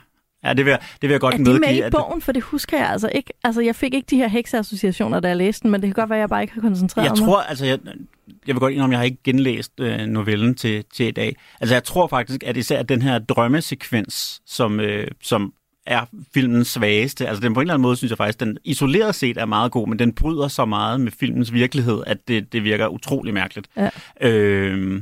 Ja, 0.45 0.53
det 0.53 0.65
vil, 0.65 0.71
jeg, 0.71 0.79
det 1.01 1.01
vil 1.01 1.12
jeg 1.12 1.19
godt 1.19 1.34
Er 1.34 1.38
det 1.38 1.47
medgive. 1.47 1.60
med 1.67 1.75
i 1.75 1.82
at- 1.82 1.91
bogen? 1.91 2.21
For 2.21 2.32
det 2.32 2.43
husker 2.43 2.77
jeg 2.77 2.89
altså 2.89 3.10
ikke. 3.15 3.34
Altså, 3.43 3.62
jeg 3.62 3.75
fik 3.75 3.93
ikke 3.93 4.06
de 4.10 4.17
her 4.17 4.27
hekseassociationer, 4.27 5.19
da 5.19 5.27
jeg 5.27 5.38
læste 5.38 5.63
den, 5.63 5.71
men 5.71 5.82
det 5.82 5.88
kan 5.88 5.93
godt 5.93 6.10
være, 6.10 6.17
at 6.19 6.21
jeg 6.21 6.29
bare 6.29 6.41
ikke 6.41 6.53
har 6.53 6.62
koncentreret 6.62 7.06
Jeg 7.06 7.12
mig. 7.12 7.27
tror, 7.27 7.41
altså, 7.41 7.65
jeg, 7.65 7.79
jeg 8.27 8.56
vil 8.56 8.60
godt 8.60 8.73
indrømme, 8.73 8.91
jeg 8.93 8.99
har 8.99 9.03
ikke 9.06 9.23
genlæst 9.23 9.71
øh, 9.79 9.99
novellen 9.99 10.56
til, 10.56 10.86
til 10.93 11.06
i 11.08 11.12
dag. 11.12 11.36
Altså, 11.62 11.75
jeg 11.75 11.84
tror 11.84 12.08
faktisk, 12.08 12.43
at 12.43 12.58
især 12.58 12.84
den 12.84 13.01
her 13.01 13.19
drømmesekvens, 13.19 14.41
som, 14.45 14.79
øh, 14.79 15.08
som 15.21 15.53
er 15.86 16.06
filmens 16.34 16.67
svageste, 16.67 17.28
altså 17.28 17.41
den 17.41 17.54
på 17.54 17.60
en 17.60 17.63
eller 17.63 17.74
anden 17.74 17.82
måde, 17.82 17.96
synes 17.96 18.12
jeg 18.12 18.17
faktisk, 18.17 18.39
den 18.39 18.58
isoleret 18.63 19.15
set 19.15 19.38
er 19.38 19.46
meget 19.46 19.72
god, 19.72 19.88
men 19.88 20.00
den 20.00 20.13
bryder 20.13 20.48
så 20.48 20.65
meget 20.65 21.02
med 21.02 21.12
filmens 21.12 21.54
virkelighed, 21.54 22.04
at 22.08 22.28
det, 22.28 22.54
det 22.54 22.63
virker 22.63 22.88
utrolig 22.88 23.34
mærkeligt. 23.34 23.67
Ja. 23.78 23.89
Øh, 24.22 25.02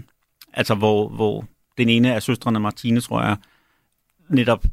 altså, 0.54 0.76
hvor, 0.76 1.10
hvor 1.10 1.46
den 1.78 1.90
ene 1.90 2.14
af 2.14 2.24
søstrene, 2.24 2.60
Martine, 2.60 3.02
tror 3.02 3.22
jeg, 3.22 3.38
netop 4.30 4.66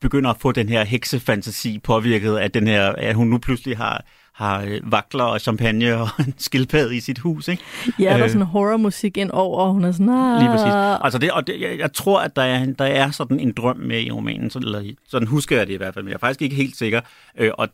begynder 0.00 0.30
at 0.30 0.36
få 0.40 0.52
den 0.52 0.68
her 0.68 0.84
heksefantasi 0.84 1.78
påvirket 1.78 2.36
af 2.36 2.50
den 2.50 2.66
her, 2.66 2.88
at 2.88 3.14
hun 3.14 3.28
nu 3.28 3.38
pludselig 3.38 3.76
har, 3.76 4.04
har 4.32 4.62
øh, 4.62 4.92
vakler 4.92 5.24
og 5.24 5.40
champagne 5.40 5.96
og 5.96 6.08
en 6.26 6.34
skildpadde 6.38 6.96
i 6.96 7.00
sit 7.00 7.18
hus, 7.18 7.48
ikke? 7.48 7.62
Ja, 7.98 8.04
der 8.04 8.10
er 8.10 8.24
øh, 8.24 8.30
sådan 8.30 8.46
horrormusik 8.46 9.16
ind 9.16 9.30
over, 9.30 9.60
og 9.60 9.72
hun 9.72 9.84
er 9.84 9.92
sådan, 9.92 10.08
ah. 10.08 10.40
Lige 10.40 10.50
præcis. 10.50 10.72
Altså 11.04 11.18
det, 11.18 11.30
og 11.30 11.46
det, 11.46 11.60
jeg, 11.60 11.78
jeg 11.78 11.92
tror, 11.92 12.20
at 12.20 12.36
der 12.36 12.42
er, 12.42 12.66
der 12.66 12.84
er 12.84 13.10
sådan 13.10 13.40
en 13.40 13.52
drøm 13.52 13.76
med 13.76 14.00
i 14.00 14.10
romanen, 14.10 14.50
så, 14.50 14.58
eller, 14.58 14.92
sådan 15.08 15.28
husker 15.28 15.56
jeg 15.56 15.66
det 15.66 15.72
i 15.72 15.76
hvert 15.76 15.94
fald, 15.94 16.04
men 16.04 16.10
jeg 16.10 16.14
er 16.14 16.20
faktisk 16.20 16.42
ikke 16.42 16.56
helt 16.56 16.76
sikker. 16.76 17.00
Øh, 17.38 17.50
og 17.58 17.68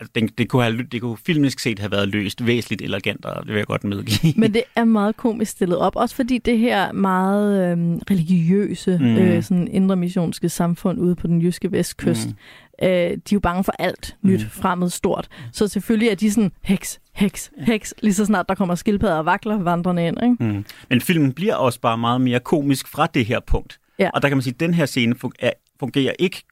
altså, 0.00 0.12
den, 0.14 0.28
det, 0.38 0.48
kunne 0.48 0.62
have, 0.62 0.82
det 0.82 1.00
kunne 1.00 1.16
filmisk 1.26 1.58
set 1.58 1.78
have 1.78 1.90
været 1.90 2.08
løst 2.08 2.46
væsentligt 2.46 2.82
elegantere, 2.82 3.40
det 3.40 3.48
vil 3.48 3.56
jeg 3.56 3.66
godt 3.66 3.84
medgive. 3.84 4.32
Men 4.36 4.54
det 4.54 4.62
er 4.76 4.84
meget 4.84 5.16
komisk 5.16 5.50
stillet 5.50 5.78
op, 5.78 5.96
også 5.96 6.14
fordi 6.14 6.38
det 6.38 6.58
her 6.58 6.92
meget 6.92 7.72
øhm, 7.72 7.98
religiøse, 8.10 8.98
mm. 9.00 9.16
øh, 9.16 9.42
sådan 9.42 9.68
indre 9.68 9.96
missionske 9.96 10.48
samfund 10.48 10.98
ude 10.98 11.16
på 11.16 11.26
den 11.26 11.42
jyske 11.42 11.72
vestkyst, 11.72 12.26
Mm. 12.26 12.34
Øh, 12.82 12.88
de 12.88 13.12
er 13.14 13.18
jo 13.32 13.40
bange 13.40 13.64
for 13.64 13.72
alt 13.78 14.16
nyt, 14.22 14.40
Mm. 14.40 14.50
fremmed, 14.50 14.90
stort. 14.90 15.28
Så 15.52 15.68
selvfølgelig 15.68 16.08
er 16.08 16.14
de 16.14 16.30
sådan, 16.30 16.52
heks, 16.62 17.00
heks, 17.14 17.50
heks, 17.58 17.94
lige 18.02 18.14
så 18.14 18.24
snart 18.24 18.48
der 18.48 18.54
kommer 18.54 18.74
skildpadder 18.74 19.14
og 19.16 19.24
vakler 19.26 19.58
vandrende 19.58 20.06
ind, 20.06 20.16
ikke? 20.22 20.36
Mm. 20.44 20.64
Men 20.90 21.00
filmen 21.00 21.32
bliver 21.32 21.54
også 21.54 21.80
bare 21.80 21.98
meget 21.98 22.20
mere 22.20 22.40
komisk 22.40 22.88
fra 22.88 23.06
det 23.06 23.26
her 23.26 23.40
punkt. 23.40 23.80
Ja. 23.98 24.10
Og 24.14 24.22
der 24.22 24.28
kan 24.28 24.36
man 24.36 24.42
sige, 24.42 24.54
at 24.54 24.60
den 24.60 24.74
her 24.74 24.86
scene 24.86 25.14
fun- 25.24 25.32
er, 25.38 25.50
fungerer 25.80 26.12
ikke 26.18 26.42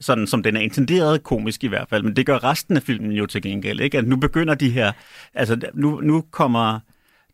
sådan, 0.00 0.26
som 0.26 0.42
den 0.42 0.56
er 0.56 0.60
intenderet 0.60 1.22
komisk 1.22 1.64
i 1.64 1.66
hvert 1.66 1.88
fald, 1.88 2.02
men 2.02 2.16
det 2.16 2.26
gør 2.26 2.44
resten 2.44 2.76
af 2.76 2.82
filmen 2.82 3.12
jo 3.12 3.26
til 3.26 3.42
gengæld, 3.42 3.80
ikke? 3.80 3.98
At 3.98 4.06
nu 4.08 4.16
begynder 4.16 4.54
de 4.54 4.70
her, 4.70 4.92
altså 5.34 5.60
nu, 5.74 6.00
nu 6.00 6.24
kommer 6.30 6.80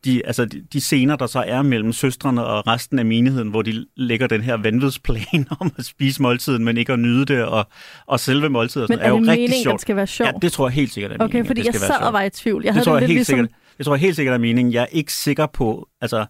de, 0.04 0.26
altså 0.26 0.44
de, 0.44 0.64
de 0.72 0.80
scener, 0.80 1.16
der 1.16 1.26
så 1.26 1.44
er 1.46 1.62
mellem 1.62 1.92
søstrene 1.92 2.44
og 2.44 2.66
resten 2.66 2.98
af 2.98 3.04
menigheden, 3.04 3.48
hvor 3.48 3.62
de 3.62 3.86
lægger 3.96 4.26
den 4.26 4.40
her 4.40 4.56
vanvidsplan 4.56 5.46
om 5.60 5.72
at 5.78 5.84
spise 5.84 6.22
måltiden, 6.22 6.64
men 6.64 6.76
ikke 6.76 6.92
at 6.92 6.98
nyde 6.98 7.24
det, 7.24 7.44
og, 7.44 7.66
og 8.06 8.20
selve 8.20 8.48
måltidet 8.48 8.88
Men 8.88 8.98
er, 8.98 9.02
er, 9.02 9.06
det 9.06 9.10
jo 9.10 9.16
rigtig 9.16 9.30
meningen, 9.30 9.50
den 9.50 9.62
sjovt. 9.62 9.80
skal 9.80 9.96
være 9.96 10.06
sjov? 10.06 10.26
Ja, 10.26 10.32
det 10.42 10.52
tror 10.52 10.68
jeg 10.68 10.74
helt 10.74 10.92
sikkert 10.92 11.10
er 11.10 11.14
okay, 11.14 11.24
meningen, 11.24 11.46
fordi 11.46 11.60
jeg 11.60 11.72
det 11.72 11.74
skal 11.74 11.86
sad 11.86 11.98
være 11.98 12.08
og 12.08 12.12
var 12.12 12.20
sjovt. 12.20 12.38
i 12.38 12.42
tvivl. 12.42 12.62
Jeg 12.64 12.68
det 12.68 12.74
havde 12.74 12.84
tror 12.84 12.94
jeg 12.94 13.00
helt 13.00 13.12
ligesom... 13.12 13.36
sikkert. 13.36 13.50
Jeg 13.78 13.86
tror 13.86 13.96
helt 13.96 14.16
sikkert 14.16 14.34
er 14.34 14.38
meningen. 14.38 14.72
Jeg 14.72 14.82
er 14.82 14.86
ikke 14.86 15.12
sikker 15.12 15.46
på, 15.46 15.88
altså, 16.00 16.26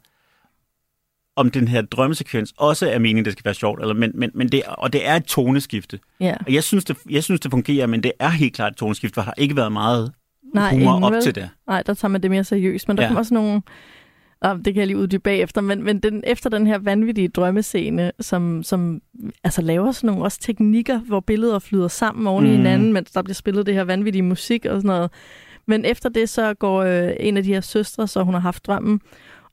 om 1.36 1.50
den 1.50 1.68
her 1.68 1.82
drømmesekvens 1.82 2.54
også 2.56 2.90
er 2.90 2.98
meningen, 2.98 3.24
det 3.24 3.32
skal 3.32 3.44
være 3.44 3.54
sjovt, 3.54 3.80
eller, 3.80 3.94
men, 3.94 4.12
men, 4.14 4.30
men 4.34 4.48
det, 4.48 4.62
og 4.68 4.92
det 4.92 5.06
er 5.06 5.16
et 5.16 5.24
toneskifte. 5.24 5.98
Ja. 6.20 6.34
Og 6.46 6.54
jeg 6.54 6.62
synes, 6.62 6.84
det, 6.84 6.96
jeg 7.10 7.24
synes, 7.24 7.40
det 7.40 7.50
fungerer, 7.50 7.86
men 7.86 8.02
det 8.02 8.12
er 8.18 8.28
helt 8.28 8.54
klart 8.54 8.72
et 8.72 8.78
toneskifte, 8.78 9.14
for 9.14 9.20
der 9.20 9.24
har 9.24 9.34
ikke 9.38 9.56
været 9.56 9.72
meget 9.72 10.12
Nej, 10.54 10.70
humor 10.74 10.90
inden, 10.90 11.04
op 11.04 11.12
vel? 11.12 11.22
til 11.22 11.34
det. 11.34 11.48
Nej, 11.66 11.82
der 11.82 11.94
tager 11.94 12.10
man 12.10 12.22
det 12.22 12.30
mere 12.30 12.44
seriøst. 12.44 12.88
Men 12.88 12.96
der 12.96 13.02
ja. 13.02 13.08
kommer 13.08 13.20
også 13.20 13.34
nogle... 13.34 13.62
Og 14.40 14.56
det 14.56 14.74
kan 14.74 14.76
jeg 14.76 14.86
lige 14.86 14.96
uddybe 14.96 15.22
bagefter, 15.22 15.60
men, 15.60 15.82
men 15.82 15.98
den, 15.98 16.22
efter 16.26 16.50
den 16.50 16.66
her 16.66 16.78
vanvittige 16.78 17.28
drømmescene, 17.28 18.12
som, 18.20 18.62
som 18.62 19.00
altså 19.44 19.62
laver 19.62 19.92
sådan 19.92 20.06
nogle 20.08 20.24
også 20.24 20.40
teknikker, 20.40 20.98
hvor 20.98 21.20
billeder 21.20 21.58
flyder 21.58 21.88
sammen 21.88 22.26
oven 22.26 22.46
i 22.46 22.48
Mm. 22.48 22.56
hinanden, 22.56 22.92
mens 22.92 23.10
der 23.10 23.22
bliver 23.22 23.34
spillet 23.34 23.66
det 23.66 23.74
her 23.74 23.84
vanvittige 23.84 24.22
musik 24.22 24.66
og 24.66 24.76
sådan 24.76 24.88
noget. 24.88 25.10
Men 25.66 25.84
efter 25.84 26.08
det, 26.08 26.28
så 26.28 26.54
går 26.54 26.82
øh, 26.82 27.12
en 27.20 27.36
af 27.36 27.42
de 27.42 27.54
her 27.54 27.60
søstre, 27.60 28.08
så 28.08 28.22
hun 28.22 28.34
har 28.34 28.40
haft 28.40 28.66
drømmen, 28.66 29.00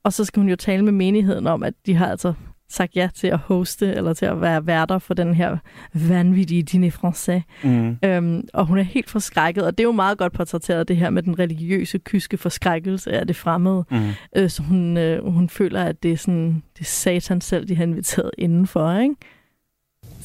og 0.02 0.12
så 0.12 0.24
skal 0.24 0.40
hun 0.40 0.48
jo 0.48 0.56
tale 0.56 0.84
med 0.84 0.92
menigheden 0.92 1.46
om, 1.46 1.62
at 1.62 1.74
de 1.86 1.94
har 1.94 2.06
altså 2.06 2.32
sagt 2.72 2.96
ja 2.96 3.08
til 3.14 3.26
at 3.26 3.38
hoste, 3.38 3.94
eller 3.94 4.14
til 4.14 4.26
at 4.26 4.40
være 4.40 4.66
værter 4.66 4.98
for 4.98 5.14
den 5.14 5.34
her 5.34 5.56
vanvittige 5.94 6.66
dîner 6.70 6.90
français. 6.90 7.68
Mm. 7.68 7.96
Øhm, 8.04 8.48
og 8.54 8.66
hun 8.66 8.78
er 8.78 8.82
helt 8.82 9.10
forskrækket, 9.10 9.64
og 9.64 9.78
det 9.78 9.84
er 9.84 9.88
jo 9.88 9.92
meget 9.92 10.18
godt 10.18 10.32
portrætteret, 10.32 10.88
det 10.88 10.96
her 10.96 11.10
med 11.10 11.22
den 11.22 11.38
religiøse, 11.38 11.98
kyske 11.98 12.36
forskrækkelse 12.36 13.12
af 13.12 13.26
det 13.26 13.36
fremmede. 13.36 13.84
Mm. 13.90 14.10
Øh, 14.36 14.50
så 14.50 14.62
hun, 14.62 14.96
øh, 14.96 15.32
hun 15.32 15.48
føler, 15.48 15.84
at 15.84 16.02
det 16.02 16.12
er, 16.12 16.16
sådan, 16.16 16.62
det 16.74 16.80
er 16.80 16.84
satan 16.84 17.40
selv, 17.40 17.68
de 17.68 17.76
har 17.76 17.82
inviteret 17.82 18.30
indenfor, 18.38 18.98
ikke? 18.98 19.14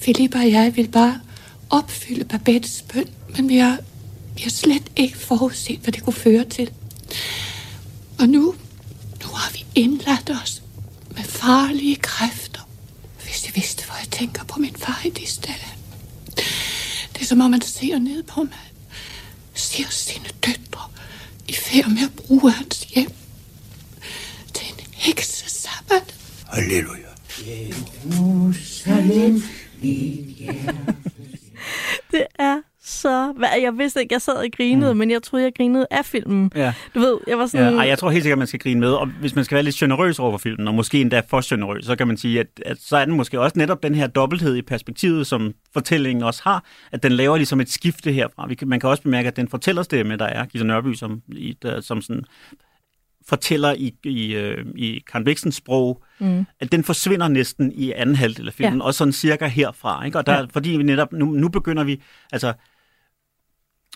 Philip 0.01 0.35
og 0.35 0.51
jeg 0.51 0.73
vil 0.75 0.89
bare 0.93 1.19
opfylde 1.69 2.25
Babettes 2.25 2.85
bøn, 2.93 3.05
men 3.37 3.49
vi 3.49 3.57
har, 3.57 3.77
vi 4.35 4.41
har 4.41 4.49
slet 4.49 4.91
ikke 4.95 5.17
forudset, 5.17 5.79
hvad 5.79 5.93
det 5.93 6.03
kunne 6.03 6.13
føre 6.13 6.43
til. 6.43 6.71
Og 8.19 8.27
nu, 8.27 8.41
nu 9.23 9.27
har 9.33 9.51
vi 9.53 9.65
indladt 9.75 10.29
os 10.43 10.56
med 11.17 11.25
farlige 11.25 11.95
kræfter. 11.95 12.69
Hvis 13.23 13.47
I 13.49 13.51
vidste, 13.55 13.85
hvor 13.85 13.95
jeg 13.95 14.09
tænker 14.11 14.43
på 14.43 14.59
min 14.59 14.75
far 14.75 15.01
i 15.05 15.09
disse 15.09 15.41
dage. 15.41 15.67
Det 17.13 17.21
er 17.21 17.25
som 17.25 17.41
om 17.41 17.51
man 17.51 17.61
ser 17.61 17.99
ned 17.99 18.23
på 18.23 18.43
mig. 18.43 18.71
Ser 19.53 19.89
sine 19.89 20.29
døtre 20.45 20.81
i 21.47 21.53
færd 21.53 21.89
med 21.89 22.03
at 22.03 22.15
bruge 22.15 22.51
hans 22.51 22.81
hjem 22.81 23.11
til 24.53 24.67
en 24.67 24.79
heksesabbat. 24.93 26.15
Halleluja. 26.45 27.07
Det 32.11 32.25
er 32.39 32.61
så... 32.97 33.33
Jeg 33.61 33.77
vidste 33.77 34.01
ikke, 34.01 34.13
jeg 34.13 34.21
sad 34.21 34.33
og 34.33 34.45
grinede, 34.57 34.93
mm. 34.93 34.97
men 34.97 35.11
jeg 35.11 35.23
troede, 35.23 35.45
jeg 35.45 35.53
grinede 35.57 35.87
af 35.91 36.05
filmen. 36.05 36.51
Ja. 36.55 36.73
Du 36.95 36.99
ved, 36.99 37.17
jeg 37.27 37.37
var 37.37 37.43
Ja, 37.43 37.47
sådan... 37.47 37.73
ej, 37.73 37.87
jeg 37.87 37.99
tror 37.99 38.09
helt 38.09 38.23
sikkert, 38.23 38.37
man 38.37 38.47
skal 38.47 38.59
grine 38.59 38.79
med, 38.79 38.91
og 38.91 39.07
hvis 39.07 39.35
man 39.35 39.45
skal 39.45 39.55
være 39.55 39.63
lidt 39.63 39.75
generøs 39.75 40.19
over 40.19 40.31
for 40.31 40.37
filmen, 40.37 40.67
og 40.67 40.73
måske 40.75 41.01
endda 41.01 41.21
for 41.29 41.49
generøs, 41.55 41.85
så 41.85 41.95
kan 41.95 42.07
man 42.07 42.17
sige, 42.17 42.39
at, 42.39 42.47
at 42.65 42.77
så 42.81 42.97
er 42.97 43.05
den 43.05 43.13
måske 43.13 43.39
også 43.41 43.59
netop 43.59 43.83
den 43.83 43.95
her 43.95 44.07
dobbelthed 44.07 44.55
i 44.55 44.61
perspektivet, 44.61 45.27
som 45.27 45.53
fortællingen 45.73 46.23
også 46.23 46.41
har, 46.43 46.63
at 46.91 47.03
den 47.03 47.11
laver 47.11 47.37
ligesom 47.37 47.59
et 47.59 47.69
skifte 47.69 48.11
herfra. 48.11 48.47
Vi 48.47 48.55
kan, 48.55 48.67
man 48.67 48.79
kan 48.79 48.89
også 48.89 49.03
bemærke, 49.03 49.27
at 49.27 49.35
den 49.35 49.47
fortællerstemme, 49.47 50.15
der 50.17 50.25
er, 50.25 50.45
Gita 50.45 50.63
Nørby, 50.65 50.93
som, 50.93 51.21
i, 51.27 51.57
der, 51.61 51.81
som 51.81 52.01
sådan 52.01 52.23
fortæller 53.29 53.73
i, 53.73 53.93
i, 54.03 54.35
øh, 54.35 54.65
i 54.75 55.01
Karen 55.11 55.23
Bliksens 55.23 55.55
sprog, 55.55 56.03
mm. 56.19 56.45
at 56.59 56.71
den 56.71 56.83
forsvinder 56.83 57.27
næsten 57.27 57.71
i 57.75 57.91
anden 57.91 58.15
halvdel 58.15 58.47
af 58.47 58.53
filmen, 58.53 58.79
Ja. 58.79 58.85
og 58.85 58.93
sådan 58.93 59.11
cirka 59.13 59.47
herfra. 59.47 60.05
Ikke? 60.05 60.17
Og 60.17 60.25
der, 60.25 60.33
Ja. 60.33 60.39
ja. 60.39 60.45
fordi 60.51 60.69
vi 60.69 60.83
netop, 60.83 61.11
nu, 61.13 61.25
nu 61.25 61.49
begynder 61.49 61.83
vi, 61.83 62.01
altså 62.31 62.53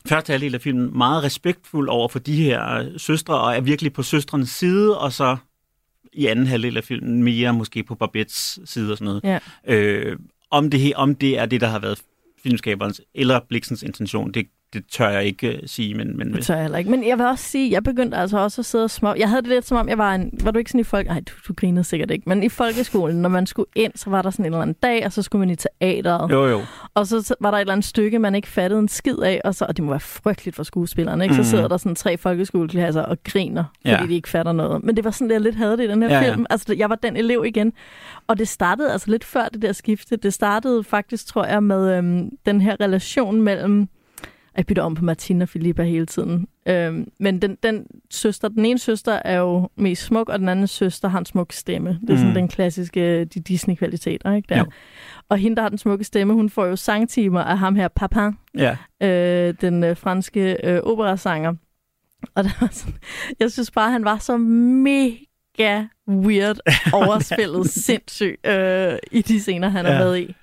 første 0.05 0.31
halvdel 0.31 0.55
af 0.55 0.61
filmen 0.61 0.97
meget 0.97 1.23
respektfuld 1.23 1.89
over 1.89 2.07
for 2.07 2.19
de 2.19 2.35
her 2.35 2.73
øh, 2.73 2.85
søstre, 2.97 3.41
og 3.41 3.55
er 3.55 3.61
virkelig 3.61 3.93
på 3.93 4.03
søstrenes 4.03 4.49
side, 4.49 4.99
og 4.99 5.13
så 5.13 5.37
i 6.13 6.25
anden 6.25 6.47
halvdel 6.47 6.77
af 6.77 6.83
filmen 6.83 7.23
mere 7.23 7.53
måske 7.53 7.83
på 7.83 7.95
Babettes 7.95 8.59
side 8.65 8.91
og 8.91 8.97
sådan 8.97 9.05
noget. 9.05 9.23
Ja. 9.23 9.39
Øh, 9.75 10.17
om, 10.51 10.69
det, 10.69 10.95
om 10.95 11.15
det 11.15 11.37
er 11.37 11.45
det, 11.45 11.61
der 11.61 11.67
har 11.67 11.79
været 11.79 12.01
filmskaberens 12.43 13.01
eller 13.15 13.39
Bliksens 13.49 13.83
intention, 13.83 14.31
det, 14.31 14.47
det 14.73 14.83
tør 14.91 15.09
jeg 15.09 15.23
ikke 15.25 15.49
uh, 15.49 15.59
sige, 15.65 15.95
men... 15.95 16.17
men 16.17 16.33
Det 16.33 16.43
tør 16.45 16.53
jeg 16.53 16.63
heller 16.63 16.77
ikke. 16.77 16.91
Men 16.91 17.07
jeg 17.07 17.17
vil 17.17 17.25
også 17.25 17.45
sige, 17.45 17.71
jeg 17.71 17.83
begyndte 17.83 18.17
altså 18.17 18.37
også 18.39 18.61
at 18.61 18.65
sidde 18.65 18.83
og 18.83 18.89
små. 18.89 19.13
Jeg 19.17 19.29
havde 19.29 19.41
det 19.41 19.49
lidt 19.49 19.67
som 19.67 19.77
om, 19.77 19.89
jeg 19.89 19.97
var 19.97 20.15
en... 20.15 20.31
Var 20.43 20.51
du 20.51 20.59
ikke 20.59 20.71
sådan 20.71 20.79
i 20.81 20.83
folk... 20.83 21.07
Nej, 21.07 21.19
du, 21.19 21.33
du 21.47 21.53
grinede 21.53 21.83
sikkert 21.83 22.11
ikke. 22.11 22.29
Men 22.29 22.43
i 22.43 22.49
folkeskolen, 22.49 23.21
når 23.21 23.29
man 23.29 23.45
skulle 23.45 23.69
ind, 23.75 23.91
så 23.95 24.09
var 24.09 24.21
der 24.21 24.29
sådan 24.29 24.43
en 24.45 24.47
eller 24.53 24.61
anden 24.61 24.75
dag, 24.83 25.05
og 25.05 25.11
så 25.11 25.21
skulle 25.21 25.39
man 25.39 25.49
i 25.49 25.55
teateret. 25.55 26.31
Jo, 26.31 26.45
jo. 26.47 26.61
Og 26.93 27.07
så 27.07 27.35
var 27.41 27.51
der 27.51 27.57
et 27.57 27.61
eller 27.61 27.73
andet 27.73 27.85
stykke, 27.85 28.19
man 28.19 28.35
ikke 28.35 28.47
fattede 28.47 28.79
en 28.79 28.87
skid 28.87 29.17
af, 29.19 29.41
og, 29.43 29.55
så, 29.55 29.65
og 29.65 29.77
det 29.77 29.83
må 29.85 29.91
være 29.91 29.99
frygteligt 29.99 30.55
for 30.55 30.63
skuespillerne, 30.63 31.23
ikke? 31.23 31.35
Så 31.35 31.41
Mhm. 31.41 31.45
sidder 31.49 31.67
der 31.67 31.77
sådan 31.77 31.95
tre 31.95 32.17
folkeskoleklasser 32.17 33.01
og 33.01 33.17
griner, 33.23 33.63
fordi 33.81 33.89
Ja. 34.01 34.05
de 34.07 34.15
ikke 34.15 34.29
fatter 34.29 34.51
noget. 34.51 34.83
Men 34.83 34.95
det 34.95 35.03
var 35.05 35.11
sådan, 35.11 35.27
det 35.27 35.33
jeg 35.33 35.41
lidt 35.41 35.55
havde 35.55 35.77
det 35.77 35.83
i 35.83 35.87
den 35.87 36.01
her 36.01 36.09
Ja, 36.09 36.15
ja, 36.19 36.25
ja. 36.25 36.33
film. 36.33 36.45
Altså, 36.49 36.73
jeg 36.77 36.89
var 36.89 36.95
den 36.95 37.17
elev 37.17 37.43
igen. 37.45 37.73
Og 38.27 38.37
det 38.39 38.47
startede 38.47 38.91
altså 38.91 39.11
lidt 39.11 39.23
før 39.23 39.45
det 39.53 39.61
der 39.61 39.71
skifte. 39.71 40.15
Det 40.15 40.33
startede 40.33 40.83
faktisk, 40.83 41.25
tror 41.27 41.45
jeg, 41.45 41.63
med 41.63 41.97
øhm, 41.97 42.29
den 42.45 42.61
her 42.61 42.75
relation 42.81 43.41
mellem... 43.41 43.87
Jeg 44.57 44.65
bytter 44.65 44.83
om 44.83 44.95
på 44.95 45.05
Martina 45.05 45.43
og 45.43 45.49
Filippa 45.49 45.83
hele 45.83 46.05
tiden. 46.05 46.47
Øhm, 46.65 47.07
men 47.19 47.41
den, 47.41 47.57
den 47.63 47.85
søster, 48.09 48.47
den 48.47 48.65
ene 48.65 48.79
søster 48.79 49.13
er 49.25 49.37
jo 49.37 49.69
mest 49.75 50.03
smuk, 50.03 50.29
og 50.29 50.39
den 50.39 50.49
anden 50.49 50.67
søster 50.67 51.07
har 51.07 51.19
en 51.19 51.25
smuk 51.25 51.51
stemme. 51.53 51.99
Det 52.01 52.09
er 52.09 52.15
sådan 52.17 52.29
Mm. 52.29 52.33
den 52.33 52.47
klassiske 52.47 53.25
de 53.25 53.39
Disney-kvaliteter, 53.39 54.33
ikke? 54.33 54.47
Der. 54.49 54.57
Jo. 54.59 54.65
Og 55.29 55.37
hende, 55.37 55.55
der 55.55 55.61
har 55.61 55.69
den 55.69 55.77
smukke 55.77 56.03
stemme, 56.03 56.33
hun 56.33 56.49
får 56.49 56.65
jo 56.65 56.75
sangtimer 56.75 57.41
af 57.41 57.57
ham 57.57 57.75
her, 57.75 57.87
Papin, 57.87 58.37
Ja. 58.57 58.77
øh, 59.03 59.53
den 59.61 59.83
øh, 59.83 59.97
franske 59.97 60.57
øh, 60.63 60.79
operasanger. 60.83 61.53
Og 62.35 62.43
der 62.43 62.49
var 62.61 62.69
sådan, 62.71 62.93
jeg 63.39 63.51
synes 63.51 63.71
bare, 63.71 63.91
han 63.91 64.05
var 64.05 64.17
så 64.17 64.37
mega 64.37 65.85
weird 66.09 66.57
overspillet 66.93 67.69
sindssyg 67.69 68.39
øh, 68.45 68.93
i 69.11 69.21
de 69.21 69.39
scener, 69.39 69.69
han 69.69 69.85
Ja. 69.85 69.91
er 69.91 69.99
med 70.05 70.17
i. 70.17 70.35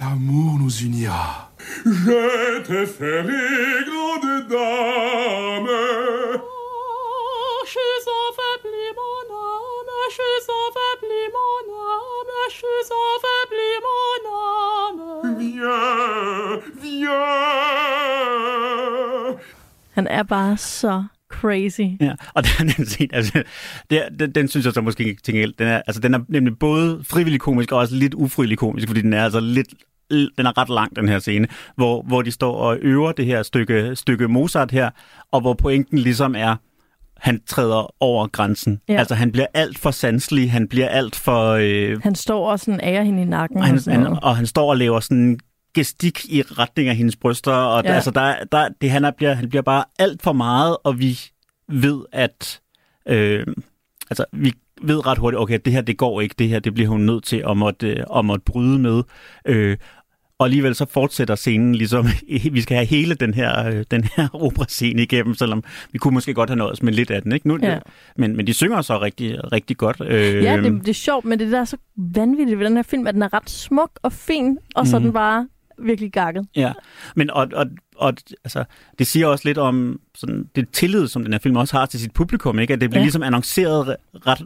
L'amour 0.00 0.58
nous 0.62 0.84
unira. 0.86 1.51
Je 1.84 2.62
te 2.66 2.86
ferai 2.86 3.84
grande 3.90 4.34
dame. 4.50 5.80
Viens, 15.38 16.62
viens. 18.12 19.40
Han 19.92 20.06
er 20.06 20.22
bare 20.22 20.56
så 20.56 21.04
crazy. 21.32 21.80
Ja, 22.00 22.12
og 22.34 22.42
den, 22.44 22.68
den 22.76 22.86
scene, 22.86 23.14
altså, 23.14 23.42
det, 23.90 23.98
er- 24.04 24.08
den, 24.08 24.32
den 24.32 24.48
synes 24.48 24.66
jeg 24.66 24.72
så 24.74 24.80
måske 24.80 25.04
ikke 25.04 25.22
til 25.22 25.34
gengæld, 25.34 25.54
den 25.58 25.66
er, 25.68 25.82
altså, 25.86 26.00
den 26.00 26.14
er 26.14 26.18
nemlig 26.28 26.58
både 26.58 27.04
frivillig 27.10 27.40
komisk 27.40 27.72
og 27.72 27.78
også 27.78 27.94
lidt 27.94 28.14
ufrivillig 28.14 28.58
komisk, 28.58 28.88
fordi 28.88 29.00
den 29.00 29.12
er 29.12 29.24
altså 29.24 29.40
lidt 29.40 29.68
den 30.12 30.46
er 30.46 30.58
ret 30.58 30.68
lang, 30.68 30.96
den 30.96 31.08
her 31.08 31.18
scene, 31.18 31.48
hvor, 31.76 32.02
hvor 32.02 32.22
de 32.22 32.30
står 32.30 32.54
og 32.54 32.78
øver 32.80 33.12
det 33.12 33.26
her 33.26 33.42
stykke, 33.42 33.96
stykke 33.96 34.28
Mozart 34.28 34.70
her, 34.70 34.90
og 35.32 35.40
hvor 35.40 35.54
pointen 35.54 35.98
ligesom 35.98 36.34
er, 36.38 36.56
han 37.16 37.40
træder 37.46 37.94
over 38.02 38.26
grænsen. 38.26 38.80
Ja. 38.88 38.98
Altså, 38.98 39.14
han 39.14 39.32
bliver 39.32 39.46
alt 39.54 39.78
for 39.78 39.90
sanselig, 39.90 40.52
han 40.52 40.68
bliver 40.68 40.88
alt 40.88 41.16
for... 41.16 41.50
Øh, 41.60 42.00
Han 42.02 42.14
står 42.14 42.50
og 42.50 42.60
sådan 42.60 42.80
ærer 42.82 43.02
hende 43.02 43.22
i 43.22 43.24
nakken. 43.24 43.58
og, 43.58 43.64
han, 43.64 43.74
og, 43.74 43.80
sådan 43.80 44.02
han, 44.02 44.18
og 44.22 44.36
han 44.36 44.46
står 44.46 44.70
og 44.70 44.76
laver 44.76 45.00
sådan 45.00 45.38
gestik 45.74 46.24
i 46.24 46.42
retning 46.42 46.88
af 46.88 46.96
hendes 46.96 47.16
bryster, 47.16 47.52
og 47.52 47.84
ja. 47.84 47.88
Ja. 47.90 47.94
altså, 47.94 48.10
der, 48.10 48.34
der, 48.52 48.68
det, 48.80 48.90
han, 48.90 49.04
er, 49.04 49.10
bliver, 49.10 49.34
han 49.34 49.48
bliver 49.48 49.62
bare 49.62 49.84
alt 49.98 50.22
for 50.22 50.32
meget, 50.32 50.76
og 50.84 50.98
vi 50.98 51.20
ved, 51.68 52.04
at... 52.12 52.60
Øh, 53.08 53.46
altså, 54.10 54.24
vi 54.32 54.52
ved 54.82 55.06
ret 55.06 55.18
hurtigt, 55.18 55.40
okay, 55.40 55.58
det 55.64 55.72
her, 55.72 55.80
det 55.80 55.96
går 55.96 56.20
ikke, 56.20 56.34
det 56.38 56.48
her, 56.48 56.58
det 56.58 56.74
bliver 56.74 56.88
hun 56.88 57.00
nødt 57.00 57.24
til 57.24 57.44
at 57.48 57.56
måtte, 57.56 57.88
øh, 57.88 58.04
at 58.16 58.24
måtte 58.24 58.44
bryde 58.44 58.78
med. 58.78 59.02
Øh, 59.46 59.76
og 60.42 60.46
alligevel 60.46 60.74
så 60.74 60.86
fortsætter 60.86 61.34
scenen 61.34 61.74
ligesom, 61.74 62.06
vi 62.52 62.60
skal 62.60 62.76
have 62.76 62.86
hele 62.86 63.14
den 63.14 63.34
her, 63.34 63.66
øh, 63.68 63.84
den 63.90 64.04
her 64.16 64.28
operascene 64.44 65.02
igennem, 65.02 65.34
selvom 65.34 65.64
vi 65.92 65.98
kunne 65.98 66.14
måske 66.14 66.34
godt 66.34 66.50
have 66.50 66.56
nået 66.58 66.82
med 66.82 66.92
lidt 66.92 67.10
af 67.10 67.22
den, 67.22 67.32
ikke? 67.32 67.48
Nu, 67.48 67.58
Ja. 67.62 67.78
men, 68.16 68.36
men 68.36 68.46
de 68.46 68.54
synger 68.54 68.82
så 68.82 69.00
rigtig, 69.00 69.52
rigtig 69.52 69.76
godt. 69.76 69.96
Øh, 70.04 70.42
Ja, 70.44 70.56
det, 70.56 70.80
det 70.80 70.88
er 70.88 70.92
sjovt, 70.94 71.24
men 71.24 71.38
det 71.38 71.52
der 71.52 71.60
er 71.60 71.64
så 71.64 71.76
vanvittigt 71.96 72.58
ved 72.58 72.66
den 72.66 72.76
her 72.76 72.82
film, 72.82 73.06
at 73.06 73.14
den 73.14 73.22
er 73.22 73.32
ret 73.32 73.50
smuk 73.50 73.90
og 74.02 74.12
fin, 74.12 74.58
og 74.74 74.86
så 74.86 74.98
Mhm. 74.98 75.04
den 75.04 75.12
bare 75.12 75.48
virkelig 75.84 76.12
gakket. 76.12 76.46
Ja, 76.56 76.72
men 77.16 77.30
og, 77.30 77.48
og, 77.54 77.66
og 77.96 78.12
altså, 78.44 78.64
det 78.98 79.06
siger 79.06 79.26
også 79.26 79.48
lidt 79.48 79.58
om 79.58 80.00
sådan, 80.14 80.44
det 80.56 80.68
tillid, 80.72 81.08
som 81.08 81.24
den 81.24 81.32
her 81.32 81.38
film 81.40 81.56
også 81.56 81.76
har 81.76 81.86
til 81.86 82.00
sit 82.00 82.12
publikum, 82.12 82.58
ikke? 82.58 82.72
at 82.74 82.80
det 82.80 82.90
bliver 82.90 83.00
ja. 83.00 83.04
Ligesom 83.04 83.22
annonceret 83.22 83.84
re- 83.88 84.18
ret 84.26 84.42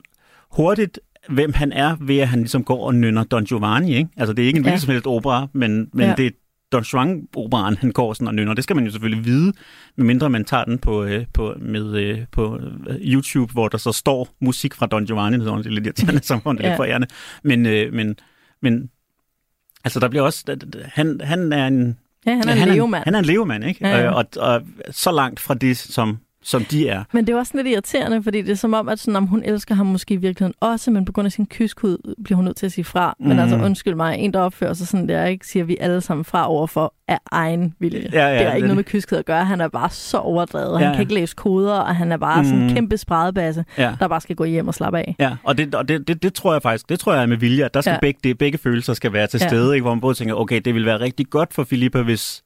hurtigt, 0.53 1.01
hvem 1.29 1.53
han 1.53 1.73
er, 1.73 1.97
ved 2.01 2.19
at 2.19 2.29
han 2.29 2.39
ligesom 2.39 2.65
går 2.65 2.87
og 2.87 2.95
nynner 2.95 3.25
Don 3.25 3.45
Giovanni. 3.45 3.97
Ikke? 3.97 4.11
Altså 4.17 4.33
det 4.33 4.43
er 4.43 4.47
ikke 4.47 4.59
en 4.59 4.65
Ja. 4.67 4.77
som 4.79 4.91
helst 4.91 5.07
opera, 5.07 5.47
men, 5.53 5.89
men 5.93 6.07
ja. 6.07 6.15
Det 6.17 6.27
er 6.27 6.31
Don 6.73 6.83
Juan-operaen, 6.83 7.77
han 7.77 7.93
går 7.93 8.12
sådan 8.15 8.29
og 8.29 8.35
nynner. 8.35 8.55
Det 8.55 8.65
skal 8.65 8.77
man 8.77 8.85
jo 8.85 8.91
selvfølgelig 8.91 9.25
vide, 9.25 9.53
medmindre 9.97 10.31
man 10.31 10.45
tager 10.45 10.65
den 10.65 10.79
på, 10.79 11.05
øh, 11.05 11.27
på, 11.35 11.55
med, 11.61 11.95
øh, 11.97 12.19
på 12.33 12.59
øh, 12.89 12.97
YouTube, 13.01 13.53
hvor 13.53 13.69
der 13.69 13.79
så 13.79 13.93
står 13.93 14.29
musik 14.41 14.75
fra 14.75 14.87
Don 14.87 15.05
Giovanni. 15.07 15.39
Det 15.39 15.47
er 15.49 15.57
lidt 15.71 15.87
irriterende, 15.87 16.23
som 16.27 16.41
om 16.45 16.57
det 16.57 16.65
er 16.65 16.69
Ja. 16.69 16.73
lidt 16.73 16.77
forærende. 16.79 17.07
Men, 17.45 17.67
øh, 17.67 17.93
men, 17.93 18.17
men 18.62 18.91
altså 19.85 20.01
der 20.01 20.09
bliver 20.09 20.23
også... 20.23 20.57
Han, 20.85 21.21
han 21.25 21.53
er 21.53 21.67
en 21.67 21.99
Ja, 22.27 22.35
han 22.37 22.49
er 22.49 22.62
en 22.67 22.69
levemand. 22.75 23.05
Han 23.05 23.15
er 23.15 23.19
en 23.19 23.25
levemand, 23.25 23.65
ikke? 23.65 23.89
Ja, 23.89 23.97
ja. 23.99 24.07
Øh, 24.07 24.17
Og, 24.17 24.25
og 24.37 24.62
så 24.91 25.12
langt 25.12 25.41
fra 25.41 25.55
det, 25.55 25.77
som, 25.77 26.19
som 26.47 26.65
de 26.65 26.89
er. 26.89 27.05
Men 27.13 27.27
det 27.27 27.33
er 27.33 27.37
også 27.39 27.51
sådan 27.51 27.65
lidt 27.65 27.73
irriterende, 27.75 28.23
fordi 28.23 28.43
det 28.43 28.51
er 28.51 28.55
som 28.55 28.75
om, 28.75 28.89
at 28.89 28.99
sådan, 28.99 29.17
om 29.17 29.27
hun 29.27 29.43
elsker 29.45 29.75
ham 29.75 29.87
måske 29.87 30.15
i 30.15 30.17
virkeligheden 30.17 30.55
også, 30.61 30.91
men 30.91 31.05
på 31.05 31.13
grund 31.13 31.27
af 31.27 31.33
sin 31.33 31.47
kyskhud 31.47 32.15
bliver 32.25 32.37
hun 32.37 32.45
nødt 32.45 32.57
til 32.57 32.67
at 32.67 32.73
sige 32.73 32.85
fra. 32.85 33.15
Men 33.21 33.29
Mhm. 33.29 33.39
altså 33.39 33.57
undskyld 33.57 33.95
mig, 33.95 34.19
en 34.19 34.33
der 34.35 34.41
opfører 34.41 34.73
sig 34.75 34.87
sådan 34.89 35.09
der, 35.09 35.25
ikke, 35.25 35.47
siger 35.47 35.65
vi 35.65 35.77
alle 35.81 36.01
sammen 36.01 36.25
fra 36.25 36.49
overfor 36.51 36.95
af 37.09 37.19
egen 37.33 37.75
vilje. 37.79 38.09
Ja, 38.13 38.27
ja, 38.27 38.33
det 38.35 38.41
har 38.41 38.49
det- 38.51 38.57
ikke 38.57 38.67
noget 38.67 38.77
med 38.77 38.85
kyskhed 38.85 39.19
at 39.19 39.25
gøre. 39.27 39.45
Han 39.45 39.61
er 39.61 39.69
bare 39.69 39.91
så 39.91 40.19
overdrevet. 40.19 40.73
Ja, 40.75 40.79
Ja, 40.79 40.85
han 40.87 40.95
kan 40.95 41.01
ikke 41.03 41.15
læse 41.15 41.35
koder, 41.37 41.75
og 41.75 41.97
han 41.97 42.13
er 42.13 42.17
bare 42.17 42.45
sådan 42.45 42.59
en 42.61 42.67
Mhm. 42.67 42.75
kæmpe 42.75 42.97
spredebasse, 42.97 43.65
Ja. 43.79 43.95
der 44.01 44.09
bare 44.09 44.21
skal 44.21 44.37
gå 44.37 44.45
hjem 44.45 44.69
og 44.69 44.75
slappe 44.75 44.99
af. 44.99 45.17
Ja, 45.19 45.37
og, 45.45 45.59
det, 45.59 45.75
og 45.75 45.89
det, 45.89 46.09
det, 46.09 46.23
det, 46.23 46.35
tror 46.35 46.53
jeg 46.53 46.63
faktisk, 46.63 46.89
det 46.89 47.01
tror 47.01 47.13
jeg 47.15 47.23
er 47.23 47.27
med 47.27 47.37
vilje, 47.37 47.65
at 47.65 47.75
der 47.75 47.81
skal 47.81 47.93
ja. 47.93 47.99
Begge, 48.01 48.21
det, 48.25 48.39
begge 48.39 48.59
følelser 48.59 48.95
skal 48.95 49.13
være 49.13 49.27
til 49.27 49.41
Ja. 49.43 49.49
stede, 49.49 49.75
ikke? 49.75 49.83
hvor 49.83 49.95
man 49.95 50.01
både 50.01 50.15
tænker, 50.15 50.35
okay, 50.35 50.61
det 50.61 50.75
ville 50.75 50.87
være 50.87 51.01
rigtig 51.01 51.27
godt 51.31 51.55
for 51.55 51.65
Filippa, 51.65 52.03
hvis 52.03 52.43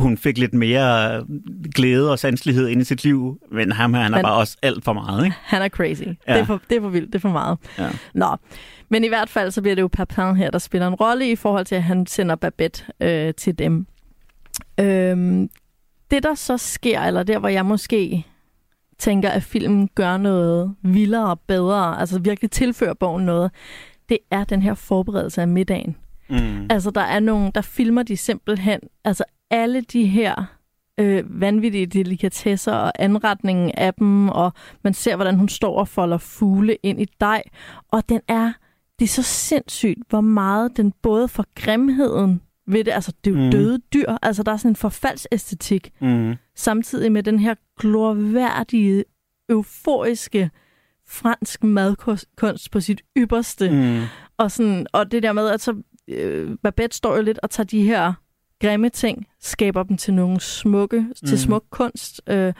hun 0.00 0.16
fik 0.18 0.38
lidt 0.38 0.54
mere 0.54 1.24
glæde 1.74 2.10
og 2.10 2.18
sanselighed 2.18 2.68
ind 2.68 2.80
i 2.80 2.84
sit 2.84 3.04
liv, 3.04 3.38
men 3.52 3.72
ham 3.72 3.94
her, 3.94 4.02
han 4.02 4.12
er 4.12 4.18
Men- 4.18 4.22
bare 4.24 4.34
også 4.36 4.56
alt 4.62 4.84
for 4.84 4.92
meget, 4.92 5.24
ikke? 5.24 5.36
Han 5.42 5.62
er 5.62 5.68
crazy. 5.68 6.02
Ja. 6.02 6.32
Det, 6.32 6.40
er 6.40 6.44
for, 6.44 6.60
det 6.70 6.76
er 6.76 6.80
for 6.80 6.88
vildt, 6.88 7.06
det 7.06 7.14
er 7.14 7.18
for 7.20 7.28
meget. 7.28 7.58
Ja. 7.78 7.88
Nå, 8.14 8.36
men 8.88 9.04
i 9.04 9.08
hvert 9.08 9.28
fald 9.28 9.50
så 9.50 9.62
bliver 9.62 9.74
det 9.74 9.82
jo 9.82 9.88
Papin 9.88 10.36
her, 10.36 10.50
der 10.50 10.58
spiller 10.58 10.88
en 10.88 10.94
rolle 10.94 11.30
i 11.30 11.36
forhold 11.36 11.64
til, 11.64 11.74
at 11.74 11.82
han 11.82 12.06
sender 12.06 12.36
Babette 12.36 12.84
øh, 13.00 13.34
til 13.34 13.58
dem. 13.58 13.86
Øhm, 14.80 15.48
det 16.10 16.22
der 16.22 16.34
så 16.34 16.56
sker, 16.58 17.00
eller 17.00 17.22
der 17.22 17.38
hvor 17.38 17.48
jeg 17.48 17.66
måske 17.66 18.26
tænker, 18.98 19.30
at 19.30 19.42
filmen 19.42 19.88
gør 19.94 20.16
noget 20.16 20.74
vildere 20.82 21.30
og 21.30 21.40
bedre, 21.40 22.00
altså 22.00 22.18
virkelig 22.18 22.50
tilfører 22.50 22.94
bogen 22.94 23.26
noget, 23.26 23.50
det 24.08 24.18
er 24.30 24.44
den 24.44 24.62
her 24.62 24.74
forberedelse 24.74 25.40
af 25.40 25.48
middagen. 25.48 25.96
Mm. 26.30 26.66
Altså, 26.70 26.90
der 26.90 27.00
er 27.00 27.20
nogen, 27.20 27.52
der 27.54 27.60
filmer 27.60 28.02
de 28.02 28.16
simpelthen, 28.16 28.80
altså 29.04 29.24
alle 29.52 29.80
de 29.80 30.06
her 30.06 30.44
øh, 31.00 31.40
vanvittige 31.40 31.86
delikatesser 31.86 32.72
og 32.72 32.92
anretningen 32.98 33.70
af 33.76 33.94
dem, 33.94 34.28
og 34.28 34.52
man 34.84 34.94
ser, 34.94 35.16
hvordan 35.16 35.34
hun 35.34 35.48
står 35.48 35.78
og 35.78 35.88
folder 35.88 36.18
fugle 36.18 36.76
ind 36.82 37.00
i 37.00 37.06
dej, 37.20 37.42
og 37.88 38.08
den 38.08 38.20
er, 38.28 38.52
det 38.98 39.04
er 39.04 39.08
så 39.08 39.22
sindssygt, 39.22 39.98
hvor 40.08 40.20
meget 40.20 40.76
den 40.76 40.92
både 41.02 41.28
for 41.28 41.46
grimheden 41.54 42.40
ved 42.66 42.84
det, 42.84 42.92
altså 42.92 43.12
det 43.24 43.34
er 43.34 43.38
jo 43.38 43.44
mm. 43.44 43.50
døde 43.50 43.78
dyr, 43.78 44.16
altså 44.22 44.42
der 44.42 44.52
er 44.52 44.56
sådan 44.56 44.70
en 44.70 44.76
forfaldsæstetik, 44.76 45.92
Mm. 46.00 46.34
samtidig 46.56 47.12
med 47.12 47.22
den 47.22 47.38
her 47.38 47.54
glorværdige, 47.78 49.04
euforiske 49.48 50.50
fransk 51.08 51.64
madkunst 51.64 52.70
på 52.72 52.80
sit 52.80 53.02
ypperste. 53.18 53.70
Mm. 53.70 54.02
Og, 54.36 54.50
sådan, 54.50 54.86
og 54.92 55.12
det 55.12 55.22
der 55.22 55.32
med, 55.32 55.48
at 55.48 55.60
så, 55.60 55.74
øh, 56.08 56.56
Babette 56.62 56.96
står 56.96 57.16
jo 57.16 57.22
lidt 57.22 57.38
og 57.42 57.50
tager 57.50 57.66
de 57.66 57.82
her 57.82 58.12
grimme 58.62 58.88
ting, 58.88 59.26
skaber 59.40 59.82
dem 59.82 59.96
til 59.96 60.14
nogle 60.14 60.40
smukke, 60.40 61.00
mm. 61.00 61.06
Mhm. 61.06 61.14
til 61.28 61.38
smuk 61.40 61.64
kunst, 61.70 62.20
øh, 62.26 62.52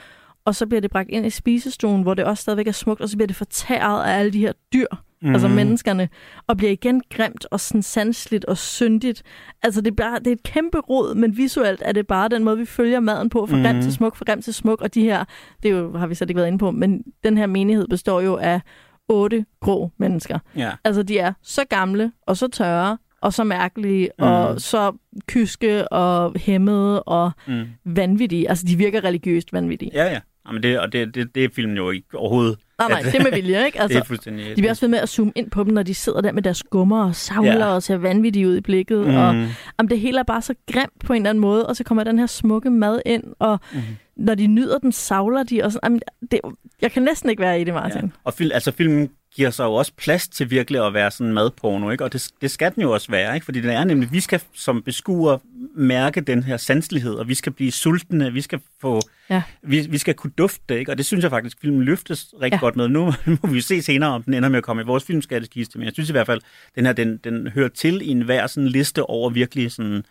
og 0.44 0.54
så 0.54 0.66
bliver 0.66 0.80
det 0.80 0.90
bragt 0.90 1.08
ind 1.10 1.26
i 1.26 1.30
spisestuen, 1.30 2.02
hvor 2.02 2.14
det 2.14 2.24
også 2.24 2.42
stadigvæk 2.42 2.66
er 2.66 2.72
smukt, 2.72 3.00
og 3.00 3.08
så 3.08 3.16
bliver 3.16 3.26
det 3.26 3.36
fortæret 3.36 4.04
af 4.04 4.18
alle 4.18 4.30
de 4.32 4.38
her 4.38 4.52
dyr, 4.72 4.86
mm. 5.22 5.32
altså 5.32 5.48
menneskerne, 5.48 6.08
og 6.46 6.56
bliver 6.56 6.72
igen 6.72 7.02
grimt 7.10 7.46
og 7.50 7.60
sådan 7.60 7.82
sansligt 7.82 8.44
og 8.44 8.58
syndigt. 8.58 9.22
Altså 9.62 9.80
det 9.80 9.90
er, 9.90 9.94
bare, 9.94 10.18
det 10.18 10.26
er 10.26 10.32
et 10.32 10.42
kæmpe 10.42 10.78
rod, 10.78 11.14
men 11.14 11.36
visuelt 11.36 11.82
er 11.84 11.92
det 11.92 12.06
bare 12.06 12.28
den 12.28 12.44
måde, 12.44 12.58
vi 12.58 12.64
følger 12.66 13.00
maden 13.00 13.28
på, 13.30 13.46
fra 13.46 13.56
grim 13.62 13.74
Mhm. 13.74 13.82
til 13.82 13.92
smuk, 13.92 14.16
fra 14.16 14.24
grim 14.24 14.42
til 14.42 14.54
smuk, 14.54 14.80
og 14.80 14.94
de 14.94 15.02
her, 15.02 15.24
det 15.62 15.70
jo, 15.70 15.96
har 15.98 16.06
vi 16.06 16.14
slet 16.14 16.30
ikke 16.30 16.36
været 16.38 16.48
inde 16.48 16.58
på, 16.58 16.70
men 16.70 17.02
den 17.24 17.38
her 17.38 17.46
menighed 17.46 17.88
består 17.88 18.20
jo 18.20 18.36
af 18.36 18.60
otte 19.08 19.44
grå 19.60 19.90
mennesker. 19.98 20.38
Ja. 20.56 20.70
Altså, 20.84 21.02
de 21.02 21.18
er 21.18 21.32
så 21.42 21.64
gamle, 21.70 22.12
og 22.26 22.36
så 22.36 22.48
tørre, 22.48 22.98
og 23.22 23.32
så 23.32 23.44
mærkelige, 23.44 24.08
Mm. 24.18 24.24
og 24.24 24.60
så 24.60 24.92
kyske, 25.26 25.88
og 25.88 26.34
hæmmede, 26.38 27.02
og 27.02 27.30
Mm. 27.46 27.62
vanvittige. 27.84 28.48
Altså, 28.48 28.64
de 28.68 28.76
virker 28.76 29.04
religiøst 29.04 29.52
vanvittige. 29.52 29.90
Ja, 29.94 30.04
ja. 30.12 30.18
Jamen 30.48 30.62
det, 30.62 30.78
og 30.80 30.92
det, 30.92 31.14
det, 31.14 31.34
det 31.34 31.44
er 31.44 31.48
filmen 31.54 31.76
jo 31.76 31.90
ikke 31.90 32.06
overhovedet 32.18 32.58
Nej, 32.78 32.88
nej, 32.88 33.00
det 33.02 33.14
er 33.14 33.22
med 33.22 33.30
vilje, 33.32 33.64
ikke? 33.66 33.76
det 33.76 33.78
er 33.78 33.82
Altså, 33.82 34.04
fuldstændig... 34.04 34.46
de 34.46 34.54
bliver 34.54 34.70
også 34.70 34.80
ved 34.82 34.88
med 34.88 34.98
at 34.98 35.08
zoome 35.08 35.32
ind 35.36 35.50
på 35.50 35.64
dem, 35.64 35.72
når 35.74 35.82
de 35.82 35.94
sidder 35.94 36.20
der 36.20 36.32
med 36.32 36.42
deres 36.42 36.56
skummer 36.56 37.04
og 37.04 37.14
savler 37.16 37.52
Ja. 37.66 37.74
og 37.74 37.82
ser 37.82 37.96
vanvittige 37.96 38.48
ud 38.48 38.56
i 38.56 38.60
blikket. 38.60 39.06
Mm. 39.06 39.14
Og 39.16 39.46
om 39.78 39.88
det 39.88 40.00
hele 40.00 40.18
er 40.18 40.22
bare 40.22 40.42
så 40.42 40.54
grimt 40.72 40.92
på 41.04 41.12
en 41.12 41.16
eller 41.22 41.30
anden 41.30 41.40
måde, 41.42 41.66
og 41.66 41.76
så 41.76 41.84
kommer 41.84 42.04
den 42.04 42.18
her 42.18 42.26
smukke 42.26 42.70
mad 42.70 43.00
ind, 43.06 43.24
og 43.38 43.60
mm. 43.74 43.80
når 44.16 44.34
de 44.34 44.46
nyder 44.46 44.78
den, 44.78 44.92
savler 44.92 45.42
de. 45.42 45.62
Og 45.64 45.72
sådan, 45.72 45.86
jamen, 45.86 46.00
det, 46.30 46.40
jeg 46.82 46.92
kan 46.92 47.02
næsten 47.02 47.30
ikke 47.30 47.40
være 47.42 47.60
i 47.60 47.64
det, 47.64 47.74
Martin. 47.74 48.02
Ja. 48.02 48.08
Og 48.24 48.34
fil, 48.34 48.52
altså, 48.52 48.72
filmen 48.72 49.10
giver 49.34 49.50
sig 49.50 49.64
jo 49.64 49.74
også 49.74 49.92
plads 49.96 50.28
til 50.28 50.50
virkelig 50.50 50.86
at 50.86 50.94
være 50.94 51.10
sådan 51.10 51.32
madporno, 51.32 51.90
ikke? 51.90 52.04
Og 52.04 52.12
det, 52.12 52.28
det 52.40 52.50
skal 52.50 52.74
den 52.74 52.82
jo 52.82 52.92
også 52.92 53.10
være, 53.10 53.34
ikke? 53.34 53.44
Fordi 53.44 53.60
det 53.60 53.72
er 53.74 53.84
nemlig, 53.84 54.12
vi 54.12 54.20
skal 54.20 54.40
som 54.54 54.82
beskuer 54.82 55.38
mærke 55.74 56.20
den 56.20 56.42
her 56.42 56.56
sanselighed, 56.56 57.14
og 57.14 57.28
vi 57.28 57.34
skal 57.34 57.52
blive 57.52 57.72
sultne, 57.72 58.32
vi 58.32 58.40
skal 58.40 58.60
få, 58.80 59.00
Ja. 59.30 59.42
vi, 59.62 59.86
vi 59.90 59.98
skal 59.98 60.14
kunne 60.14 60.32
dufte 60.38 60.62
det, 60.68 60.78
ikke? 60.78 60.92
Og 60.92 60.98
det 60.98 61.06
synes 61.06 61.22
jeg 61.22 61.30
faktisk, 61.30 61.60
filmen 61.60 61.82
løftes 61.82 62.34
rigtig 62.42 62.56
ja. 62.56 62.60
Godt 62.60 62.76
med. 62.76 62.88
Nu 62.88 63.12
må 63.42 63.48
vi 63.48 63.60
se 63.60 63.82
senere, 63.82 64.10
om 64.10 64.22
den 64.22 64.34
ender 64.34 64.48
med 64.48 64.58
at 64.58 64.64
komme 64.64 64.82
i 64.82 64.84
vores 64.84 65.04
filmskatteskiste, 65.04 65.78
men 65.78 65.84
jeg 65.84 65.92
synes 65.92 66.08
i 66.08 66.12
hvert 66.12 66.26
fald, 66.26 66.40
den 66.74 66.86
her, 66.86 66.92
den, 66.92 67.16
den 67.16 67.48
hører 67.48 67.68
til 67.68 68.02
i 68.02 68.08
en 68.08 68.20
hver 68.22 68.46
sådan 68.46 68.68
liste 68.68 69.02
over 69.02 69.30
virkelig 69.30 69.72
sådan 69.72 70.04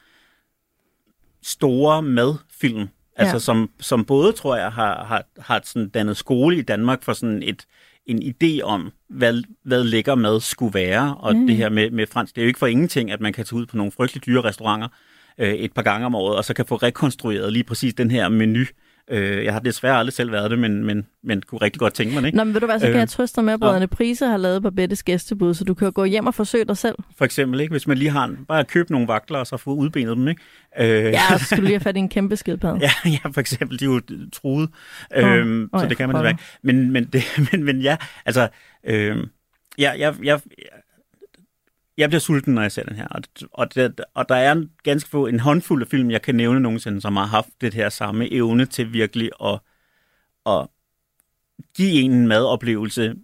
store 1.44 2.02
madfilm. 2.02 2.88
Altså 3.16 3.36
Ja. 3.36 3.40
som, 3.40 3.70
som 3.80 4.06
både, 4.06 4.32
tror 4.34 4.56
jeg, 4.56 4.72
har, 4.72 5.04
har, 5.04 5.24
har 5.40 5.62
sådan 5.64 5.90
dannet 5.90 6.18
skole 6.18 6.58
i 6.58 6.62
Danmark 6.62 7.04
for 7.04 7.14
sådan 7.14 7.44
et, 7.44 7.66
en 8.06 8.22
idé 8.24 8.62
om, 8.64 8.92
hvad, 9.10 9.44
hvad 9.64 9.84
lækker 9.84 10.16
mad 10.16 10.40
skulle 10.40 10.74
være. 10.74 11.16
Og 11.18 11.36
Mm. 11.36 11.48
det 11.48 11.56
her 11.56 11.70
med, 11.70 11.92
med 11.92 12.08
fransk, 12.08 12.36
det 12.36 12.42
er 12.42 12.46
jo 12.46 12.48
ikke 12.48 12.60
for 12.60 12.68
ingenting, 12.68 13.12
at 13.12 13.22
man 13.22 13.34
kan 13.34 13.46
tage 13.46 13.58
ud 13.60 13.66
på 13.66 13.78
nogle 13.78 13.92
frygtelig 13.92 14.26
dyre 14.26 14.42
restauranter 14.42 14.88
øh, 15.38 15.54
et 15.54 15.74
par 15.74 15.82
gange 15.82 16.06
om 16.06 16.16
året, 16.16 16.38
og 16.38 16.46
så 16.46 16.54
kan 16.54 16.66
få 16.66 16.76
rekonstrueret 16.76 17.54
lige 17.54 17.64
præcis 17.64 17.94
den 17.94 18.12
her 18.12 18.30
menu. 18.30 18.64
Øh, 19.08 19.44
jeg 19.46 19.54
har 19.54 19.60
desværre 19.60 19.98
aldrig 19.98 20.14
selv 20.14 20.32
været 20.32 20.52
det, 20.52 20.60
men, 20.60 20.84
men, 20.84 21.08
men 21.24 21.42
kunne 21.42 21.62
rigtig 21.62 21.80
godt 21.80 21.94
tænke 21.94 22.14
mig 22.14 22.22
det. 22.22 22.28
Ikke? 22.28 22.38
Nå, 22.38 22.44
men 22.44 22.54
ved 22.54 22.62
du 22.62 22.66
hvad, 22.66 22.80
så 22.80 22.86
kan 22.86 22.94
Øh, 22.94 23.00
jeg 23.00 23.10
trøste 23.10 23.36
dig 23.36 23.46
med, 23.46 23.54
at 23.54 23.60
brødrene 23.60 23.88
Prise 23.88 24.26
har 24.26 24.38
lavet 24.38 24.64
Barbettes 24.64 25.04
gæstebud, 25.04 25.54
så 25.54 25.64
du 25.64 25.74
kan 25.74 25.92
gå 25.92 26.06
hjem 26.06 26.28
og 26.28 26.36
forsøge 26.36 26.66
dig 26.66 26.78
selv. 26.78 26.96
For 27.18 27.26
eksempel, 27.26 27.60
ikke? 27.60 27.72
hvis 27.72 27.88
man 27.88 27.98
lige 27.98 28.10
har 28.10 28.26
en, 28.26 28.46
bare 28.48 28.64
købe 28.66 28.92
nogle 28.92 29.08
vakler, 29.08 29.40
og 29.40 29.48
så 29.48 29.58
få 29.58 29.74
udbenet 29.74 30.18
dem. 30.18 30.28
Ikke? 30.28 30.42
Øh, 30.80 31.04
Ja, 31.04 31.38
så 31.38 31.46
skal 31.46 31.58
du 31.58 31.62
lige 31.62 31.74
have 31.74 31.80
fat 31.80 31.96
i 31.96 32.00
en 32.00 32.10
kæmpe 32.10 32.36
skildpadde. 32.36 32.80
Ja, 32.88 32.92
ja, 33.06 33.30
for 33.32 33.40
eksempel, 33.40 33.80
de 33.80 33.86
er 33.86 33.90
jo 33.90 34.02
truet, 34.34 34.70
øhm, 35.16 35.70
åh, 35.74 35.80
så 35.80 35.84
ja, 35.84 35.90
det 35.90 35.98
kan 35.98 36.10
man 36.10 36.16
desværre 36.16 36.32
ikke. 36.32 36.44
Men, 36.62 36.92
men, 36.92 37.06
det, 37.06 37.24
men, 37.52 37.64
men 37.64 37.82
ja, 37.82 37.98
altså, 38.26 38.48
øhm, 38.84 39.30
ja, 39.78 39.92
jeg, 39.98 40.16
jeg, 40.24 40.40
jeg 42.02 42.10
bliver 42.10 42.20
sulten, 42.20 42.54
når 42.56 42.62
jeg 42.62 42.72
ser 42.72 42.84
den 42.84 42.96
her. 42.96 43.08
Og, 43.08 43.22
og, 43.52 43.76
det, 43.76 44.02
og 44.14 44.30
der 44.30 44.36
er 44.36 44.64
ganske 44.84 45.10
få, 45.10 45.26
en 45.28 45.40
håndfuld 45.40 45.82
af 45.82 45.88
film, 45.88 46.12
jeg 46.12 46.22
kan 46.22 46.36
nævne 46.36 46.60
nogensinde, 46.60 47.02
som 47.02 47.16
har 47.16 47.26
haft 47.26 47.50
det 47.62 47.74
her 47.74 47.90
samme 47.90 48.34
evne 48.34 48.66
til 48.66 48.94
virkelig 48.94 49.30
at, 49.46 49.60
at 50.46 50.68
give 51.78 51.92
en 52.02 52.12
en 52.12 52.28
madoplevelse 52.28 53.16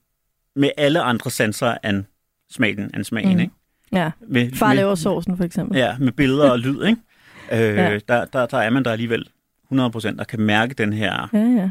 med 0.55 0.69
alle 0.77 1.01
andre 1.01 1.31
sanser 1.31 1.77
end 1.85 2.03
smagen, 2.51 2.91
end 2.95 3.03
smagen 3.03 3.33
Mm. 3.33 3.39
ikke? 3.39 3.53
Ja, 3.91 4.11
Med, 4.27 4.51
far 4.51 4.73
laver 4.73 4.95
sovsen 4.95 5.37
for 5.37 5.43
eksempel. 5.43 5.77
Ja, 5.77 5.97
med 5.97 6.11
billeder 6.11 6.49
og 6.51 6.59
lyd, 6.59 6.83
ikke? 6.83 7.01
Øh, 7.51 7.59
Ja. 7.59 7.99
der, 8.07 8.25
der, 8.25 8.45
der 8.45 8.57
er 8.57 8.69
man 8.69 8.85
der 8.85 8.91
alligevel 8.91 9.29
100% 9.73 10.19
og 10.19 10.27
kan 10.27 10.39
mærke 10.41 10.73
den 10.73 10.93
her... 10.93 11.29
Ja, 11.33 11.39
ja. 11.39 11.69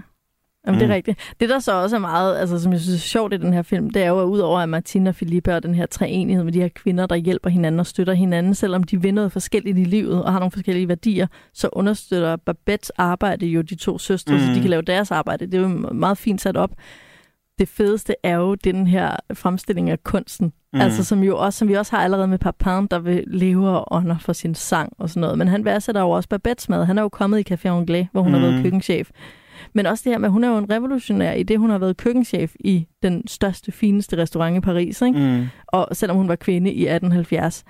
Jamen, 0.67 0.81
det 0.81 0.89
Mm. 0.89 0.91
er 0.93 0.97
rigtigt. 0.97 1.19
Det, 1.41 1.49
der 1.49 1.59
så 1.59 1.73
også 1.83 1.97
er 1.97 2.01
meget, 2.01 2.37
altså, 2.39 2.59
som 2.59 2.73
jeg 2.73 2.81
synes 2.81 2.95
er 2.97 3.09
sjovt 3.09 3.35
i 3.35 3.37
den 3.37 3.53
her 3.53 3.63
film, 3.63 3.91
det 3.91 4.03
er 4.03 4.09
jo, 4.09 4.21
at 4.21 4.25
udover 4.27 4.61
at 4.61 4.69
Martina 4.69 5.09
og 5.09 5.15
Felipe 5.15 5.55
og 5.55 5.63
den 5.63 5.75
her 5.75 5.87
treenighed 5.87 6.45
med 6.45 6.53
de 6.53 6.61
her 6.61 6.69
kvinder, 6.69 7.07
der 7.07 7.17
hjælper 7.17 7.51
hinanden 7.51 7.81
og 7.81 7.87
støtter 7.87 8.13
hinanden, 8.13 8.55
selvom 8.55 8.83
de 8.83 9.03
vil 9.03 9.15
noget 9.15 9.33
forskelligt 9.33 9.79
i 9.79 9.85
livet 9.85 10.25
og 10.25 10.33
har 10.33 10.39
nogle 10.39 10.51
forskellige 10.51 10.89
værdier, 10.89 11.27
så 11.55 11.69
understøtter 11.73 12.37
Babettes 12.37 12.91
arbejde 12.91 13.47
jo 13.47 13.61
de 13.63 13.75
to 13.75 13.99
søstre, 13.99 14.35
mm. 14.35 14.41
så 14.41 14.47
Mm. 14.49 14.55
de 14.55 14.61
kan 14.61 14.71
lave 14.71 14.83
deres 14.83 15.11
arbejde. 15.11 15.47
Det 15.47 15.55
er 15.55 15.61
jo 15.61 15.69
meget 15.93 16.19
fint 16.19 16.41
sat 16.41 16.57
op. 16.57 16.71
Det 17.59 17.69
fedeste 17.69 18.15
er 18.23 18.35
jo 18.37 18.55
den 18.55 18.87
her 18.87 19.17
fremstilling 19.35 19.91
af 19.91 20.03
kunsten, 20.05 20.53
mm. 20.73 20.81
altså 20.81 21.05
som, 21.05 21.23
jo 21.23 21.39
også, 21.39 21.59
som 21.59 21.69
vi 21.69 21.75
også 21.75 21.97
har 21.97 22.05
allerede 22.05 22.29
med 22.29 22.39
Papin, 22.39 22.87
der 22.91 22.99
vil 22.99 23.25
leve 23.27 23.69
og 23.69 23.93
ånder 23.97 24.19
for 24.19 24.33
sin 24.33 24.55
sang 24.55 24.93
og 24.99 25.09
sådan 25.11 25.21
noget. 25.21 25.39
Men 25.39 25.49
han 25.49 25.65
værdsætter 25.65 26.01
jo 26.01 26.11
også 26.11 26.29
Babettes 26.29 26.69
mad. 26.69 26.85
Han 26.85 26.99
er 26.99 27.03
jo 27.03 27.09
kommet 27.09 27.51
i 27.51 27.55
Café 27.55 27.69
Anglais, 27.69 28.07
hvor 28.13 28.23
hun 28.23 28.31
mm. 28.33 28.35
har 28.35 28.41
været 28.47 28.57
Mm. 28.57 28.63
køkkenchef. 28.63 29.11
Men 29.77 29.87
også 29.87 30.03
det 30.05 30.13
her 30.13 30.19
med, 30.19 30.29
at 30.29 30.33
hun 30.33 30.45
er 30.45 30.49
jo 30.49 30.59
en 30.59 30.71
revolutionær 30.71 31.33
i 31.33 31.43
det, 31.43 31.59
hun 31.59 31.71
har 31.71 31.79
været 31.79 31.97
køkkenchef 31.97 32.55
i 32.61 32.87
den 33.03 33.27
største, 33.27 33.73
fineste 33.73 34.17
restaurant 34.17 34.57
i 34.57 34.61
Paris, 34.61 35.03
ikke? 35.03 35.19
Mm. 35.19 35.47
Og 35.67 35.89
selvom 35.93 36.17
hun 36.17 36.29
var 36.29 36.37
kvinde 36.37 36.73
i 36.73 36.87
1870. 36.87 37.65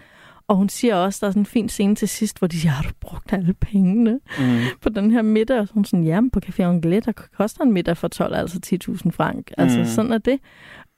Og 0.48 0.56
hun 0.56 0.68
siger 0.68 0.94
også, 0.96 1.18
der 1.20 1.26
er 1.26 1.30
sådan 1.30 1.42
en 1.42 1.46
fin 1.46 1.68
scene 1.68 1.94
til 1.94 2.08
sidst, 2.08 2.38
hvor 2.38 2.48
de 2.48 2.60
siger, 2.60 2.72
har 2.72 2.82
du 2.82 2.88
brugt 3.00 3.32
alle 3.32 3.54
pengene 3.54 4.20
Mm. 4.38 4.58
på 4.82 4.88
den 4.88 5.10
her 5.10 5.22
middag? 5.22 5.60
Og 5.60 5.68
så 5.68 5.74
hun 5.74 5.84
sådan, 5.84 6.04
jamen 6.04 6.30
på 6.30 6.40
Café 6.46 6.62
Anglais, 6.62 7.04
der 7.04 7.12
koster 7.36 7.62
en 7.64 7.72
middag 7.72 7.96
for 7.96 8.08
12, 8.08 8.34
altså 8.34 8.60
10.000 8.66 9.10
frank. 9.10 9.50
Altså 9.58 9.78
Mm. 9.78 9.84
sådan 9.84 10.12
er 10.12 10.18
det. 10.18 10.38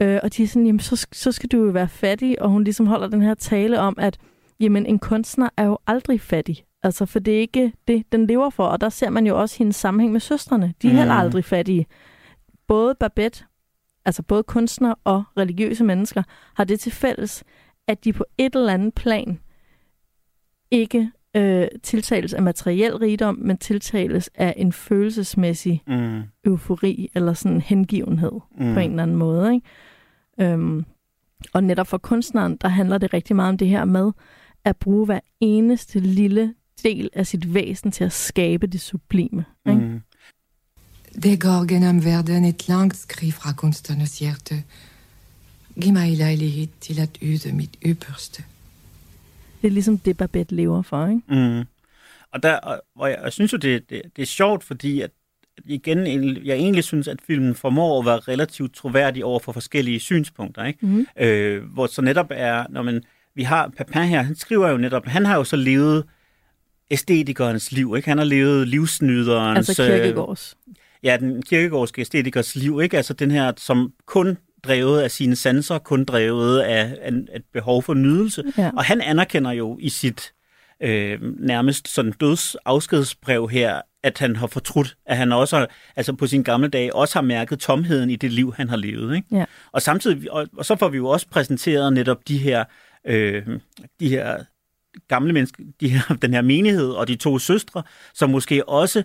Øh, 0.02 0.20
og 0.22 0.36
de 0.36 0.42
er 0.42 0.46
sådan, 0.46 0.66
jamen 0.66 0.80
så, 0.80 1.06
så 1.12 1.32
skal 1.32 1.48
du 1.48 1.64
jo 1.64 1.70
være 1.70 1.88
fattig. 1.88 2.42
Og 2.42 2.50
hun 2.50 2.64
ligesom 2.64 2.86
holder 2.86 3.08
den 3.08 3.22
her 3.22 3.34
tale 3.34 3.80
om, 3.80 3.94
at 3.98 4.18
jamen 4.60 4.86
en 4.86 4.98
kunstner 4.98 5.48
er 5.56 5.64
jo 5.64 5.78
aldrig 5.86 6.20
fattig. 6.20 6.64
Altså, 6.82 7.06
for 7.06 7.18
det 7.18 7.34
er 7.36 7.40
ikke 7.40 7.72
det, 7.88 8.12
den 8.12 8.26
lever 8.26 8.50
for. 8.50 8.64
Og 8.66 8.80
der 8.80 8.88
ser 8.88 9.10
man 9.10 9.26
jo 9.26 9.40
også 9.40 9.58
hendes 9.58 9.76
sammenhæng 9.76 10.12
med 10.12 10.20
søstrene. 10.20 10.74
De 10.82 10.86
er 10.88 10.92
Mm. 10.92 10.98
heller 10.98 11.14
aldrig 11.14 11.44
fattige. 11.44 11.86
Både 12.66 12.94
Babette, 13.00 13.44
altså 14.04 14.22
både 14.22 14.42
kunstnere 14.42 14.94
og 15.04 15.24
religiøse 15.36 15.84
mennesker, 15.84 16.22
har 16.54 16.64
det 16.64 16.80
til 16.80 16.92
fælles, 16.92 17.44
at 17.86 18.04
de 18.04 18.12
på 18.12 18.24
et 18.38 18.54
eller 18.54 18.72
andet 18.74 18.94
plan 18.94 19.38
ikke 20.70 21.10
øh, 21.36 21.66
tiltales 21.82 22.34
af 22.34 22.42
materiel 22.42 22.96
rigdom, 22.96 23.34
men 23.40 23.58
tiltales 23.58 24.30
af 24.34 24.54
en 24.56 24.72
følelsesmæssig 24.72 25.82
Mm. 25.86 26.22
eufori 26.44 27.10
eller 27.14 27.32
sådan 27.34 27.60
hengivenhed 27.60 28.32
Mm. 28.32 28.66
mm. 28.66 28.74
på 28.74 28.80
en 28.80 28.90
eller 28.90 29.02
anden 29.02 29.16
måde. 29.16 29.54
Ikke? 29.54 29.66
Øhm, 30.52 30.84
og 31.54 31.64
netop 31.64 31.86
for 31.86 31.98
kunstneren, 31.98 32.56
der 32.56 32.68
handler 32.68 32.98
det 32.98 33.12
rigtig 33.14 33.36
meget 33.36 33.48
om 33.48 33.58
det 33.58 33.68
her 33.68 33.84
med 33.84 34.12
at 34.64 34.76
bruge 34.76 35.06
hver 35.06 35.20
eneste 35.40 36.00
lille 36.00 36.54
del 36.84 37.10
af 37.12 37.26
sit 37.26 37.54
væsen 37.54 37.92
til 37.92 38.04
at 38.04 38.12
skabe 38.12 38.66
det 38.66 38.80
sublime. 38.80 39.44
Ikke? 39.68 39.80
Mm. 39.80 40.00
Det 41.22 41.40
går 41.40 41.66
gennem 41.68 42.04
verden 42.04 42.44
et 42.44 42.68
langt 42.68 42.96
skriv 42.96 43.32
fra 43.32 43.52
kunstnernes 43.52 44.18
hjerte. 44.18 44.62
Giv 45.80 45.92
mig 45.92 46.16
lejlighed 46.16 46.66
til 46.80 47.00
at 47.00 47.18
yde 47.22 47.52
mit 47.52 47.76
ypperste. 47.86 48.42
Det 49.62 49.68
er 49.68 49.72
ligesom 49.72 49.98
det, 49.98 50.16
Babette 50.16 50.54
lever 50.54 50.82
for. 50.82 51.06
Ikke? 51.06 51.22
Mm. 51.28 51.64
Og, 52.32 52.42
der, 52.42 52.56
og, 52.56 52.82
og 52.96 53.10
jeg, 53.10 53.18
jeg 53.24 53.32
synes 53.32 53.52
jo, 53.52 53.58
det, 53.58 53.90
det, 53.90 54.02
det 54.16 54.22
er 54.22 54.26
sjovt, 54.26 54.64
fordi 54.64 55.00
at, 55.00 55.10
at 55.58 55.62
igen, 55.66 55.98
jeg 56.44 56.56
egentlig 56.56 56.84
synes, 56.84 57.08
at 57.08 57.18
filmen 57.26 57.54
formår 57.54 57.98
at 57.98 58.06
være 58.06 58.18
relativt 58.18 58.74
troværdig 58.74 59.24
over 59.24 59.40
for 59.40 59.52
forskellige 59.52 60.00
synspunkter. 60.00 60.64
Ikke? 60.64 60.86
Mm. 60.86 61.06
øh, 61.20 61.64
hvor 61.64 61.86
så 61.86 62.02
netop 62.02 62.26
er, 62.30 62.66
når 62.70 62.82
man, 62.82 63.02
vi 63.34 63.42
har 63.42 63.68
Papin 63.76 64.02
her, 64.02 64.22
han 64.22 64.36
skriver 64.36 64.68
jo 64.68 64.76
netop, 64.76 65.06
han 65.06 65.26
har 65.26 65.36
jo 65.36 65.44
så 65.44 65.56
levet 65.56 66.04
æstetikernes 66.90 67.72
liv, 67.72 67.94
ikke? 67.96 68.08
Han 68.08 68.18
har 68.18 68.24
levet 68.24 68.68
livsnyderens... 68.68 69.68
Altså 69.68 69.86
kirkegårds. 69.86 70.56
Øh, 70.68 70.74
ja, 71.02 71.16
den 71.20 71.42
kirkegårdske 71.42 72.00
æstetikers 72.00 72.56
liv, 72.56 72.80
ikke? 72.82 72.96
Altså 72.96 73.14
den 73.14 73.30
her, 73.30 73.52
som 73.56 73.92
kun 74.06 74.38
drevet 74.64 75.00
af 75.00 75.10
sine 75.10 75.36
sanser, 75.36 75.78
kun 75.78 76.04
drevet 76.04 76.60
af, 76.60 76.96
af 77.02 77.10
et 77.10 77.42
behov 77.52 77.82
for 77.82 77.94
nydelse. 77.94 78.44
Ja. 78.58 78.70
Og 78.76 78.84
han 78.84 79.00
anerkender 79.00 79.50
jo 79.52 79.78
i 79.80 79.88
sit 79.88 80.32
øh, 80.82 81.18
nærmest 81.22 81.88
sådan 81.88 82.12
dødsafskedsbrev 82.12 83.48
her, 83.48 83.80
at 84.02 84.18
han 84.18 84.36
har 84.36 84.46
fortrudt, 84.46 84.96
at 85.06 85.16
han 85.16 85.32
også, 85.32 85.66
altså 85.96 86.12
på 86.12 86.26
sin 86.26 86.42
gamle 86.42 86.68
dage, 86.68 86.94
også 86.94 87.14
har 87.14 87.22
mærket 87.22 87.58
tomheden 87.58 88.10
i 88.10 88.16
det 88.16 88.32
liv, 88.32 88.54
han 88.56 88.68
har 88.68 88.76
levet. 88.76 89.16
Ikke? 89.16 89.36
Ja. 89.36 89.44
Og 89.72 89.82
samtidig, 89.82 90.32
og, 90.32 90.48
og 90.56 90.64
så 90.64 90.76
får 90.76 90.88
vi 90.88 90.96
jo 90.96 91.08
også 91.08 91.26
præsenteret 91.30 91.92
netop 91.92 92.28
de 92.28 92.38
her, 92.38 92.64
øh, 93.04 93.46
de 94.00 94.08
her 94.08 94.44
gamle 95.08 95.32
mennesker, 95.32 95.62
de 95.80 95.88
her, 95.88 96.14
den 96.22 96.34
her 96.34 96.42
menighed 96.42 96.90
og 96.90 97.08
de 97.08 97.16
to 97.16 97.38
søstre, 97.38 97.82
som 98.14 98.30
måske 98.30 98.68
også 98.68 99.02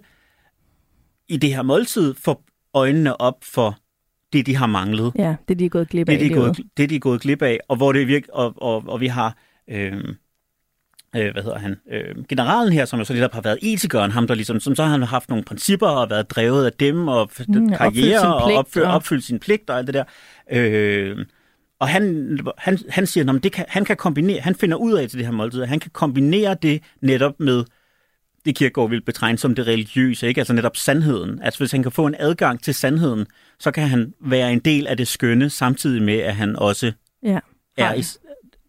i 1.29 1.37
det 1.37 1.55
her 1.55 1.61
måltid 1.61 2.13
får 2.23 2.43
øjnene 2.73 3.21
op 3.21 3.37
for 3.43 3.77
det, 4.33 4.45
de 4.45 4.55
har 4.55 4.65
manglet 4.67 5.11
Ja, 5.15 5.35
det 5.47 5.59
de 5.59 5.65
er 5.65 5.69
gået 5.69 5.89
glip 5.89 6.09
af 6.09 6.17
det, 6.19 6.25
de 6.29 6.31
er 6.33 6.37
gået, 6.39 6.57
det, 6.77 6.89
de 6.89 6.95
er 6.95 6.99
gået 6.99 7.21
glip 7.21 7.41
af, 7.41 7.59
og 7.67 7.75
hvor 7.75 7.91
det 7.93 8.07
virker, 8.07 8.33
og, 8.33 8.53
og, 8.61 8.83
og 8.87 9.01
vi 9.01 9.07
har 9.07 9.37
øh, 9.69 9.93
øh, 11.15 11.31
hvad 11.31 11.43
hedder 11.43 11.57
han, 11.59 11.75
øh, 11.91 12.25
generalen 12.29 12.73
her, 12.73 12.85
som 12.85 12.99
jo 12.99 13.05
så 13.05 13.13
lidt 13.13 13.33
har 13.33 13.41
været 13.41 13.59
etikeren, 13.61 14.11
ham 14.11 14.27
der 14.27 14.35
ligesom, 14.35 14.59
som 14.59 14.75
så 14.75 14.83
har 14.83 14.91
han 14.91 15.03
haft 15.03 15.29
nogle 15.29 15.43
principper 15.43 15.87
og 15.87 16.09
været 16.09 16.29
drevet 16.29 16.65
af 16.65 16.71
dem, 16.73 17.07
og 17.07 17.15
Mm, 17.15 17.19
opfyldt 17.21 17.77
karriere, 17.77 18.19
sin 18.19 18.27
og 18.29 18.53
opfyldt, 18.53 18.87
og- 18.87 18.93
opfyldt 18.93 19.23
sin 19.23 19.39
pligt 19.39 19.69
og 19.69 19.77
alt 19.77 19.87
det 19.87 19.93
der. 19.93 20.03
Øh, 20.51 21.25
og 21.83 21.89
han, 21.89 22.39
han, 22.57 22.79
han 22.89 23.07
siger, 23.07 23.33
at 23.33 23.43
det 23.43 23.51
kan, 23.51 23.65
han 23.67 23.85
kan 23.85 23.97
kombinere, 23.97 24.41
han 24.41 24.55
finder 24.55 24.77
ud 24.77 24.93
af 24.93 25.09
til 25.09 25.17
det 25.17 25.25
her 25.25 25.33
måltid, 25.33 25.61
at 25.61 25.67
han 25.67 25.79
kan 25.79 25.91
kombinere 25.91 26.55
det 26.61 26.83
netop 27.01 27.39
med 27.39 27.63
det 28.45 28.55
Kierkegaard 28.55 28.89
vil 28.89 29.01
betegne 29.01 29.37
som 29.37 29.55
det 29.55 29.67
religiøse, 29.67 30.27
ikke? 30.27 30.41
altså 30.41 30.53
netop 30.53 30.77
sandheden. 30.77 31.41
Altså 31.41 31.59
hvis 31.59 31.71
han 31.71 31.83
kan 31.83 31.91
få 31.91 32.07
en 32.07 32.15
adgang 32.19 32.63
til 32.63 32.73
sandheden, 32.73 33.25
så 33.59 33.71
kan 33.71 33.87
han 33.87 34.13
være 34.19 34.53
en 34.53 34.59
del 34.59 34.87
af 34.87 34.97
det 34.97 35.07
skønne, 35.07 35.49
samtidig 35.49 36.01
med, 36.01 36.19
at 36.19 36.35
han 36.35 36.55
også 36.55 36.91
Ja, 37.23 37.39
er 37.77 37.93
i, 37.93 38.03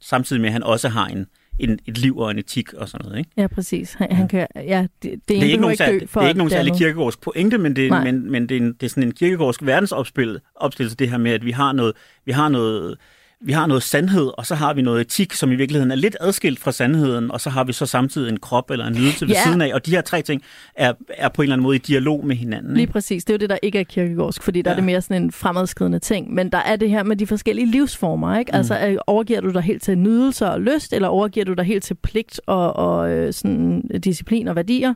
samtidig 0.01 0.43
med, 0.43 0.49
at 0.49 0.53
han 0.53 0.63
også 0.63 0.89
har 0.89 1.07
en, 1.07 1.27
en, 1.59 1.79
et 1.87 1.99
liv 1.99 2.19
og 2.19 2.31
en 2.31 2.39
etik 2.39 2.73
og 2.73 2.89
sådan 2.89 3.05
noget. 3.05 3.19
Ikke? 3.19 3.31
Ja, 3.37 3.47
præcis. 3.47 3.95
Han, 3.95 4.13
han 4.13 4.29
kan, 4.29 4.47
ja, 4.57 4.87
det, 5.03 5.13
det, 5.13 5.29
Det 5.29 5.39
er 5.39 5.43
ikke 5.43 5.57
nogen, 5.57 5.73
ikke 5.73 5.85
det 5.85 6.17
er 6.17 6.29
ikke 6.29 6.39
nogen 6.39 6.51
særlig 6.51 6.75
kirkegårdsk 6.75 7.21
pointe, 7.21 7.59
men 7.59 7.77
det, 7.77 7.91
Nej. 7.91 8.05
men, 8.05 8.31
men 8.31 8.49
det, 8.49 8.57
er 8.57 8.61
en, 8.61 8.73
det 8.73 8.83
er 8.83 8.89
sådan 8.89 9.03
en 9.03 9.13
kirkegårdsk 9.13 9.63
verdensopspil, 9.63 10.41
opstillelse, 10.57 10.97
det 10.97 11.11
her 11.11 11.19
med, 11.19 11.31
at 11.31 11.45
vi 11.45 11.51
har 11.51 11.73
noget, 11.73 11.93
vi 12.25 12.33
har 12.33 12.49
noget, 12.49 12.99
vi 13.41 13.53
har 13.53 13.67
noget 13.67 13.83
sandhed, 13.83 14.31
og 14.39 14.47
så 14.47 14.55
har 14.55 14.75
vi 14.75 14.83
noget 14.83 15.01
etik, 15.01 15.33
som 15.33 15.53
i 15.53 15.55
virkeligheden 15.55 15.91
er 15.91 15.95
lidt 15.97 16.17
adskilt 16.21 16.59
fra 16.61 16.73
sandheden, 16.73 17.31
og 17.31 17.41
så 17.41 17.51
har 17.51 17.65
vi 17.65 17.73
så 17.73 17.87
samtidig 17.87 18.31
en 18.31 18.37
krop 18.41 18.71
eller 18.71 18.87
en 18.87 18.95
nydelse 18.95 19.27
ved 19.29 19.35
Ja. 19.35 19.43
siden 19.45 19.61
af, 19.61 19.75
og 19.75 19.87
de 19.87 19.91
her 19.91 20.01
tre 20.01 20.23
ting 20.23 20.43
er, 20.75 20.93
er 21.09 21.29
på 21.29 21.43
en 21.43 21.45
eller 21.45 21.53
anden 21.55 21.63
måde 21.63 21.77
i 21.77 21.79
dialog 21.79 22.27
med 22.27 22.37
hinanden. 22.37 22.73
Lige 22.75 22.81
Ikke? 22.83 22.93
præcis. 22.93 23.25
Det 23.25 23.33
er 23.33 23.35
jo 23.35 23.39
det, 23.39 23.51
der 23.51 23.59
ikke 23.63 23.79
er 23.81 23.85
kirkegårdsk, 23.85 24.43
fordi 24.43 24.63
der 24.63 24.71
Ja. 24.71 24.73
er 24.73 24.77
det 24.77 24.85
mere 24.85 25.01
sådan 25.03 25.23
en 25.23 25.33
fremadskridende 25.33 25.99
ting. 25.99 26.35
Men 26.35 26.53
der 26.53 26.59
er 26.59 26.77
det 26.77 26.91
her 26.91 27.03
med 27.03 27.17
de 27.17 27.27
forskellige 27.27 27.71
livsformer, 27.71 28.39
ikke? 28.39 28.55
Altså, 28.55 28.87
øh, 28.89 28.97
overgiver 29.07 29.41
du 29.41 29.51
dig 29.51 29.63
helt 29.63 29.83
til 29.83 29.99
nydelse 29.99 30.47
og 30.47 30.61
lyst, 30.61 30.93
eller 30.93 31.09
overgiver 31.09 31.45
du 31.45 31.53
dig 31.53 31.65
helt 31.65 31.85
til 31.85 31.95
pligt 31.95 32.41
og, 32.47 32.77
og 32.77 33.11
øh, 33.11 33.33
sådan, 33.33 33.83
disciplin 34.05 34.49
og 34.49 34.57
værdier? 34.57 34.95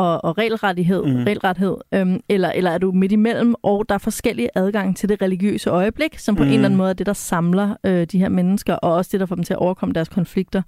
Og, 0.00 0.24
og 0.24 0.38
regelrettighed, 0.38 1.02
mm. 1.04 1.24
regelrethed, 1.24 1.76
øhm, 1.92 2.20
eller, 2.28 2.50
eller 2.50 2.70
er 2.70 2.78
du 2.78 2.92
midt 2.92 3.12
imellem, 3.12 3.54
og 3.62 3.84
der 3.88 3.94
er 3.94 3.98
forskellige 3.98 4.48
adgang 4.54 4.96
til 4.96 5.08
det 5.08 5.22
religiøse 5.22 5.70
øjeblik, 5.70 6.18
som 6.18 6.36
på 6.36 6.42
mm. 6.42 6.48
en 6.48 6.54
eller 6.54 6.64
anden 6.64 6.76
Mhm. 6.76 6.78
måde 6.78 6.90
er 6.90 6.94
det, 6.94 7.06
der 7.06 7.12
samler 7.12 7.76
øh, 7.84 8.06
de 8.12 8.18
her 8.18 8.28
mennesker, 8.28 8.74
og 8.74 8.94
også 8.94 9.08
det, 9.12 9.20
der 9.20 9.26
får 9.26 9.34
dem 9.34 9.44
til 9.44 9.54
at 9.54 9.58
overkomme 9.58 9.92
deres 9.92 10.08
konflikter. 10.08 10.62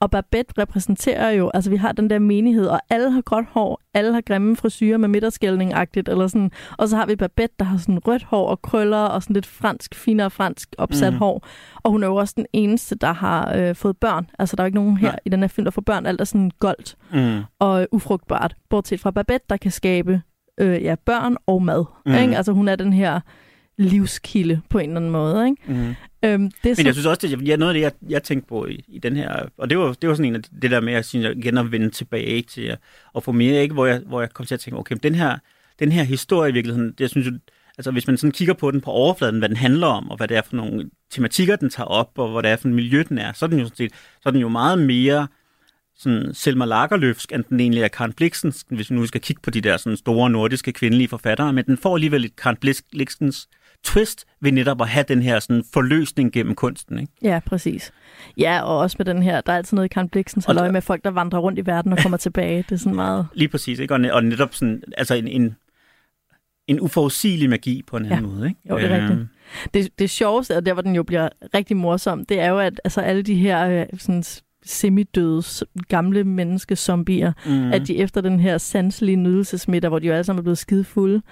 Og 0.00 0.10
Babette 0.10 0.54
repræsenterer 0.58 1.30
jo, 1.30 1.50
altså 1.54 1.70
vi 1.70 1.76
har 1.76 1.92
den 1.92 2.10
der 2.10 2.18
menighed, 2.18 2.66
og 2.66 2.80
alle 2.90 3.10
har 3.10 3.20
gråt 3.20 3.44
hår, 3.50 3.80
alle 3.94 4.12
har 4.14 4.20
grimme 4.20 4.56
frisyrer 4.56 4.98
med 4.98 5.08
midterskældning-agtigt, 5.08 6.08
eller 6.08 6.26
sådan, 6.26 6.50
og 6.78 6.88
så 6.88 6.96
har 6.96 7.06
vi 7.06 7.16
Babette, 7.16 7.54
der 7.58 7.64
har 7.64 7.78
sådan 7.78 7.98
rødt 7.98 8.24
hår 8.24 8.48
og 8.48 8.62
krøller, 8.62 8.98
og 8.98 9.22
sådan 9.22 9.34
lidt 9.34 9.46
fransk, 9.46 9.94
finere 9.94 10.30
fransk 10.30 10.68
opsat 10.78 11.12
mm. 11.12 11.18
hår, 11.18 11.46
og 11.84 11.90
hun 11.90 12.02
er 12.02 12.06
jo 12.06 12.16
også 12.16 12.34
den 12.36 12.46
eneste, 12.52 12.94
der 12.94 13.12
har 13.12 13.54
øh, 13.56 13.74
fået 13.74 13.96
børn. 13.96 14.30
Altså 14.38 14.56
der 14.56 14.62
er 14.62 14.64
jo 14.64 14.68
ikke 14.68 14.78
nogen 14.78 14.96
her 14.96 15.08
Nej. 15.10 15.18
i 15.24 15.28
den 15.28 15.40
her 15.40 15.48
film, 15.48 15.64
der 15.64 15.70
får 15.70 15.82
børn, 15.82 16.06
alt 16.06 16.20
er 16.20 16.24
sådan 16.24 16.50
goldt 16.58 16.96
Mm. 17.12 17.40
og 17.58 17.80
øh, 17.80 17.86
ufrugtbart, 17.92 18.54
bortset 18.70 19.00
fra 19.00 19.10
Babette, 19.10 19.46
der 19.50 19.56
kan 19.56 19.70
skabe 19.70 20.22
øh, 20.60 20.82
ja, 20.82 20.94
børn 20.94 21.36
og 21.46 21.62
mad. 21.62 21.84
Mm. 22.06 22.14
Ikke? 22.14 22.36
Altså 22.36 22.52
hun 22.52 22.68
er 22.68 22.76
den 22.76 22.92
her 22.92 23.20
livskilde 23.78 24.60
på 24.68 24.78
en 24.78 24.88
eller 24.90 24.96
anden 24.96 25.10
måde. 25.10 25.46
Ikke? 25.46 25.62
Mm. 25.66 25.74
Øhm, 25.74 25.94
det 26.22 26.30
er 26.30 26.68
Men 26.68 26.76
så, 26.76 26.82
jeg 26.84 26.94
synes 26.94 27.06
også, 27.06 27.26
det 27.28 27.48
er 27.48 27.56
noget 27.56 27.70
af 27.70 27.74
det, 27.74 27.80
jeg, 27.80 27.92
jeg 28.10 28.22
tænkte 28.22 28.48
på 28.48 28.66
i, 28.66 28.84
i 28.88 28.98
den 28.98 29.16
her, 29.16 29.46
og 29.58 29.70
det 29.70 29.78
var, 29.78 29.92
det 29.92 30.08
var 30.08 30.14
sådan 30.14 30.24
en 30.30 30.34
af 30.34 30.42
de- 30.42 30.60
det 30.62 30.70
der 30.70 30.80
med 30.80 30.92
at 30.92 31.04
synes, 31.04 31.24
jeg 31.24 31.36
igen 31.36 31.58
at 31.58 31.72
vende 31.72 31.90
tilbage 31.90 32.42
til 32.42 32.62
at, 32.62 32.78
at 33.16 33.22
få 33.22 33.32
mere, 33.32 33.62
ikke? 33.62 33.72
Hvor, 33.74 33.86
jeg, 33.86 34.00
hvor 34.06 34.20
jeg 34.20 34.30
kom 34.32 34.46
til 34.46 34.54
at 34.54 34.60
tænke, 34.60 34.78
okay, 34.78 34.96
den 35.02 35.14
her, 35.14 35.38
den 35.78 35.92
her 35.92 36.02
historie 36.02 36.50
i 36.50 36.52
virkeligheden, 36.52 36.88
det, 36.88 37.00
jeg 37.00 37.10
synes 37.10 37.26
jo, 37.26 37.32
altså 37.78 37.90
hvis 37.90 38.06
man 38.06 38.16
sådan 38.16 38.32
kigger 38.32 38.54
på 38.54 38.70
den 38.70 38.80
på 38.80 38.90
overfladen, 38.90 39.38
hvad 39.38 39.48
den 39.48 39.56
handler 39.56 39.86
om, 39.86 40.10
og 40.10 40.16
hvad 40.16 40.28
det 40.28 40.36
er 40.36 40.42
for 40.42 40.56
nogle 40.56 40.90
tematikker, 41.10 41.56
den 41.56 41.70
tager 41.70 41.86
op, 41.86 42.10
og 42.18 42.32
hvad 42.32 42.42
det 42.42 42.50
er 42.50 42.56
for 42.56 42.68
en 42.68 42.74
miljø, 42.74 43.04
den 43.08 43.18
er, 43.18 43.32
så 43.32 43.44
er 43.44 43.48
den 43.48 43.58
jo, 43.58 43.64
sådan 43.64 43.76
set, 43.76 43.92
så 43.92 44.28
er 44.28 44.30
den 44.30 44.40
jo 44.40 44.48
meget 44.48 44.78
mere 44.78 45.26
sådan 45.96 46.34
Selma 46.34 46.64
Lagerlöfsk, 46.64 47.34
end 47.34 47.44
den 47.44 47.60
egentlig 47.60 47.82
er 47.82 47.88
Karen 47.88 48.12
Blixens, 48.12 48.64
hvis 48.68 48.90
vi 48.90 48.94
nu 48.94 49.06
skal 49.06 49.20
kigge 49.20 49.42
på 49.42 49.50
de 49.50 49.60
der 49.60 49.76
sådan 49.76 49.96
store 49.96 50.30
nordiske 50.30 50.72
kvindelige 50.72 51.08
forfattere, 51.08 51.52
men 51.52 51.64
den 51.64 51.78
får 51.78 51.94
alligevel 51.94 52.24
et 52.24 52.36
Karen 52.36 52.56
Blixens 52.56 53.48
twist 53.84 54.24
ved 54.40 54.52
netop 54.52 54.80
at 54.80 54.88
have 54.88 55.04
den 55.08 55.22
her 55.22 55.40
sådan 55.40 55.64
forløsning 55.72 56.32
gennem 56.32 56.54
kunsten, 56.54 56.98
ikke? 56.98 57.12
ja, 57.22 57.40
præcis. 57.46 57.92
Ja, 58.38 58.62
og 58.62 58.78
også 58.78 58.96
med 58.98 59.06
den 59.06 59.22
her, 59.22 59.40
der 59.40 59.52
er 59.52 59.56
altid 59.56 59.76
noget 59.76 59.88
i 59.88 59.92
Karen 59.92 60.08
Blixens 60.08 60.46
Og 60.46 60.54
halløj 60.54 60.70
med 60.70 60.82
folk, 60.82 61.04
der 61.04 61.10
vandrer 61.10 61.38
rundt 61.38 61.58
i 61.58 61.66
verden 61.66 61.92
og 61.92 61.98
kommer 61.98 62.18
tilbage. 62.26 62.64
Det 62.68 62.72
er 62.72 62.76
sådan 62.76 62.94
meget... 62.94 63.26
Lige 63.34 63.48
præcis, 63.48 63.78
ikke? 63.78 63.94
Og, 63.94 64.00
ne- 64.00 64.12
og 64.12 64.24
netop 64.24 64.54
sådan, 64.54 64.82
altså 64.96 65.14
en, 65.14 65.28
en, 65.28 65.56
en 66.68 66.80
uforudsigelig 66.80 67.50
magi 67.50 67.82
på 67.86 67.96
en 67.96 68.04
anden 68.04 68.18
Ja. 68.30 68.32
måde, 68.36 68.48
ikke? 68.48 68.60
Jo, 68.70 68.78
det 68.78 68.84
er 68.84 68.96
Øhm, 68.96 69.08
rigtigt. 69.10 69.28
Det, 69.74 69.98
det 69.98 70.10
sjoveste, 70.10 70.56
og 70.56 70.66
der 70.66 70.72
hvor 70.72 70.82
den 70.82 70.94
jo 70.94 71.02
bliver 71.02 71.28
rigtig 71.54 71.76
morsom, 71.76 72.24
det 72.24 72.40
er 72.40 72.48
jo, 72.48 72.58
at 72.58 72.80
altså, 72.84 73.00
alle 73.00 73.22
de 73.22 73.34
her 73.34 73.68
øh, 73.68 73.86
sådan, 73.98 74.24
semidøde 74.66 75.42
gamle 75.88 76.24
menneske-zombier, 76.24 77.32
Mm. 77.46 77.52
mm. 77.52 77.72
at 77.72 77.86
de 77.86 77.96
efter 77.98 78.20
den 78.20 78.40
her 78.40 78.58
sanselige 78.58 79.16
nydelsesmiddag, 79.16 79.88
hvor 79.88 79.98
de 79.98 80.06
jo 80.06 80.12
alle 80.12 80.24
sammen 80.24 80.38
er 80.40 80.42
blevet 80.42 80.58
skide 80.58 80.84
fulde, 80.84 81.22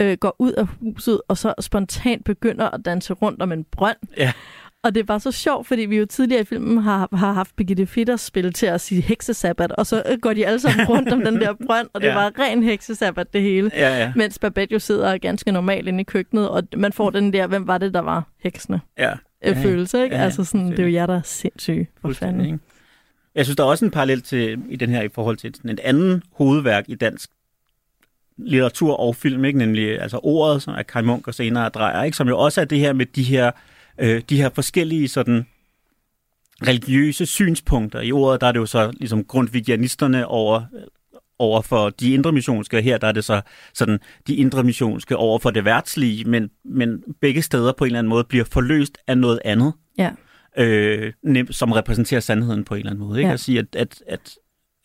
øh, 0.00 0.16
går 0.16 0.36
ud 0.38 0.52
af 0.52 0.66
huset 0.80 1.20
og 1.28 1.38
så 1.38 1.54
spontant 1.60 2.24
begynder 2.24 2.70
at 2.70 2.80
danse 2.84 3.12
rundt 3.12 3.42
om 3.42 3.52
en 3.52 3.64
brønd. 3.72 3.96
Ja. 4.16 4.32
Og 4.84 4.94
det 4.94 5.00
er 5.00 5.04
bare 5.04 5.20
så 5.20 5.32
sjovt, 5.32 5.66
fordi 5.66 5.82
vi 5.82 5.96
jo 5.96 6.06
tidligere 6.06 6.42
i 6.42 6.44
filmen 6.44 6.78
har, 6.78 7.08
har 7.16 7.32
haft 7.32 7.56
Birgitte 7.56 7.86
Fitters 7.86 8.20
spil 8.20 8.52
til 8.52 8.66
at 8.66 8.80
sige 8.80 9.00
heksesabbat, 9.00 9.72
og 9.72 9.86
så 9.86 10.02
øh, 10.10 10.18
går 10.18 10.32
de 10.32 10.46
alle 10.46 10.60
sammen 10.60 10.86
rundt 10.88 11.12
om 11.12 11.24
den 11.24 11.40
der 11.40 11.52
brønd, 11.66 11.88
og 11.92 12.00
det 12.00 12.06
Ja. 12.06 12.14
var 12.14 12.32
ren 12.38 12.62
heksesabbat 12.62 13.32
det 13.32 13.42
hele. 13.42 13.70
Ja, 13.74 13.98
ja, 13.98 14.12
Mens 14.16 14.38
Babette 14.38 14.72
jo 14.72 14.78
sidder 14.78 15.18
ganske 15.18 15.52
normalt 15.52 15.88
inde 15.88 16.00
i 16.00 16.04
køkkenet, 16.04 16.48
og 16.48 16.62
man 16.76 16.92
får 16.92 17.10
den 17.10 17.32
der, 17.32 17.46
hvem 17.46 17.66
var 17.66 17.78
det, 17.78 17.94
der 17.94 18.00
var 18.00 18.22
heksene? 18.42 18.80
ja. 18.98 19.10
Øh, 19.12 19.16
Ja, 19.56 19.62
følelse, 19.64 20.02
ikke? 20.04 20.14
ja, 20.14 20.20
ja, 20.20 20.24
altså 20.24 20.44
sådan, 20.44 20.70
det 20.70 20.78
er 20.78 20.82
jo 20.82 20.92
jer, 20.92 21.06
der 21.06 21.16
er 21.16 21.20
sindssyge. 21.24 21.88
For 22.00 22.12
fanden. 22.12 22.60
Jeg 23.34 23.44
synes, 23.46 23.56
der 23.56 23.62
er 23.64 23.68
også 23.68 23.84
en 23.84 23.90
parallel 23.90 24.22
til, 24.22 24.58
i 24.68 24.76
den 24.76 24.90
her 24.90 25.02
i 25.02 25.08
forhold 25.08 25.36
til 25.36 25.54
sådan 25.54 25.70
et 25.70 25.80
andet 25.80 26.22
hovedværk 26.32 26.84
i 26.88 26.94
dansk 26.94 27.30
litteratur 28.36 28.94
og 28.94 29.16
film, 29.16 29.44
ikke? 29.44 29.58
nemlig 29.58 30.00
altså 30.00 30.20
ordet, 30.22 30.62
som 30.62 30.74
er 30.74 30.82
Kai 30.82 31.02
Munk 31.02 31.28
og 31.28 31.34
senere 31.34 31.68
Drejer, 31.68 32.02
ikke? 32.02 32.16
som 32.16 32.28
jo 32.28 32.38
også 32.38 32.60
er 32.60 32.64
det 32.64 32.78
her 32.78 32.92
med 32.92 33.06
de 33.06 33.22
her, 33.22 33.46
øh, 33.46 33.52
de 34.00 34.36
her 34.36 34.48
forskellige 34.54 35.08
sådan 35.08 35.46
religiøse 36.66 37.26
synspunkter. 37.26 38.00
I 38.00 38.12
ordet, 38.12 38.40
der 38.40 38.46
er 38.46 38.52
det 38.52 38.60
jo 38.60 38.66
så 38.66 38.90
ligesom 38.90 39.24
grundvigianisterne 39.24 40.26
over, 40.26 40.62
over 41.38 41.62
for 41.62 41.90
de 41.90 42.14
indre 42.14 42.32
missionske, 42.32 42.76
og 42.76 42.82
her 42.82 42.98
der 42.98 43.06
er 43.06 43.12
det 43.12 43.24
så 43.24 43.40
sådan 43.74 43.98
de 44.26 44.34
indre 44.36 44.62
missionske 44.64 45.16
over 45.16 45.38
for 45.38 45.50
det 45.50 45.64
værtslige, 45.64 46.24
men, 46.24 46.50
men 46.64 47.02
begge 47.20 47.42
steder 47.42 47.72
på 47.72 47.84
en 47.84 47.86
eller 47.88 47.98
anden 47.98 48.08
måde 48.08 48.24
bliver 48.24 48.44
forløst 48.44 48.98
af 49.06 49.18
noget 49.18 49.40
andet 49.44 49.72
Ja. 49.98 50.10
øh, 50.58 51.12
nem- 51.26 51.52
som 51.52 51.72
repræsenterer 51.72 52.20
sandheden 52.20 52.64
på 52.64 52.74
en 52.74 52.78
eller 52.78 52.90
anden 52.90 53.06
måde. 53.08 53.18
Ikke? 53.18 53.28
Ja. 53.28 53.32
At 53.34 53.40
sige, 53.40 53.58
at, 53.58 53.76
at, 53.76 54.02
at, 54.06 54.34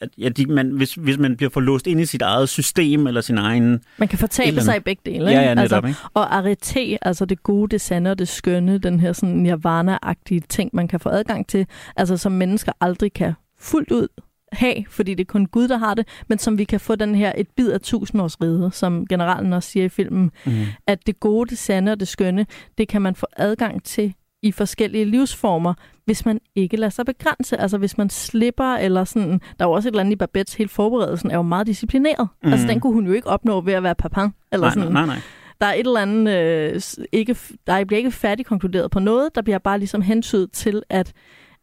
at 0.01 0.09
ja, 0.17 0.29
de, 0.29 0.45
man, 0.45 0.69
hvis, 0.71 0.93
hvis 0.93 1.17
man 1.17 1.37
bliver 1.37 1.49
forlåst 1.49 1.87
ind 1.87 1.99
i 2.01 2.05
sit 2.05 2.21
eget 2.21 2.49
system, 2.49 3.07
eller 3.07 3.21
sin 3.21 3.37
egen... 3.37 3.81
Man 3.97 4.07
kan 4.07 4.19
fortabe 4.19 4.47
Eller- 4.47 4.61
sig 4.61 4.77
i 4.77 4.79
begge 4.79 5.01
dele. 5.05 5.25
Ja, 5.31 5.41
ja, 5.41 5.53
netop, 5.53 5.85
altså, 5.85 5.87
ikke? 5.87 5.99
og 6.13 6.35
arete, 6.35 7.05
altså 7.07 7.25
det 7.25 7.43
gode, 7.43 7.69
det 7.71 7.81
sande 7.81 8.11
og 8.11 8.19
det 8.19 8.27
skønne, 8.27 8.77
den 8.77 8.99
her 8.99 9.13
sådan 9.13 9.35
nirvana-agtige 9.47 10.41
ting, 10.49 10.69
man 10.73 10.87
kan 10.87 10.99
få 10.99 11.09
adgang 11.09 11.47
til, 11.47 11.67
altså 11.95 12.17
som 12.17 12.31
mennesker 12.31 12.71
aldrig 12.81 13.13
kan 13.13 13.33
fuldt 13.59 13.91
ud 13.91 14.07
have, 14.51 14.75
fordi 14.89 15.13
det 15.13 15.21
er 15.23 15.31
kun 15.31 15.45
Gud, 15.45 15.67
der 15.67 15.77
har 15.77 15.93
det, 15.93 16.07
men 16.29 16.37
som 16.39 16.57
vi 16.57 16.63
kan 16.63 16.79
få 16.79 16.95
den 16.95 17.15
her 17.15 17.31
et 17.37 17.47
bid 17.57 17.71
af 17.71 17.81
tusindårsride, 17.81 18.69
som 18.73 19.07
generalen 19.07 19.53
også 19.53 19.69
siger 19.69 19.85
i 19.85 19.89
filmen, 19.89 20.31
Mm. 20.45 20.51
at 20.87 20.99
det 21.07 21.19
gode, 21.19 21.49
det 21.49 21.57
sande 21.57 21.91
og 21.91 21.99
det 21.99 22.07
skønne, 22.07 22.45
det 22.77 22.87
kan 22.87 23.01
man 23.01 23.15
få 23.15 23.25
adgang 23.37 23.83
til 23.83 24.13
i 24.43 24.51
forskellige 24.51 25.05
livsformer, 25.05 25.73
hvis 26.05 26.25
man 26.25 26.39
ikke 26.55 26.77
lader 26.77 26.89
sig 26.89 27.05
begrænse. 27.05 27.57
Altså 27.57 27.77
hvis 27.77 27.97
man 27.97 28.09
slipper, 28.09 28.73
eller 28.75 29.03
sådan... 29.03 29.29
Der 29.29 29.65
er 29.65 29.69
jo 29.69 29.71
også 29.71 29.89
et 29.89 29.91
eller 29.91 30.01
andet 30.01 30.13
i 30.13 30.15
Babettes 30.15 30.55
hele 30.55 30.69
forberedelsen, 30.69 31.31
er 31.31 31.35
jo 31.35 31.41
meget 31.41 31.67
disciplineret. 31.67 32.27
Mm. 32.43 32.51
Altså 32.51 32.67
den 32.67 32.79
kunne 32.79 32.93
hun 32.93 33.05
jo 33.07 33.13
ikke 33.13 33.27
opnå 33.27 33.61
ved 33.61 33.73
at 33.73 33.83
være 33.83 33.95
papin. 33.95 34.33
Eller 34.51 34.67
Nej, 34.67 34.73
sådan. 34.73 34.91
nej, 34.91 35.05
nej, 35.05 35.15
nej. 35.15 35.21
Der 35.61 35.67
er 35.67 35.73
et 35.73 35.79
eller 35.87 35.99
andet... 35.99 36.33
Øh, 36.33 36.81
ikke, 37.11 37.35
der 37.67 37.85
bliver 37.85 37.97
ikke 37.97 38.11
færdigkonkluderet 38.11 38.91
på 38.91 38.99
noget. 38.99 39.35
Der 39.35 39.41
bliver 39.41 39.57
bare 39.57 39.79
ligesom 39.79 40.01
hentydet 40.01 40.51
til, 40.51 40.83
at, 40.89 41.13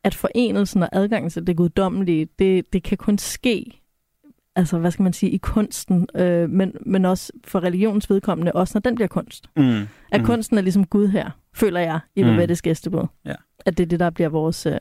at 0.05 0.15
forenelsen 0.15 0.83
og 0.83 0.89
adgangen 0.93 1.31
til 1.31 1.47
det 1.47 1.57
guddommelige, 1.57 2.29
det, 2.39 2.73
det 2.73 2.83
kan 2.83 2.99
kun 2.99 3.19
ske 3.19 3.84
altså, 4.57 4.79
hvad 4.79 4.91
skal 4.91 5.03
man 5.03 5.13
sige, 5.13 5.31
i 5.31 5.37
kunsten, 5.37 6.07
øh, 6.15 6.51
men, 6.51 6.73
men 6.87 7.05
også 7.05 7.33
for 7.47 7.61
religionens 7.65 8.11
vedkommende, 8.11 8.53
også 8.53 8.73
når 8.75 8.81
den 8.81 8.95
bliver 8.95 9.09
kunst. 9.09 9.47
Mm. 9.57 9.83
At 10.13 10.21
Mm. 10.21 10.27
kunsten 10.27 10.59
er 10.59 10.63
ligesom 10.63 10.87
Gud 10.87 11.09
her, 11.09 11.31
føler 11.55 11.81
jeg, 11.81 12.01
i 12.17 12.23
Mm. 12.23 12.29
Babettes 12.29 12.63
gæstebud. 12.63 13.07
Ja. 13.25 13.35
At 13.67 13.79
det 13.79 13.85
er 13.85 13.89
det, 13.89 14.01
der 14.01 14.11
bliver 14.11 14.29
vores 14.29 14.67
øh, 14.67 14.73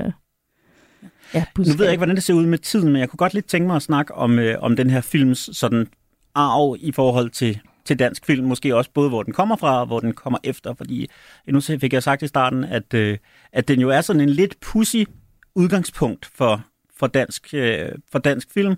ja, 1.34 1.46
Nu 1.58 1.64
ved 1.64 1.86
jeg 1.86 1.92
ikke, 1.92 2.00
hvordan 2.00 2.16
det 2.16 2.24
ser 2.24 2.34
ud 2.34 2.46
med 2.46 2.58
tiden, 2.58 2.88
men 2.92 3.00
jeg 3.00 3.10
kunne 3.10 3.18
godt 3.18 3.34
lidt 3.34 3.46
tænke 3.46 3.68
mig 3.68 3.76
at 3.76 3.82
snakke 3.82 4.16
om, 4.16 4.40
øh, 4.40 4.56
om 4.60 4.76
den 4.76 4.90
her 4.90 5.02
films 5.02 5.50
sådan 5.54 5.88
arv 6.36 6.76
i 6.80 6.92
forhold 6.92 7.30
til, 7.30 7.60
til 7.86 8.00
dansk 8.00 8.26
film. 8.26 8.48
Måske 8.48 8.76
også 8.76 8.92
både, 8.94 9.10
hvor 9.10 9.24
den 9.24 9.34
kommer 9.34 9.56
fra, 9.56 9.80
og 9.80 9.86
hvor 9.86 10.00
den 10.00 10.14
kommer 10.14 10.40
efter. 10.44 10.74
Fordi 10.74 11.10
nu 11.48 11.62
fik 11.62 11.94
jeg 11.94 12.04
sagt 12.04 12.22
i 12.22 12.28
starten, 12.28 12.64
at, 12.64 12.94
øh, 12.94 13.18
at 13.52 13.68
den 13.68 13.80
jo 13.80 13.90
er 13.90 14.02
sådan 14.02 14.22
en 14.22 14.30
lidt 14.30 14.60
pussy 14.60 15.04
udgangspunkt 15.56 16.26
for, 16.26 16.62
for, 16.98 17.08
dansk, 17.08 17.54
øh, 17.54 17.90
for 18.12 18.20
dansk 18.20 18.52
film. 18.54 18.76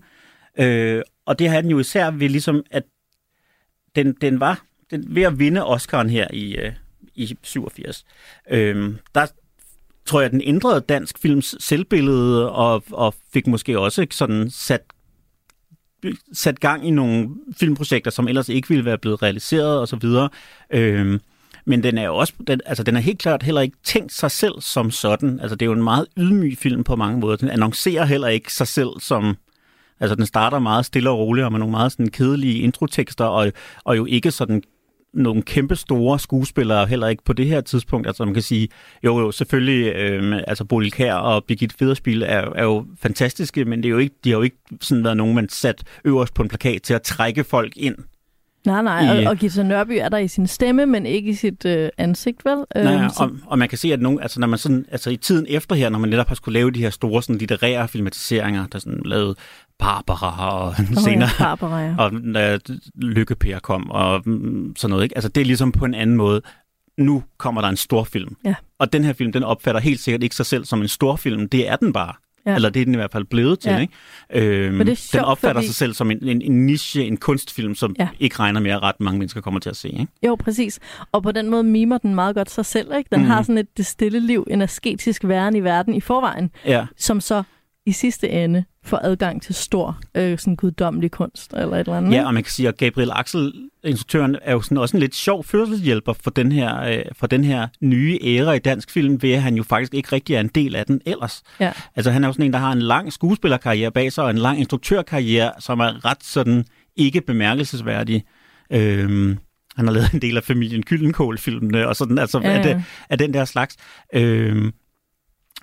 Øh, 0.59 1.01
og 1.25 1.39
det 1.39 1.49
har 1.49 1.61
den 1.61 1.71
jo 1.71 1.79
især 1.79 2.11
ved 2.11 2.29
ligesom, 2.29 2.63
at 2.71 2.83
den, 3.95 4.13
den 4.21 4.39
var 4.39 4.65
den, 4.91 5.15
ved 5.15 5.23
at 5.23 5.39
vinde 5.39 5.65
Oscar'en 5.65 6.07
her 6.07 6.27
i, 6.33 6.55
øh, 6.55 6.71
i 7.15 7.37
87. 7.43 8.05
Øh, 8.49 8.93
der 9.15 9.27
tror 10.05 10.21
jeg, 10.21 10.31
den 10.31 10.41
ændrede 10.43 10.81
dansk 10.81 11.19
films 11.19 11.55
selvbillede 11.59 12.51
og, 12.51 12.83
og 12.91 13.15
fik 13.33 13.47
måske 13.47 13.79
også 13.79 14.07
sådan 14.11 14.49
sat 14.49 14.81
sat 16.33 16.59
gang 16.59 16.87
i 16.87 16.91
nogle 16.91 17.29
filmprojekter, 17.59 18.11
som 18.11 18.27
ellers 18.27 18.49
ikke 18.49 18.69
ville 18.69 18.85
være 18.85 18.97
blevet 18.97 19.21
realiseret 19.21 19.79
og 19.79 19.87
så 19.87 19.95
videre. 19.95 20.29
Øhm, 20.69 21.21
men 21.65 21.83
den 21.83 21.97
er 21.97 22.03
jo 22.03 22.15
også, 22.15 22.33
den, 22.47 22.61
altså 22.65 22.83
den 22.83 22.95
er 22.95 22.99
helt 22.99 23.19
klart 23.19 23.43
heller 23.43 23.61
ikke 23.61 23.77
tænkt 23.83 24.13
sig 24.13 24.31
selv 24.31 24.61
som 24.61 24.91
sådan. 24.91 25.39
Altså 25.39 25.55
det 25.55 25.65
er 25.65 25.69
jo 25.69 25.73
en 25.73 25.83
meget 25.83 26.05
ydmyg 26.17 26.57
film 26.57 26.83
på 26.83 26.95
mange 26.95 27.19
måder. 27.19 27.37
Den 27.37 27.49
annoncerer 27.49 28.05
heller 28.05 28.27
ikke 28.27 28.53
sig 28.53 28.67
selv 28.67 28.89
som, 28.99 29.37
altså 29.99 30.15
den 30.15 30.25
starter 30.25 30.59
meget 30.59 30.85
stille 30.85 31.09
og 31.09 31.17
roligt 31.17 31.45
og 31.45 31.51
med 31.51 31.59
nogle 31.59 31.71
meget 31.71 31.91
sådan 31.91 32.09
kedelige 32.09 32.59
introtekster 32.59 33.25
og, 33.25 33.51
og 33.83 33.97
jo 33.97 34.05
ikke 34.05 34.31
sådan 34.31 34.63
nogle 35.15 35.41
kæmpe 35.41 35.75
store 35.75 36.19
skuespillere, 36.19 36.87
heller 36.87 37.07
ikke 37.07 37.23
på 37.23 37.33
det 37.33 37.45
her 37.45 37.61
tidspunkt. 37.61 38.07
Altså 38.07 38.25
man 38.25 38.33
kan 38.33 38.43
sige, 38.43 38.67
jo 39.03 39.19
jo, 39.19 39.31
selvfølgelig, 39.31 39.95
øh, 39.95 40.41
altså 40.47 40.65
Bodil 40.65 40.91
Kær 40.91 41.13
og 41.13 41.43
Birgit 41.43 41.73
Federspil 41.73 42.21
er, 42.21 42.27
er 42.55 42.63
jo 42.63 42.85
fantastiske, 42.99 43.65
men 43.65 43.83
det 43.83 43.89
er 43.89 43.91
jo 43.91 43.97
ikke, 43.97 44.15
de 44.23 44.29
har 44.29 44.37
jo 44.37 44.43
ikke 44.43 44.57
sådan 44.81 45.03
været 45.03 45.17
nogen, 45.17 45.35
man 45.35 45.49
sat 45.49 45.83
øverst 46.05 46.33
på 46.33 46.43
en 46.43 46.49
plakat 46.49 46.81
til 46.81 46.93
at 46.93 47.01
trække 47.01 47.43
folk 47.43 47.73
ind. 47.77 47.95
Nej, 48.65 48.81
nej, 48.81 49.19
I- 49.21 49.25
og, 49.25 49.29
og 49.31 49.37
Gita 49.37 49.63
Nørby 49.63 49.91
er 50.01 50.09
der 50.09 50.17
i 50.17 50.27
sin 50.27 50.47
stemme, 50.47 50.85
men 50.85 51.05
ikke 51.05 51.29
i 51.29 51.33
sit 51.33 51.65
øh, 51.65 51.89
ansigt, 51.97 52.45
vel? 52.45 52.65
Nej, 52.75 52.93
Øhm, 52.95 53.09
og, 53.19 53.31
og 53.47 53.59
man 53.59 53.69
kan 53.69 53.77
se, 53.77 53.93
at 53.93 54.01
nogen, 54.01 54.19
altså, 54.21 54.39
når 54.39 54.47
man 54.47 54.59
sådan, 54.59 54.85
altså 54.91 55.09
i 55.09 55.17
tiden 55.17 55.45
efter 55.49 55.75
her, 55.75 55.89
når 55.89 55.99
man 55.99 56.09
netop 56.09 56.27
har 56.27 56.35
skulle 56.35 56.53
lave 56.59 56.71
de 56.71 56.79
her 56.79 56.89
store 56.89 57.23
sådan, 57.23 57.35
litterære 57.37 57.87
filmatiseringer, 57.87 58.67
der 58.67 58.79
sådan 58.79 59.01
lavede 59.05 59.35
Barbara 59.79 60.59
og 60.59 60.75
Nå, 60.89 61.01
senere, 61.01 61.29
Ja, 61.39 61.43
Barbara, 61.43 61.79
ja. 61.81 61.95
og 62.03 62.11
da 62.33 62.57
Lykke-Per 62.95 63.59
kom 63.59 63.91
og 63.91 64.21
mm, 64.25 64.73
sådan 64.77 64.89
noget. 64.89 65.03
Ikke? 65.03 65.17
Altså 65.17 65.29
det 65.29 65.41
er 65.41 65.45
ligesom 65.45 65.71
på 65.71 65.85
en 65.85 65.93
anden 65.93 66.15
måde. 66.15 66.41
Nu 66.97 67.23
kommer 67.37 67.61
der 67.61 67.67
en 67.69 67.77
storfilm. 67.77 68.35
Ja. 68.45 68.55
Og 68.79 68.93
den 68.93 69.03
her 69.03 69.13
film, 69.13 69.31
den 69.31 69.43
opfatter 69.43 69.81
helt 69.81 69.99
sikkert 69.99 70.23
ikke 70.23 70.35
sig 70.35 70.45
selv 70.45 70.65
som 70.65 70.81
en 70.81 70.87
storfilm. 70.87 71.49
Det 71.49 71.69
er 71.69 71.75
den 71.75 71.93
bare. 71.93 72.13
Ja. 72.45 72.55
Eller 72.55 72.69
det 72.69 72.81
er 72.81 72.85
den 72.85 72.93
i 72.93 72.97
hvert 72.97 73.11
fald 73.11 73.23
blevet 73.25 73.59
til. 73.59 73.71
Ja. 73.71 73.79
Ikke? 73.79 73.93
Øhm, 74.33 74.73
Men 74.73 74.73
det 74.73 74.79
er 74.79 74.85
den 74.85 74.95
sjovt, 74.95 75.25
opfatter 75.25 75.61
fordi- 75.61 75.67
sig 75.67 75.75
selv 75.75 75.93
som 75.93 76.11
en, 76.11 76.27
en, 76.27 76.41
en 76.41 76.65
niche, 76.65 77.03
en 77.07 77.17
kunstfilm, 77.17 77.75
som 77.75 77.95
Ja. 77.99 78.07
ikke 78.19 78.39
regner 78.39 78.59
med, 78.59 78.71
at 78.71 78.81
ret 78.83 78.99
mange 78.99 79.19
mennesker 79.19 79.41
kommer 79.41 79.59
til 79.59 79.69
at 79.69 79.75
se. 79.77 79.89
Ikke? 79.89 80.07
Jo, 80.25 80.35
præcis. 80.35 80.79
Og 81.11 81.23
på 81.23 81.31
den 81.31 81.49
måde 81.49 81.63
mimer 81.63 81.97
den 81.97 82.15
meget 82.15 82.35
godt 82.35 82.49
sig 82.51 82.65
selv, 82.65 82.91
ikke? 82.97 83.07
Den 83.11 83.19
Mhm. 83.19 83.29
har 83.29 83.41
sådan 83.41 83.57
et 83.57 83.77
det 83.77 83.85
stille 83.85 84.19
liv, 84.19 84.47
en 84.49 84.61
asketisk 84.61 85.23
væren 85.27 85.55
i 85.55 85.59
verden 85.63 85.93
i 85.93 86.01
forvejen, 86.01 86.51
Ja. 86.65 86.85
som 86.97 87.21
så 87.21 87.43
i 87.85 87.91
sidste 87.91 88.29
ende 88.29 88.63
får 88.85 88.99
adgang 89.03 89.41
til 89.41 89.55
stor, 89.55 89.99
øh, 90.15 90.39
sådan 90.39 90.55
guddommelig 90.55 91.11
kunst, 91.11 91.53
eller 91.53 91.73
et 91.73 91.79
eller 91.79 91.97
andet. 91.97 92.11
Ja, 92.11 92.25
og 92.25 92.33
man 92.33 92.43
kan 92.43 92.51
sige, 92.51 92.67
at 92.67 92.77
Gabriel 92.77 93.11
Axel, 93.13 93.53
instruktøren, 93.83 94.37
er 94.41 94.51
jo 94.51 94.61
sådan 94.61 94.77
også 94.77 94.97
en 94.97 95.01
lidt 95.01 95.15
sjov 95.15 95.43
fødselshjælper 95.43 96.13
for 96.13 96.29
den 96.29 96.51
her, 96.51 96.81
øh, 96.81 97.01
for 97.13 97.27
den 97.27 97.43
her 97.43 97.67
nye 97.81 98.19
æra 98.23 98.53
i 98.53 98.59
dansk 98.59 98.91
film, 98.91 99.21
ved 99.21 99.31
at 99.31 99.41
han 99.41 99.55
jo 99.55 99.63
faktisk 99.63 99.93
ikke 99.93 100.09
rigtig 100.11 100.35
er 100.35 100.39
en 100.39 100.47
del 100.47 100.75
af 100.75 100.85
den 100.85 101.01
ellers. 101.05 101.43
Ja. 101.59 101.71
Altså 101.95 102.11
han 102.11 102.23
er 102.23 102.27
jo 102.27 102.33
sådan 102.33 102.45
en, 102.45 102.53
der 102.53 102.59
har 102.59 102.71
en 102.71 102.81
lang 102.81 103.13
skuespillerkarriere 103.13 103.91
bag 103.91 104.11
sig, 104.11 104.23
og 104.23 104.29
en 104.29 104.37
lang 104.37 104.59
instruktørkarriere, 104.59 105.51
som 105.59 105.79
er 105.79 106.05
ret 106.05 106.23
sådan 106.23 106.65
ikke 106.95 107.21
bemærkelsesværdig. 107.21 108.23
Øhm, 108.71 109.37
han 109.75 109.87
har 109.87 109.93
lavet 109.93 110.13
en 110.13 110.21
del 110.21 110.37
af 110.37 110.43
familien 110.43 110.83
Gyllenkål-filmene, 110.83 111.87
og 111.87 111.95
sådan, 111.95 112.17
altså 112.17 112.39
Ja. 112.39 112.49
Af, 112.49 112.63
det, 112.63 112.83
af 113.09 113.17
den 113.17 113.33
der 113.33 113.45
slags. 113.45 113.75
Øhm, 114.13 114.73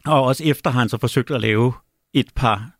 og 0.07 0.23
også 0.25 0.45
efter 0.45 0.71
har 0.71 0.81
han 0.81 0.89
så 0.89 0.99
forsøgt 0.99 1.31
at 1.31 1.41
lave 1.41 1.73
et 2.15 2.27
par 2.37 2.71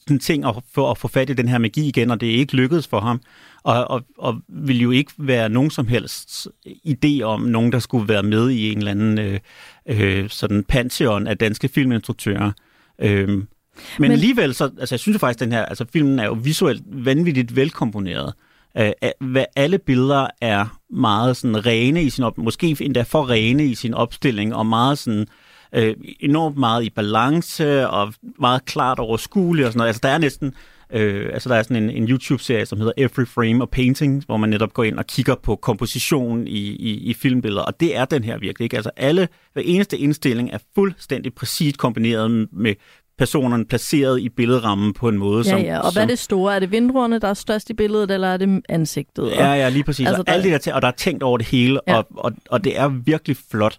sådan 0.00 0.18
ting 0.18 0.46
og 0.46 0.62
for 0.74 0.90
at 0.90 0.98
få 0.98 1.08
fat 1.08 1.30
i 1.30 1.32
den 1.32 1.48
her 1.48 1.58
magi 1.58 1.88
igen, 1.88 2.10
og 2.10 2.20
det 2.20 2.30
er 2.30 2.34
ikke 2.34 2.56
lykkedes 2.56 2.86
for 2.88 3.00
ham. 3.00 3.20
Og, 3.62 3.90
og, 3.90 4.02
og 4.18 4.40
vil 4.48 4.80
jo 4.80 4.90
ikke 4.90 5.12
være 5.18 5.48
nogen 5.48 5.70
som 5.70 5.86
helst 5.86 6.48
idé 6.66 7.22
om 7.22 7.40
nogen, 7.40 7.72
der 7.72 7.78
skulle 7.78 8.08
være 8.08 8.22
med 8.22 8.50
i 8.50 8.72
en 8.72 8.78
eller 8.78 8.90
anden 8.90 9.18
øh, 9.18 9.40
øh, 9.88 10.28
sådan 10.30 10.64
pantheon 10.64 11.26
af 11.26 11.38
danske 11.38 11.68
filminstruktører. 11.68 12.52
Øhm, 13.00 13.30
men, 13.32 13.46
Men- 13.98 14.10
alligevel, 14.12 14.54
så, 14.54 14.64
altså 14.64 14.94
jeg 14.94 15.00
synes 15.00 15.14
jo 15.14 15.18
faktisk, 15.18 15.40
den 15.40 15.52
her, 15.52 15.64
altså 15.64 15.84
filmen 15.92 16.18
er 16.18 16.24
jo 16.24 16.32
visuelt 16.32 16.82
vanvittigt 16.86 17.56
velkomponeret. 17.56 18.32
Øh, 18.78 18.90
at- 19.02 19.12
hvad 19.20 19.44
alle 19.56 19.78
billeder 19.78 20.26
er 20.40 20.78
meget 20.90 21.36
sådan 21.36 21.66
rene 21.66 22.02
i 22.02 22.10
sin 22.10 22.24
op, 22.24 22.38
måske 22.38 22.76
endda 22.80 23.02
for 23.02 23.30
rene 23.30 23.66
i 23.66 23.74
sin 23.74 23.94
opstilling, 23.94 24.54
og 24.54 24.66
meget 24.66 24.98
sådan 24.98 25.20
øh, 25.20 25.26
enormt 26.20 26.56
meget 26.58 26.84
i 26.84 26.90
balance, 26.90 27.88
og 27.88 28.14
meget 28.40 28.64
klart 28.64 28.98
overskueligt 28.98 29.66
og 29.66 29.72
sådan 29.72 29.78
noget. 29.78 29.88
Altså 29.88 30.00
der 30.02 30.08
er 30.08 30.18
næsten, 30.18 30.54
øh, 30.92 31.30
altså 31.32 31.48
der 31.48 31.54
er 31.54 31.62
sådan 31.62 31.82
en, 31.82 31.90
en 31.90 32.08
YouTube-serie, 32.08 32.66
som 32.66 32.78
hedder 32.78 32.92
Every 32.96 33.26
Frame 33.26 33.62
of 33.62 33.68
Painting, 33.68 34.22
hvor 34.26 34.36
man 34.36 34.50
netop 34.50 34.74
går 34.74 34.84
ind 34.84 34.98
og 34.98 35.06
kigger 35.06 35.34
på 35.34 35.56
komposition 35.56 36.46
i, 36.46 36.50
i, 36.60 36.90
i 37.10 37.14
filmbilleder, 37.14 37.62
og 37.62 37.80
det 37.80 37.96
er 37.96 38.04
den 38.04 38.24
her 38.24 38.38
virkelig, 38.38 38.64
ikke? 38.64 38.76
Altså 38.76 38.90
alle, 38.96 39.28
hver 39.52 39.62
eneste 39.64 39.98
indstilling 39.98 40.50
er 40.52 40.58
fuldstændig 40.74 41.34
præcist 41.34 41.78
kombineret 41.78 42.48
med 42.52 42.74
personerne 43.18 43.64
placeret 43.64 44.20
i 44.20 44.28
billedrammen 44.28 44.92
på 44.92 45.08
en 45.08 45.18
måde, 45.18 45.36
Ja, 45.46 45.50
som... 45.50 45.60
ja. 45.60 45.78
Og 45.78 45.92
hvad 45.92 46.02
er 46.02 46.06
det 46.06 46.18
store? 46.18 46.54
Er 46.54 46.58
det 46.58 46.70
vindruerne, 46.70 47.18
der 47.18 47.28
er 47.28 47.34
størst 47.34 47.70
i 47.70 47.74
billedet, 47.74 48.10
eller 48.10 48.28
er 48.28 48.36
det 48.36 48.60
ansigtet? 48.68 49.24
Og- 49.24 49.30
Ja, 49.30 49.52
ja, 49.52 49.68
lige 49.68 49.84
præcis. 49.84 50.06
Altså, 50.06 50.20
og, 50.20 50.26
der- 50.26 50.32
alt 50.32 50.44
det 50.44 50.64
der, 50.64 50.74
og 50.74 50.82
der 50.82 50.88
er 50.88 50.92
tænkt 50.92 51.22
over 51.22 51.38
det 51.38 51.46
hele, 51.46 51.80
Ja. 51.86 51.92
ja. 51.92 51.98
og, 51.98 52.06
og, 52.16 52.32
og 52.50 52.64
det 52.64 52.78
er 52.78 52.88
virkelig 52.88 53.36
flot. 53.50 53.78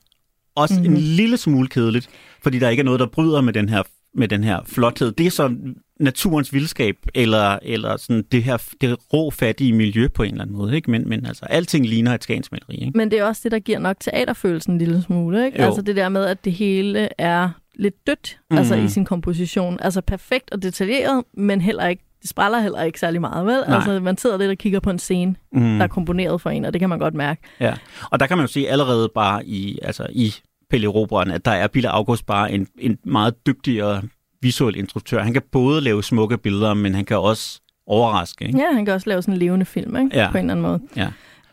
Også 0.55 0.73
Mhm. 0.73 0.83
mm-hmm. 0.83 0.95
en 0.95 1.01
lille 1.01 1.37
smule 1.37 1.67
kedeligt, 1.67 2.09
fordi 2.43 2.59
der 2.59 2.69
ikke 2.69 2.81
er 2.81 2.85
noget, 2.85 2.99
der 2.99 3.05
bryder 3.07 3.41
med 3.41 3.53
den 3.53 3.69
her, 3.69 3.83
med 4.13 4.27
den 4.27 4.43
her 4.43 4.59
flothed. 4.65 5.11
Det 5.11 5.25
er 5.25 5.31
så 5.31 5.55
naturens 5.99 6.53
vildskab, 6.53 6.95
eller, 7.15 7.59
eller 7.61 7.97
sådan 7.97 8.23
det 8.31 8.43
her 8.43 8.57
det 8.81 8.97
rå, 9.13 9.31
fattige 9.31 9.73
miljø 9.73 10.07
på 10.07 10.23
en 10.23 10.31
eller 10.31 10.41
anden 10.41 10.57
måde. 10.57 10.75
Ikke? 10.75 10.91
Men, 10.91 11.09
men 11.09 11.25
altså, 11.25 11.45
alting 11.45 11.85
ligner 11.87 12.13
et 12.13 12.23
skagensmaleri. 12.23 12.75
Ikke? 12.85 12.97
Men 12.97 13.11
det 13.11 13.19
er 13.19 13.23
også 13.23 13.41
det, 13.43 13.51
der 13.51 13.59
giver 13.59 13.79
nok 13.79 13.95
teaterfølelsen 13.99 14.71
en 14.73 14.77
lille 14.77 15.01
smule, 15.01 15.45
ikke? 15.45 15.59
Jo. 15.61 15.65
Altså 15.65 15.81
det 15.81 15.95
der 15.95 16.09
med, 16.09 16.25
at 16.25 16.45
det 16.45 16.53
hele 16.53 17.09
er 17.17 17.49
lidt 17.75 18.07
dødt, 18.07 18.39
mm. 18.51 18.57
altså 18.57 18.75
Mhm. 18.75 18.85
i 18.85 18.89
sin 18.89 19.05
komposition. 19.05 19.77
Altså 19.81 20.01
perfekt 20.01 20.51
og 20.51 20.63
detaljeret, 20.63 21.23
men 21.33 21.61
heller 21.61 21.87
ikke, 21.87 22.03
det 22.21 22.29
spræller 22.29 22.59
heller 22.59 22.81
ikke 22.81 22.99
særlig 22.99 23.21
meget, 23.21 23.45
vel? 23.45 23.63
Nej. 23.67 23.75
Altså 23.75 23.99
man 23.99 24.17
sidder 24.17 24.37
lidt 24.37 24.51
og 24.51 24.57
kigger 24.57 24.79
på 24.79 24.89
en 24.89 24.99
scene, 24.99 25.35
Mm. 25.53 25.61
der 25.77 25.83
er 25.83 25.87
komponeret 25.87 26.41
for 26.41 26.49
en, 26.49 26.65
og 26.65 26.73
det 26.73 26.79
kan 26.79 26.89
man 26.89 26.99
godt 26.99 27.13
mærke. 27.13 27.41
Ja, 27.59 27.73
og 28.11 28.19
der 28.19 28.27
kan 28.27 28.37
man 28.37 28.43
jo 28.43 28.51
se 28.51 28.65
allerede 28.69 29.09
bare 29.15 29.45
i, 29.45 29.79
altså 29.83 30.07
i 30.09 30.33
Pelle 30.69 30.87
Robren, 30.87 31.31
at 31.31 31.45
der 31.45 31.51
er 31.51 31.67
Bille 31.67 31.89
August 31.89 32.25
bare 32.25 32.51
en, 32.51 32.67
en 32.79 32.97
meget 33.03 33.45
dygtigere 33.47 34.01
visuel 34.41 34.75
instruktør. 34.75 35.23
Han 35.23 35.33
kan 35.33 35.41
både 35.51 35.81
lave 35.81 36.03
smukke 36.03 36.37
billeder, 36.37 36.73
men 36.73 36.95
han 36.95 37.05
kan 37.05 37.17
også 37.19 37.61
overraske. 37.87 38.45
Ikke? 38.45 38.59
Ja, 38.59 38.73
han 38.73 38.85
kan 38.85 38.93
også 38.93 39.09
lave 39.09 39.21
sådan 39.21 39.33
en 39.33 39.39
levende 39.39 39.65
film, 39.65 39.95
ikke? 39.97 40.17
Ja. 40.17 40.31
På 40.31 40.37
en 40.37 40.43
eller 40.49 40.53
anden 40.53 40.61
måde. 40.61 40.79
Ja. 40.95 41.07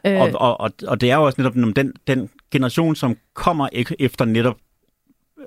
Øh, 0.07 0.21
Og, 0.21 0.31
og, 0.41 0.61
og, 0.61 0.71
og 0.87 1.01
det 1.01 1.11
er 1.11 1.17
jo 1.17 1.23
også 1.25 1.41
netop 1.43 1.55
den, 1.77 1.93
den 2.07 2.29
generation, 2.53 2.97
som 2.97 3.17
kommer 3.35 3.69
efter 3.99 4.25
netop 4.25 4.57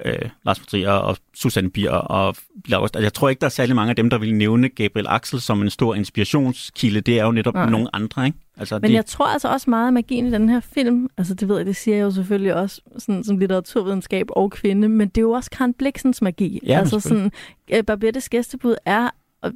øh, 0.05 0.29
Lars 0.45 0.59
von 0.59 0.65
Trier 0.65 0.91
og 0.91 1.17
Susanne 1.33 1.69
Bier 1.69 1.91
og 1.91 2.35
August. 2.71 2.95
Altså, 2.95 3.05
jeg 3.05 3.13
tror 3.13 3.29
ikke, 3.29 3.39
der 3.39 3.45
er 3.45 3.49
særlig 3.49 3.75
mange 3.75 3.89
af 3.89 3.95
dem, 3.95 4.09
der 4.09 4.17
vil 4.17 4.35
nævne 4.35 4.69
Gabriel 4.69 5.07
Axel 5.09 5.41
som 5.41 5.61
en 5.61 5.69
stor 5.69 5.95
inspirationskilde. 5.95 7.01
Det 7.01 7.19
er 7.19 7.25
jo 7.25 7.31
netop 7.31 7.53
Nej. 7.53 7.69
Nogle 7.69 7.95
andre, 7.95 8.25
ikke? 8.25 8.37
Altså, 8.57 8.79
Men 8.79 8.89
de, 8.89 8.95
jeg 8.95 9.05
tror 9.05 9.25
altså 9.25 9.47
også 9.47 9.69
meget 9.69 9.87
af 9.87 9.93
magien 9.93 10.27
i 10.27 10.31
den 10.31 10.49
her 10.49 10.59
film, 10.59 11.09
altså 11.17 11.33
det 11.33 11.49
ved 11.49 11.57
jeg, 11.57 11.65
det 11.65 11.75
siger 11.75 11.97
jeg 11.97 12.03
jo 12.03 12.11
selvfølgelig 12.11 12.55
også 12.55 12.81
sådan, 12.97 13.23
som 13.23 13.37
litteraturvidenskab 13.37 14.25
og 14.29 14.51
kvinde, 14.51 14.89
men 14.89 15.07
det 15.07 15.17
er 15.17 15.21
jo 15.21 15.31
også 15.31 15.49
Karen 15.49 15.73
Bliksens 15.73 16.21
magi. 16.21 16.59
Ja, 16.65 16.79
altså 16.79 16.99
sådan, 16.99 17.31
uh, 17.73 17.83
Barbettes 17.87 18.29
gæstebud 18.29 18.75
er, 18.85 19.09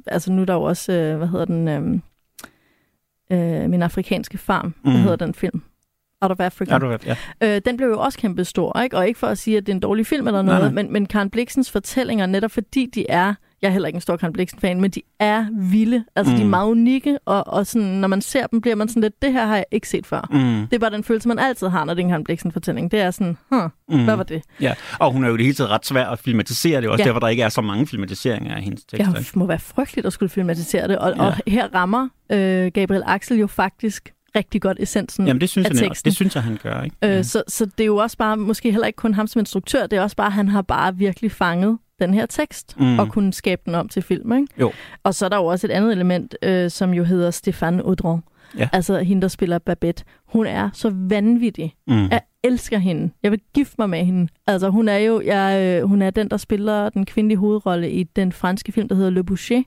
altså 0.06 0.32
nu 0.32 0.42
er 0.42 0.46
der 0.46 0.54
jo 0.54 0.62
også, 0.62 0.92
uh, 0.92 1.18
hvad 1.18 1.28
hedder 1.28 1.44
den, 1.44 1.68
um, 1.68 2.02
uh, 3.30 3.70
Min 3.70 3.82
afrikanske 3.82 4.38
farm, 4.38 4.74
mm. 4.84 4.90
hvad 4.90 5.00
hedder 5.00 5.16
den 5.16 5.34
film? 5.34 5.62
Out 6.30 6.40
of 6.40 6.40
Africa. 6.44 6.72
ja, 6.72 6.78
du, 6.78 6.88
vet, 6.88 7.06
ja. 7.06 7.16
Øh, 7.40 7.60
den 7.66 7.76
blev 7.76 7.88
jo 7.88 8.00
også 8.00 8.18
kæmpe 8.18 8.44
stor, 8.44 8.80
ikke? 8.80 8.96
Og 8.96 9.08
ikke 9.08 9.18
for 9.20 9.26
at 9.26 9.38
sige, 9.38 9.56
at 9.56 9.66
det 9.66 9.72
er 9.72 9.76
en 9.76 9.80
dårlig 9.80 10.06
film 10.06 10.26
eller 10.26 10.42
Nej, 10.42 10.54
noget, 10.58 10.74
nej. 10.74 10.82
men, 10.82 10.92
men 10.92 11.06
Karen 11.06 11.30
Bliksens 11.30 11.70
fortællinger, 11.70 12.26
netop 12.26 12.50
fordi 12.50 12.86
de 12.94 13.06
er, 13.10 13.34
jeg 13.62 13.68
er 13.68 13.72
heller 13.72 13.86
ikke 13.86 13.96
en 13.96 14.00
stor 14.00 14.16
Karen 14.16 14.32
Bliksen-fan, 14.32 14.80
men 14.80 14.90
de 14.90 15.02
er 15.20 15.46
vilde. 15.52 16.04
Altså, 16.16 16.30
mm. 16.32 16.36
de 16.36 16.42
er 16.42 16.44
Mm. 16.46 16.50
meget 16.50 16.66
unikke, 16.70 17.18
og, 17.24 17.46
og 17.46 17.66
sådan, 17.66 17.86
når 17.88 18.08
man 18.08 18.20
ser 18.20 18.46
dem, 18.46 18.60
bliver 18.60 18.74
man 18.74 18.88
sådan 18.88 19.02
lidt, 19.02 19.22
det 19.22 19.32
her 19.32 19.46
har 19.46 19.56
jeg 19.56 19.64
ikke 19.72 19.88
set 19.88 20.06
før. 20.06 20.28
Mm, 20.30 20.66
Det 20.66 20.72
er 20.76 20.78
bare 20.78 20.90
den 20.90 21.04
følelse, 21.04 21.28
man 21.28 21.38
altid 21.38 21.66
har, 21.68 21.84
når 21.84 21.94
det 21.94 22.00
er 22.00 22.04
en 22.04 22.10
Karen 22.10 22.24
Bliksen-fortælling. 22.24 22.90
Det 22.90 23.00
er 23.00 23.10
sådan, 23.10 23.36
huh, 23.52 23.62
mm. 23.88 24.04
hvad 24.04 24.16
var 24.16 24.22
det? 24.22 24.42
Ja, 24.60 24.74
og 24.98 25.12
hun 25.12 25.24
er 25.24 25.28
jo 25.28 25.36
det 25.36 25.44
hele 25.44 25.54
taget 25.54 25.70
ret 25.70 25.86
svær 25.86 26.06
at 26.06 26.18
filmatisere. 26.18 26.80
Det 26.80 26.86
er 26.86 26.90
også 26.90 27.02
ja. 27.02 27.06
derfor, 27.06 27.20
der 27.20 27.28
ikke 27.28 27.42
er 27.42 27.48
så 27.48 27.60
mange 27.60 27.86
filmatiseringer 27.86 28.54
af 28.56 28.62
hendes 28.62 28.84
tekster. 28.84 29.12
Ja, 29.14 29.18
det 29.18 29.36
må 29.36 29.46
være 29.46 29.58
frygteligt 29.58 30.06
at 30.06 30.12
skulle 30.12 30.28
filmatisere 30.30 30.88
det. 30.88 30.98
Og, 30.98 31.12
Ja. 31.16 31.22
og 31.26 31.34
her 31.46 31.68
rammer 31.74 32.08
øh, 32.32 32.70
Gabriel 32.74 33.02
Axel 33.06 33.38
jo 33.38 33.46
faktisk 33.46 34.12
rigtig 34.36 34.62
godt 34.62 34.76
essensen 34.80 35.26
Jamen, 35.26 35.40
det 35.40 35.48
synes, 35.48 35.66
af 35.66 35.70
jeg, 35.74 35.78
teksten. 35.78 36.08
det 36.10 36.16
synes 36.16 36.34
jeg, 36.34 36.42
han 36.42 36.58
gør. 36.62 36.82
Ikke? 36.82 36.96
Øh, 37.04 37.10
Ja. 37.10 37.22
så, 37.22 37.42
så 37.48 37.64
det 37.66 37.80
er 37.80 37.86
jo 37.86 37.96
også 37.96 38.16
bare, 38.16 38.36
måske 38.36 38.70
heller 38.70 38.86
ikke 38.86 38.96
kun 38.96 39.14
ham 39.14 39.26
som 39.26 39.38
instruktør, 39.38 39.86
det 39.86 39.96
er 39.96 40.00
også 40.02 40.16
bare, 40.16 40.26
at 40.26 40.32
han 40.32 40.48
har 40.48 40.62
bare 40.62 40.96
virkelig 40.96 41.32
fanget 41.32 41.78
den 42.00 42.14
her 42.14 42.26
tekst. 42.26 42.80
Mm. 42.80 42.98
og 42.98 43.08
kunne 43.08 43.32
skabe 43.32 43.62
den 43.66 43.74
om 43.74 43.88
til 43.88 44.02
film, 44.02 44.32
ikke? 44.32 44.46
Jo. 44.60 44.72
Og 45.04 45.14
så 45.14 45.24
er 45.24 45.28
der 45.28 45.36
jo 45.36 45.44
også 45.46 45.66
et 45.66 45.70
andet 45.70 45.92
element, 45.92 46.34
øh, 46.42 46.70
som 46.70 46.94
jo 46.94 47.04
hedder 47.04 47.30
Stéphane 47.30 47.80
Audron. 47.86 48.22
Ja. 48.58 48.68
Altså 48.72 48.98
hende, 48.98 49.22
der 49.22 49.28
spiller 49.28 49.58
Babette. 49.58 50.04
Hun 50.28 50.46
er 50.46 50.70
så 50.72 50.90
vanvittig. 50.94 51.74
Mm. 51.86 52.08
Jeg 52.10 52.20
elsker 52.44 52.78
hende. 52.78 53.10
Jeg 53.22 53.30
vil 53.30 53.40
gifte 53.54 53.74
mig 53.78 53.90
med 53.90 54.04
hende. 54.04 54.28
Altså 54.46 54.68
hun 54.70 54.88
er 54.88 54.96
jo, 54.96 55.20
jeg, 55.20 55.60
øh, 55.82 55.88
hun 55.88 56.02
er 56.02 56.10
den, 56.10 56.28
der 56.30 56.36
spiller 56.36 56.88
den 56.88 57.06
kvindelige 57.06 57.38
hovedrolle 57.38 57.90
i 57.90 58.02
den 58.02 58.32
franske 58.32 58.72
film, 58.72 58.88
der 58.88 58.94
hedder 58.94 59.10
Le 59.10 59.24
Boucher, 59.24 59.62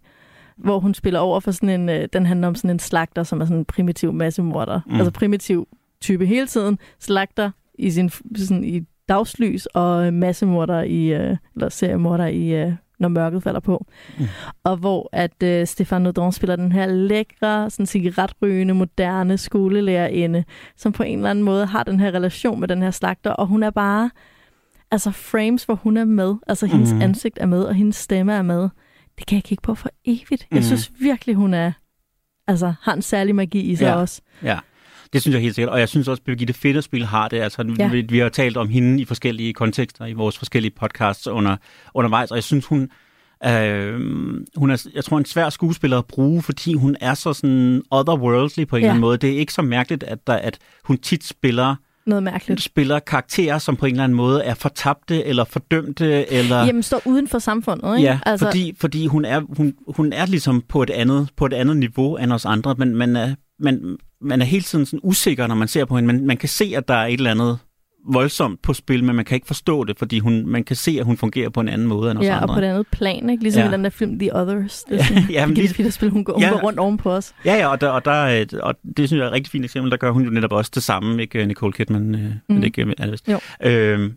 hvor 0.64 0.80
hun 0.80 0.94
spiller 0.94 1.20
over 1.20 1.40
for 1.40 1.52
sådan 1.52 1.70
en, 1.82 1.90
øh, 1.90 2.08
den 2.14 2.26
handler 2.26 2.48
om 2.48 2.56
sådan 2.56 2.70
en 2.70 2.80
slagter, 2.80 3.24
som 3.24 3.42
er 3.42 3.46
sådan 3.46 3.58
en 3.58 3.66
primitiv 3.66 4.14
massemorder. 4.14 4.80
Mm. 4.86 4.92
Mm. 4.92 4.98
Altså 4.98 5.12
primitiv 5.12 5.68
type 6.02 6.26
hele 6.26 6.48
tiden. 6.48 6.80
Slagter 7.00 7.52
i 7.80 7.92
sin 7.92 8.10
sådan 8.36 8.64
i 8.64 8.82
dagslys 9.10 9.66
og 9.66 10.06
øh, 10.08 10.14
massemorder 10.14 10.82
i, 10.82 11.14
øh, 11.14 11.38
eller 11.56 11.70
seriemorder 11.70 12.26
i, 12.28 12.48
øh, 12.64 12.74
når 13.00 13.10
mørket 13.10 13.44
falder 13.44 13.60
på. 13.60 13.86
Mm. 14.18 14.24
Mm. 14.24 14.28
Og 14.64 14.78
hvor 14.78 15.10
at 15.12 15.44
øh, 15.44 15.68
Stefan 15.68 16.02
Nodron 16.02 16.32
spiller 16.32 16.56
den 16.56 16.72
her 16.72 16.86
lækre, 16.86 17.70
sådan 17.70 17.86
cigaretrygende, 17.86 18.74
moderne 18.74 19.38
skolelærerinde, 19.38 20.44
som 20.78 20.92
på 20.92 21.04
en 21.04 21.18
eller 21.20 21.30
anden 21.30 21.46
måde 21.46 21.66
har 21.66 21.84
den 21.84 22.00
her 22.00 22.12
relation 22.12 22.60
med 22.60 22.68
den 22.68 22.82
her 22.82 22.92
slagter, 22.92 23.32
og 23.32 23.48
hun 23.48 23.64
er 23.64 23.70
bare, 23.70 24.10
altså 24.92 25.12
frames, 25.12 25.64
hvor 25.64 25.76
hun 25.76 25.98
er 25.98 26.06
med, 26.06 26.36
altså 26.48 26.66
hendes 26.66 26.94
Mhm. 26.94 27.02
ansigt 27.02 27.38
er 27.42 27.46
med, 27.46 27.64
og 27.64 27.74
hendes 27.76 27.96
stemme 27.96 28.34
er 28.34 28.42
med, 28.42 28.70
det 29.20 29.28
kan 29.28 29.36
jeg 29.36 29.44
kigge 29.44 29.62
på 29.62 29.76
for 29.76 29.90
evigt. 30.06 30.32
Jeg 30.52 30.58
Mhm. 30.58 30.64
synes 30.64 30.92
virkelig, 31.00 31.36
hun 31.36 31.54
er, 31.54 31.72
altså 32.48 32.74
har 32.82 32.94
en 32.94 33.02
særlig 33.02 33.36
magi 33.36 33.60
i 33.62 33.76
sig 33.76 33.86
Ja. 33.86 33.96
også. 33.96 34.22
Ja. 34.44 34.60
Det 35.14 35.22
synes 35.22 35.34
jeg 35.34 35.42
helt 35.42 35.56
sikkert, 35.56 35.74
og 35.74 35.80
jeg 35.80 35.90
synes 35.90 36.08
også, 36.08 36.22
at 36.22 36.26
Birgitte 36.26 36.54
Fedderspil 36.54 37.06
har 37.06 37.28
det. 37.28 37.40
Altså, 37.42 37.74
Ja. 37.80 37.84
ja. 37.84 37.90
vi, 37.92 38.02
vi 38.02 38.20
har 38.20 38.30
talt 38.30 38.58
om 38.58 38.70
hende 38.70 39.02
i 39.02 39.06
forskellige 39.06 39.54
kontekster, 39.54 40.06
i 40.06 40.14
vores 40.14 40.38
forskellige 40.38 40.72
podcasts 40.80 41.28
under, 41.28 41.58
undervejs, 41.94 42.32
og 42.32 42.36
jeg 42.38 42.44
synes, 42.44 42.66
hun, 42.66 42.90
øh, 43.46 43.94
hun 44.56 44.72
er, 44.72 44.88
jeg 44.94 45.04
tror, 45.06 45.18
en 45.18 45.26
svær 45.26 45.50
skuespiller 45.50 45.98
at 45.98 46.06
bruge, 46.06 46.42
fordi 46.42 46.74
hun 46.74 46.96
er 47.02 47.14
så 47.14 47.34
sådan 47.34 47.82
otherworldly 47.92 48.66
på 48.66 48.76
en 48.76 48.82
Ja. 48.82 48.86
eller 48.86 48.92
anden 48.92 49.02
måde. 49.02 49.18
Det 49.18 49.32
er 49.34 49.38
ikke 49.40 49.54
så 49.54 49.62
mærkeligt, 49.62 50.04
at, 50.04 50.28
der, 50.28 50.34
at 50.34 50.58
hun 50.84 50.98
tit 50.98 51.24
spiller 51.24 51.76
Noget 52.10 52.24
mærkeligt. 52.24 52.62
spiller 52.62 53.00
karakterer, 53.00 53.58
som 53.58 53.76
på 53.76 53.86
en 53.86 53.92
eller 53.92 54.04
anden 54.04 54.16
måde 54.16 54.44
er 54.44 54.54
fortabte 54.54 55.26
eller 55.26 55.44
fordømte, 55.44 56.32
eller... 56.32 56.66
Jamen, 56.66 56.84
står 56.84 57.02
uden 57.06 57.28
for 57.28 57.40
samfundet, 57.40 57.98
ikke? 57.98 58.10
Ja, 58.10 58.20
altså... 58.26 58.46
fordi, 58.46 58.74
fordi 58.78 59.06
hun, 59.06 59.26
er, 59.26 59.42
hun, 59.58 59.74
hun 59.88 60.14
er 60.14 60.26
ligesom 60.26 60.62
på 60.70 60.84
et 60.84 60.90
andet, 60.90 61.30
på 61.38 61.46
et 61.46 61.54
andet 61.54 61.78
niveau 61.78 62.18
end 62.18 62.34
os 62.34 62.46
andre, 62.46 62.76
men 62.78 62.96
man 62.96 63.16
er, 63.16 63.36
man, 63.60 63.98
man 64.22 64.42
er 64.42 64.46
hele 64.46 64.64
tiden 64.64 64.86
sådan 64.86 65.00
usikker, 65.04 65.48
når 65.48 65.56
man 65.56 65.68
ser 65.68 65.86
på 65.86 65.96
hende. 65.96 66.14
Man, 66.14 66.26
man 66.26 66.38
kan 66.38 66.50
se, 66.50 66.74
at 66.76 66.88
der 66.88 66.94
er 66.94 67.06
et 67.06 67.14
eller 67.14 67.32
andet 67.32 67.60
voldsomt 68.14 68.62
på 68.62 68.74
spil, 68.74 69.04
men 69.04 69.16
man 69.16 69.26
kan 69.26 69.36
ikke 69.36 69.48
forstå 69.48 69.84
det, 69.84 70.00
fordi 70.00 70.20
hun, 70.20 70.46
man 70.48 70.64
kan 70.64 70.76
se, 70.76 70.98
at 71.00 71.06
hun 71.06 71.18
fungerer 71.18 71.50
på 71.50 71.60
en 71.60 71.70
anden 71.70 71.88
måde 71.88 72.12
end 72.12 72.20
os 72.20 72.26
Ja, 72.26 72.36
og 72.36 72.42
andre. 72.42 72.54
på 72.56 72.60
et 72.60 72.64
andet 72.64 72.88
plan, 72.92 73.30
ikke? 73.30 73.44
Ligesom 73.44 73.60
ja. 73.60 73.66
Ja. 73.66 73.72
i 73.72 73.74
den 73.74 73.84
der 73.84 73.90
film 73.90 74.20
The 74.20 74.36
Others. 74.36 74.84
Det 74.84 75.00
er 75.00 75.04
sådan, 75.04 75.24
Ja, 75.32 75.46
men 75.46 75.58
hun, 76.12 76.24
går, 76.24 76.34
hun 76.34 76.42
Ja. 76.44 76.50
går 76.50 76.60
rundt 76.60 76.80
ovenpå 76.80 77.12
os. 77.12 77.34
Ja, 77.46 77.54
ja, 77.56 77.68
og, 77.68 77.82
der, 77.82 77.90
og, 77.90 78.06
der, 78.06 78.12
er 78.12 78.42
et- 78.42 78.54
og 78.54 78.76
det 78.98 79.10
synes 79.10 79.20
jeg 79.20 79.24
er 79.24 79.28
et 79.28 79.34
rigtig 79.34 79.52
fint 79.52 79.66
eksempel. 79.66 79.92
Der 79.92 79.98
gør 79.98 80.12
hun 80.12 80.24
jo 80.24 80.30
netop 80.30 80.52
også 80.52 80.72
det 80.76 80.84
samme, 80.84 81.22
ikke 81.22 81.46
Nicole 81.46 81.74
Kidman? 81.74 82.16
Øh, 82.16 82.32
mm. 82.58 82.64
ikke, 82.64 82.86
vist? 83.12 83.28
Jo. 83.30 83.40
Øhm, 83.64 84.14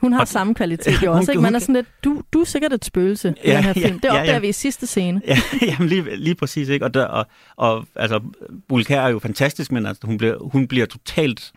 Hun 0.00 0.12
har 0.12 0.20
Og- 0.20 0.28
samme 0.28 0.54
kvalitet 0.54 0.92
jo 1.04 1.10
Hun- 1.10 1.18
også, 1.18 1.32
ikke? 1.32 1.40
Man 1.42 1.48
hun- 1.50 1.54
er 1.54 1.58
sådan 1.58 1.74
lidt, 1.74 1.86
du, 2.04 2.22
du 2.32 2.40
er 2.40 2.44
sikkert 2.44 2.72
et 2.72 2.84
spøgelse 2.84 3.28
i 3.44 3.48
Ja, 3.48 3.56
den 3.56 3.64
her 3.64 3.72
ja, 3.76 3.86
film. 3.88 3.98
Det 4.00 4.04
ja, 4.08 4.12
opdager 4.12 4.32
ja. 4.32 4.38
vi 4.38 4.48
i 4.48 4.52
sidste 4.52 4.86
scene. 4.86 5.20
Ja, 5.28 5.36
jamen 5.62 5.88
lige, 5.88 6.16
lige 6.16 6.34
præcis, 6.34 6.68
ikke? 6.68 6.84
Og, 6.84 6.94
der, 6.94 7.04
og, 7.04 7.26
og 7.56 7.84
altså, 7.96 8.20
Bulkær 8.68 9.00
er 9.02 9.08
jo 9.08 9.18
fantastisk, 9.18 9.72
men 9.72 9.86
altså, 9.86 10.06
hun, 10.06 10.18
bliver, 10.18 10.36
hun 10.52 10.66
bliver 10.68 10.86
totalt 10.86 11.52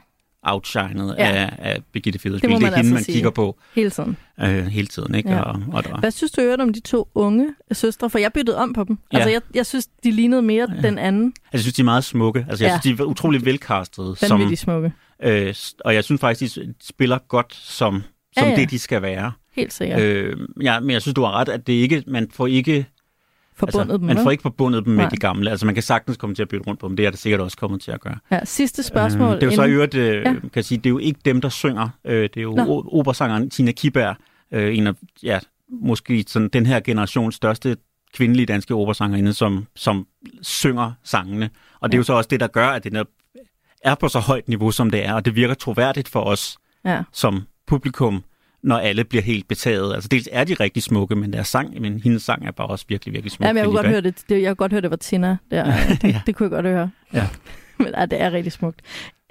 outshined 0.46 1.16
Ja. 1.18 1.28
af, 1.36 1.56
af 1.60 1.78
Birgitte 1.94 2.20
Federspil. 2.20 2.50
Det, 2.50 2.56
det 2.56 2.62
man 2.62 2.74
er 2.74 2.76
hende, 2.76 2.78
altså 2.78 2.94
man 2.94 3.04
sige. 3.04 3.14
kigger 3.14 3.30
på 3.30 3.60
Hele 3.76 3.90
tiden. 3.90 4.18
øh, 4.42 4.66
hele 4.66 4.88
tiden, 4.88 5.16
ikke? 5.16 5.30
Ja. 5.32 5.42
Og, 5.42 5.62
og 5.74 5.84
der, 5.84 5.98
Hvad 6.00 6.12
synes 6.12 6.32
du 6.32 6.42
øvrigt 6.42 6.62
om 6.62 6.74
de 6.74 6.80
to 6.80 7.08
unge 7.16 7.48
søstre? 7.72 8.10
For 8.10 8.20
jeg 8.20 8.34
byttede 8.34 8.58
om 8.58 8.74
på 8.74 8.84
dem. 8.84 8.98
Ja. 9.14 9.18
Altså, 9.18 9.30
jeg, 9.30 9.42
jeg 9.56 9.66
synes, 9.66 9.88
de 10.04 10.12
lignede 10.12 10.42
mere 10.42 10.68
ja. 10.76 10.82
den 10.88 10.98
anden. 11.00 11.26
altså, 11.26 11.50
jeg 11.54 11.60
synes, 11.62 11.74
de 11.74 11.82
er 11.82 11.86
meget 11.86 12.04
smukke. 12.04 12.46
Altså, 12.50 12.66
jeg 12.66 12.72
Ja. 12.72 12.80
synes, 12.82 12.98
de 12.98 13.04
er 13.04 13.06
utrolig 13.08 13.46
velkastede. 13.46 14.16
Som, 14.16 14.30
Vanvittigt 14.40 14.62
smukke. 14.62 14.92
øh, 15.24 15.56
og 15.86 15.94
jeg 15.96 16.04
synes 16.04 16.22
faktisk, 16.22 16.56
de 16.56 16.74
spiller 16.84 17.18
godt 17.28 17.54
som, 17.56 18.04
som 18.38 18.44
ja. 18.48 18.50
ja. 18.50 18.56
det, 18.56 18.72
de 18.72 18.80
skal 18.80 19.02
være. 19.02 19.32
Helt 19.56 19.74
sikkert. 19.74 20.02
Øh, 20.02 20.38
ja, 20.62 20.80
men 20.80 20.90
jeg 20.92 21.02
synes, 21.02 21.16
du 21.16 21.22
har 21.24 21.32
ret, 21.32 21.50
at 21.50 21.68
det 21.68 21.74
ikke, 21.74 22.04
man 22.08 22.28
får 22.34 22.48
ikke 22.48 22.86
Forbundet 23.56 23.80
altså, 23.82 23.98
dem, 23.98 24.06
man 24.06 24.18
får 24.24 24.32
ikke 24.32 24.42
forbundet 24.42 24.86
dem 24.86 24.94
med 24.94 25.04
Nej. 25.04 25.10
de 25.10 25.18
gamle. 25.18 25.50
Altså, 25.52 25.66
man 25.66 25.76
kan 25.76 25.84
sagtens 25.84 26.18
komme 26.18 26.36
til 26.36 26.42
at 26.42 26.50
bytte 26.50 26.68
rundt 26.68 26.80
på 26.80 26.88
dem. 26.88 26.96
Det 26.96 27.06
er 27.06 27.10
det 27.10 27.20
sikkert 27.20 27.42
også 27.42 27.58
kommet 27.58 27.82
til 27.82 27.92
at 27.92 28.02
gøre. 28.02 28.18
Ja, 28.32 28.40
sidste 28.46 28.84
spørgsmål. 28.84 29.28
Øh, 29.30 29.36
det 29.36 29.44
er 29.44 29.48
jo 29.48 29.52
så 29.56 29.62
i 29.62 29.66
inden- 29.66 29.76
øvrigt, 29.76 29.96
øh, 29.96 30.16
Ja. 30.16 30.24
kan 30.34 30.50
jeg 30.56 30.66
sige, 30.66 30.78
det 30.78 30.86
er 30.86 30.90
jo 30.90 30.98
ikke 30.98 31.20
dem, 31.26 31.42
der 31.42 31.50
synger. 31.50 31.90
Øh, 32.06 32.24
det 32.24 32.38
er 32.38 32.42
jo 32.42 32.52
Nå. 32.54 32.90
operasangeren 32.92 33.50
Tina 33.50 33.72
Kiberg, 33.72 34.16
øh, 34.52 34.78
en 34.78 34.88
af, 34.88 34.94
ja, 35.24 35.40
måske 35.82 36.26
sådan 36.28 36.50
den 36.54 36.66
her 36.66 36.80
generations 36.80 37.36
største 37.36 37.78
kvindelige 38.14 38.46
danske 38.46 38.74
operasangerinde, 38.76 39.34
som, 39.34 39.66
som 39.76 40.08
synger 40.42 40.92
sangene. 41.04 41.50
Og 41.80 41.92
det 41.92 41.96
er 41.96 41.98
Ja. 41.98 42.00
jo 42.00 42.04
så 42.04 42.14
også 42.14 42.28
det, 42.28 42.40
der 42.40 42.48
gør, 42.48 42.68
at 42.68 42.84
det 42.84 42.94
er- 42.98 43.04
er 43.84 43.96
på 43.96 44.08
så 44.08 44.20
højt 44.20 44.48
niveau, 44.48 44.72
som 44.72 44.90
det 44.90 45.06
er, 45.06 45.14
og 45.14 45.26
det 45.26 45.36
virker 45.36 45.54
troværdigt 45.54 46.10
for 46.10 46.20
os 46.20 46.58
Ja. 46.86 47.02
som 47.12 47.42
publikum, 47.68 48.24
når 48.64 48.78
alle 48.78 49.04
bliver 49.04 49.22
helt 49.24 49.48
betaget. 49.48 49.94
Altså 49.94 50.08
dels 50.08 50.30
er 50.32 50.44
de 50.44 50.54
rigtig 50.54 50.84
smukke, 50.84 51.16
men 51.16 51.34
deres 51.34 51.48
sang, 51.48 51.82
men 51.82 52.00
hendes 52.04 52.24
sang 52.24 52.46
er 52.48 52.52
bare 52.52 52.68
også 52.68 52.86
virkelig, 52.90 53.14
virkelig 53.14 53.32
smuk. 53.32 53.46
Ja, 53.48 53.54
men 53.54 53.58
jeg 53.58 53.66
kunne 53.66 53.76
godt 53.76 53.88
høre 53.88 54.02
det. 54.02 54.24
det. 54.30 54.42
Jeg 54.42 54.50
kunne 54.50 54.56
godt 54.56 54.72
høre, 54.72 54.82
det 54.82 54.90
var 54.90 54.96
Tina. 54.98 55.38
Der. 55.52 55.64
Det, 56.02 56.04
Ja. 56.04 56.22
det 56.26 56.36
kunne 56.36 56.46
jeg 56.46 56.52
godt 56.52 56.66
høre. 56.66 56.90
Ja. 57.14 57.28
men 57.80 57.88
ja, 57.98 58.06
det 58.06 58.22
er 58.22 58.32
rigtig 58.32 58.52
smukt. 58.52 58.82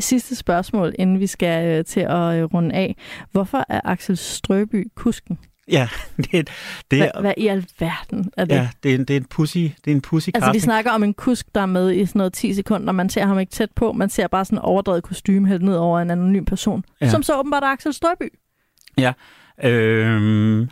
Sidste 0.01 0.37
spørgsmål, 0.37 0.95
inden 0.99 1.21
vi 1.21 1.27
skal 1.27 1.79
øh, 1.79 1.85
til 1.85 2.01
at 2.01 2.11
øh, 2.11 2.45
runde 2.45 2.75
af. 2.75 2.97
Hvorfor 3.33 3.65
er 3.69 3.81
Axel 3.85 4.17
Strøby 4.17 4.89
kusken? 4.95 5.39
Ja, 5.71 5.89
det, 6.17 6.35
er- 6.39 6.43
det 6.91 6.99
Hvad, 6.99 7.11
er, 7.15 7.21
hvad 7.21 7.35
i 7.37 7.47
alverden 7.47 8.31
er 8.37 8.45
det? 8.45 8.55
ja, 8.55 8.69
det 8.83 8.91
er, 8.91 8.95
en- 8.95 9.05
det 9.05 9.17
er 9.17 9.21
en 9.21 9.25
pussy, 9.31 9.57
det 9.59 9.71
er 9.87 9.91
en 9.91 10.01
pussy 10.01 10.29
Altså, 10.35 10.41
vi 10.41 10.45
casting. 10.47 10.63
snakker 10.63 10.91
om 10.91 11.03
en 11.05 11.15
kusk, 11.15 11.47
der 11.55 11.61
er 11.61 11.67
med 11.67 11.93
i 11.95 12.07
sådan 12.07 12.19
noget 12.19 12.33
10 12.33 12.55
sekunder. 12.55 12.93
Man 12.93 13.09
ser 13.09 13.27
ham 13.27 13.39
ikke 13.39 13.51
tæt 13.53 13.71
på. 13.77 13.93
Man 13.93 14.09
ser 14.11 14.27
bare 14.27 14.45
sådan 14.45 14.59
en 14.59 14.63
overdrevet 14.63 15.03
kostume 15.03 15.49
hældt 15.49 15.63
ned 15.63 15.77
over 15.77 16.01
en 16.01 16.11
anonym 16.11 16.45
person. 16.45 16.85
Ja. 17.01 17.11
Som 17.11 17.23
så 17.23 17.39
åbenbart 17.39 17.63
er 17.63 17.67
Axel 17.67 17.93
Strøby. 17.95 18.29
Øhm, 19.65 20.69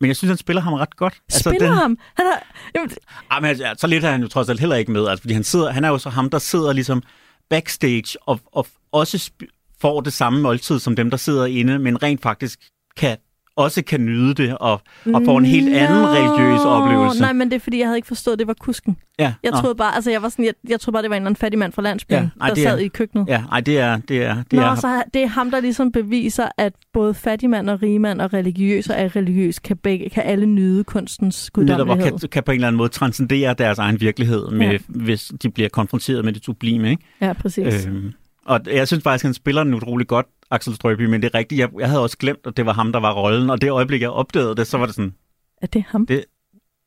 men 0.00 0.08
jeg 0.08 0.16
synes, 0.16 0.28
han 0.30 0.36
spiller 0.36 0.62
ham 0.62 0.72
ret 0.72 0.96
godt. 0.96 1.14
Spiller 1.30 1.58
den, 1.66 1.76
ham. 1.76 1.98
Han 2.16 2.26
er, 2.26 2.38
jamen, 2.74 2.90
Ah, 3.30 3.42
men, 3.42 3.48
altså, 3.48 3.74
så 3.78 3.86
lidt 3.86 4.04
er 4.04 4.10
han 4.10 4.22
jo 4.22 4.28
trods 4.28 4.48
alt 4.48 4.60
heller 4.60 4.76
ikke 4.76 4.92
med, 4.92 5.08
altså, 5.08 5.22
fordi 5.22 5.34
han, 5.34 5.44
sidder, 5.44 5.72
han 5.72 5.84
er 5.84 5.88
jo 5.88 5.98
så 5.98 6.10
ham, 6.10 6.30
der 6.30 6.38
sidder 6.38 6.72
ligesom 6.72 7.02
backstage 7.50 8.16
og, 8.22 8.40
og 8.52 8.66
også 8.92 9.16
sp- 9.16 9.76
får 9.80 10.00
det 10.00 10.12
samme 10.12 10.40
måltid 10.40 10.78
som 10.78 10.96
dem, 10.96 11.10
der 11.10 11.16
sidder 11.16 11.46
inde, 11.46 11.78
men 11.78 12.02
rent 12.02 12.22
faktisk 12.22 12.60
kan 12.96 13.16
også 13.56 13.84
kan 13.84 14.00
nyde 14.00 14.34
det 14.34 14.58
og, 14.58 14.80
og 15.14 15.22
får 15.24 15.38
en 15.38 15.44
helt 15.44 15.76
anden 15.76 15.98
Nå, 16.02 16.06
religiøs 16.08 16.60
oplevelse. 16.64 17.20
Nej, 17.20 17.32
men 17.32 17.50
det 17.50 17.56
er 17.56 17.60
fordi, 17.60 17.78
jeg 17.78 17.86
havde 17.86 17.98
ikke 17.98 18.08
forstået, 18.08 18.32
at 18.34 18.38
det 18.38 18.46
var 18.46 18.54
kusken. 18.60 18.96
ja, 19.18 19.34
Jeg 19.42 19.50
nå. 19.52 19.58
troede 19.58 19.74
bare, 19.74 19.94
altså 19.94 20.10
jeg 20.10 20.22
var 20.22 20.28
sådan, 20.28 20.44
jeg, 20.44 20.54
jeg 20.68 20.80
troede 20.80 20.94
bare, 20.94 21.02
det 21.02 21.10
var 21.10 21.16
en 21.16 21.22
eller 21.22 21.26
anden 21.30 21.40
fattig 21.40 21.58
mand 21.58 21.72
fra 21.72 21.82
landsbyen, 21.82 22.18
Ja, 22.18 22.28
ej, 22.40 22.48
der 22.48 22.54
det 22.54 22.64
er- 22.66 22.70
sad 22.70 22.78
i 22.78 22.88
køkkenet. 22.88 23.24
Ja, 23.28 23.42
ej, 23.52 23.60
det 23.60 23.78
er... 23.78 23.96
Det 24.08 24.22
er, 24.24 24.34
det 24.34 24.52
Nå, 24.52 24.62
er 24.62 24.74
så 24.74 24.86
er- 24.88 25.02
det 25.14 25.22
er 25.22 25.26
ham, 25.26 25.50
der 25.50 25.60
ligesom 25.60 25.92
beviser, 25.92 26.48
at 26.58 26.72
både 26.92 27.14
fattigmand 27.14 27.70
og 27.70 27.82
rigmand 27.82 28.20
og 28.20 28.32
religiøs 28.32 28.88
og 28.90 28.96
religiøs 29.16 29.58
kan, 29.58 29.76
begge, 29.76 30.10
kan 30.10 30.22
alle 30.22 30.46
nyde 30.46 30.84
kunstens 30.84 31.50
netop 31.56 31.68
guddommelighed. 31.78 32.18
kan, 32.18 32.28
kan 32.28 32.42
på 32.42 32.50
en 32.52 32.54
eller 32.54 32.68
anden 32.68 32.76
måde 32.76 32.88
transcendere 32.88 33.54
deres 33.58 33.78
egen 33.78 34.00
virkelighed, 34.00 34.48
med, 34.50 34.70
ja. 34.70 34.78
hvis 34.88 35.32
de 35.42 35.50
bliver 35.50 35.68
konfronteret 35.68 36.24
med 36.24 36.32
det 36.32 36.44
sublime. 36.44 36.90
Ikke? 36.90 37.02
Ja, 37.20 37.32
præcis. 37.32 37.86
Øhm, 37.86 38.12
og 38.46 38.60
jeg 38.66 38.86
synes 38.88 39.02
faktisk, 39.02 39.24
han 39.24 39.34
spiller 39.34 39.64
den 39.64 39.74
utrolig 39.74 40.06
godt, 40.06 40.26
Axel 40.50 40.74
Strøby, 40.74 41.02
men 41.06 41.22
det 41.22 41.30
er 41.34 41.38
rigtigt. 41.38 41.58
Jeg, 41.58 41.68
jeg 41.78 41.88
havde 41.88 42.02
også 42.02 42.18
glemt, 42.18 42.46
at 42.46 42.56
det 42.56 42.66
var 42.66 42.72
ham, 42.72 42.92
der 42.92 43.00
var 43.00 43.12
rollen, 43.14 43.50
og 43.50 43.60
det 43.60 43.70
øjeblik, 43.70 44.00
jeg 44.02 44.10
opdagede 44.10 44.56
det, 44.56 44.66
så 44.66 44.78
var 44.78 44.86
det 44.86 44.94
sådan, 44.94 45.14
Er 45.62 45.66
det 45.66 45.84
ham? 45.88 46.06
det- 46.06 46.24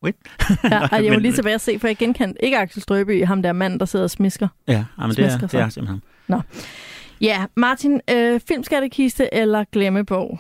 wait. 0.04 0.16
ja, 0.64 0.82
og 0.84 0.90
jeg 0.92 1.04
må 1.04 1.10
Men- 1.10 1.22
lige 1.22 1.34
tilbage 1.34 1.56
og 1.56 1.62
se, 1.62 1.80
for 1.80 1.88
jeg 1.88 1.98
genkendte 1.98 2.46
ikke 2.46 2.58
Axel 2.58 2.82
Strøby, 2.82 3.26
ham 3.26 3.42
der 3.42 3.54
mand, 3.54 3.80
der 3.80 3.86
sidder 3.86 4.04
og 4.04 4.10
smisker. 4.10 4.48
ja, 4.68 4.86
jamen, 5.02 5.16
det, 5.16 5.26
er, 5.26 5.38
det 5.38 5.54
er 5.54 5.70
simpelthen 5.70 6.02
Ja, 7.22 7.46
Martin, 7.56 8.02
øh, 8.10 8.40
filmskattekiste 8.48 9.34
eller 9.34 9.64
glemmebog? 9.72 10.40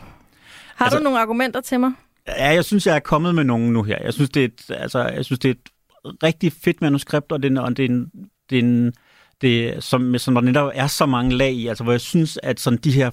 Har 0.75 0.85
altså, 0.85 0.97
du 0.99 1.03
nogle 1.03 1.19
argumenter 1.19 1.61
til 1.61 1.79
mig? 1.79 1.91
Ja, 2.27 2.47
jeg 2.53 2.65
synes, 2.65 2.87
jeg 2.87 2.95
er 2.95 2.99
kommet 2.99 3.35
med 3.35 3.43
nogen 3.43 3.73
nu 3.73 3.83
her. 3.83 3.97
Jeg 4.03 4.13
synes, 4.13 4.29
det 4.29 4.41
er 4.41 4.45
et, 4.45 4.61
altså, 4.69 5.07
jeg 5.07 5.25
synes, 5.25 5.39
det 5.39 5.49
er 5.49 5.53
et 5.53 5.69
rigtig 6.23 6.53
fedt 6.53 6.81
manuskript, 6.81 7.31
og 7.31 7.43
det, 7.43 7.57
er- 7.57 7.61
og 7.61 7.77
det 7.77 7.85
er 7.85 7.89
en, 7.89 8.11
det 8.49 8.55
er 8.55 8.63
en, 8.63 8.93
det, 9.41 9.83
som, 9.83 10.17
som 10.17 10.33
der 10.33 10.41
netop 10.41 10.71
er 10.73 10.87
så 10.87 11.05
mange 11.05 11.35
lag 11.35 11.53
i, 11.53 11.67
altså 11.67 11.83
hvor 11.83 11.93
jeg 11.93 12.01
synes, 12.01 12.39
at 12.43 12.59
sådan 12.59 12.79
de 12.83 12.91
her 12.91 13.11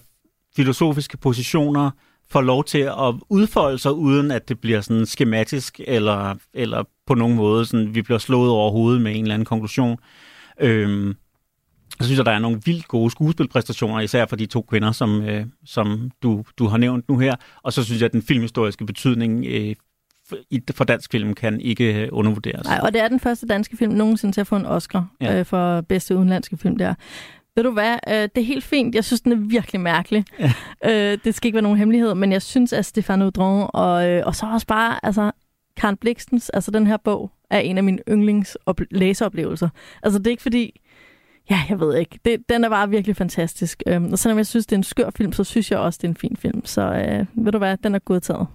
filosofiske 0.56 1.16
positioner 1.16 1.90
får 2.28 2.40
lov 2.40 2.64
til 2.64 2.78
at 2.78 3.14
udfolde 3.28 3.78
sig, 3.78 3.92
uden 3.92 4.30
at 4.30 4.48
det 4.48 4.60
bliver 4.60 4.80
sådan 4.80 5.06
skematisk, 5.06 5.80
eller, 5.86 6.34
eller 6.54 6.84
på 7.06 7.14
nogen 7.14 7.36
måde, 7.36 7.66
sådan, 7.66 7.94
vi 7.94 8.02
bliver 8.02 8.18
slået 8.18 8.50
over 8.50 8.70
hovedet 8.70 9.02
med 9.02 9.16
en 9.16 9.22
eller 9.22 9.34
anden 9.34 9.46
konklusion. 9.46 9.98
Øhm, 10.60 11.08
jeg 11.98 12.04
synes, 12.04 12.20
at 12.20 12.26
der 12.26 12.32
er 12.32 12.38
nogle 12.38 12.60
vildt 12.64 12.88
gode 12.88 13.10
skuespilpræstationer, 13.10 14.00
især 14.00 14.26
for 14.26 14.36
de 14.36 14.46
to 14.46 14.62
kvinder, 14.62 14.92
som, 14.92 15.22
øh, 15.22 15.46
som 15.64 16.10
du, 16.22 16.44
du 16.58 16.66
har 16.66 16.76
nævnt 16.76 17.08
nu 17.08 17.18
her. 17.18 17.36
Og 17.62 17.72
så 17.72 17.84
synes 17.84 18.00
jeg, 18.00 18.06
at 18.06 18.12
den 18.12 18.22
filmhistoriske 18.22 18.86
betydning 18.86 19.46
øh, 19.46 19.74
for- 20.74 20.84
dansk 20.84 21.10
film 21.12 21.34
kan 21.34 21.60
ikke 21.60 22.02
øh, 22.02 22.08
undervurderes. 22.12 22.66
Nej, 22.66 22.80
og 22.82 22.92
det 22.92 23.00
er 23.00 23.08
den 23.08 23.20
første 23.20 23.46
danske 23.46 23.76
film 23.76 23.92
nogensinde 23.92 24.34
til 24.34 24.40
at 24.40 24.46
få 24.46 24.56
en 24.56 24.66
Oscar 24.66 25.08
ja. 25.20 25.38
Øh, 25.38 25.44
for 25.46 25.80
bedste 25.80 26.16
udenlandske 26.16 26.56
film 26.56 26.76
der. 26.78 26.94
Ved 27.56 27.64
du 27.64 27.70
hvad, 27.70 27.96
øh, 28.08 28.14
det 28.14 28.38
er 28.38 28.44
helt 28.44 28.64
fint. 28.64 28.94
Jeg 28.94 29.04
synes, 29.04 29.20
den 29.20 29.32
er 29.32 29.36
virkelig 29.36 29.80
mærkelig. 29.80 30.24
Ja. 30.38 30.52
Øh, 31.12 31.18
det 31.24 31.34
skal 31.34 31.48
ikke 31.48 31.54
være 31.56 31.62
nogen 31.62 31.78
hemmelighed, 31.78 32.14
men 32.14 32.32
jeg 32.32 32.42
synes, 32.42 32.72
at 32.72 32.84
Stefan 32.86 33.22
Audron 33.22 33.70
og, 33.74 34.08
øh, 34.08 34.22
og 34.26 34.34
så 34.34 34.46
også 34.52 34.66
bare, 34.66 35.04
altså, 35.06 35.30
Karen 35.76 35.96
Blikstens, 35.96 36.50
altså 36.50 36.70
den 36.70 36.86
her 36.86 36.96
bog, 36.96 37.30
er 37.50 37.58
en 37.58 37.78
af 37.78 37.84
mine 37.84 37.98
yndlings 38.08 38.56
læseoplevelser. 38.90 39.68
Altså 40.02 40.18
det 40.18 40.26
er 40.26 40.30
ikke 40.30 40.42
fordi, 40.42 40.80
ja, 41.50 41.62
jeg 41.68 41.80
ved 41.80 41.96
ikke, 41.96 42.18
det, 42.24 42.48
den 42.48 42.64
er 42.64 42.68
bare 42.68 42.90
virkelig 42.90 43.16
fantastisk. 43.16 43.82
Øhm, 43.86 44.12
og 44.12 44.18
selvom 44.18 44.38
jeg 44.38 44.46
synes, 44.46 44.66
det 44.66 44.72
er 44.72 44.78
en 44.78 44.84
skør 44.84 45.10
film, 45.16 45.32
så 45.32 45.44
synes 45.44 45.70
jeg 45.70 45.78
også, 45.78 45.98
det 46.02 46.08
er 46.08 46.12
en 46.12 46.16
fin 46.16 46.36
film. 46.36 46.64
Så 46.64 46.82
øh, 46.82 47.44
ved 47.44 47.52
du 47.52 47.58
hvad, 47.58 47.76
den 47.76 47.94
er 47.94 47.98
godtaget. 47.98 48.46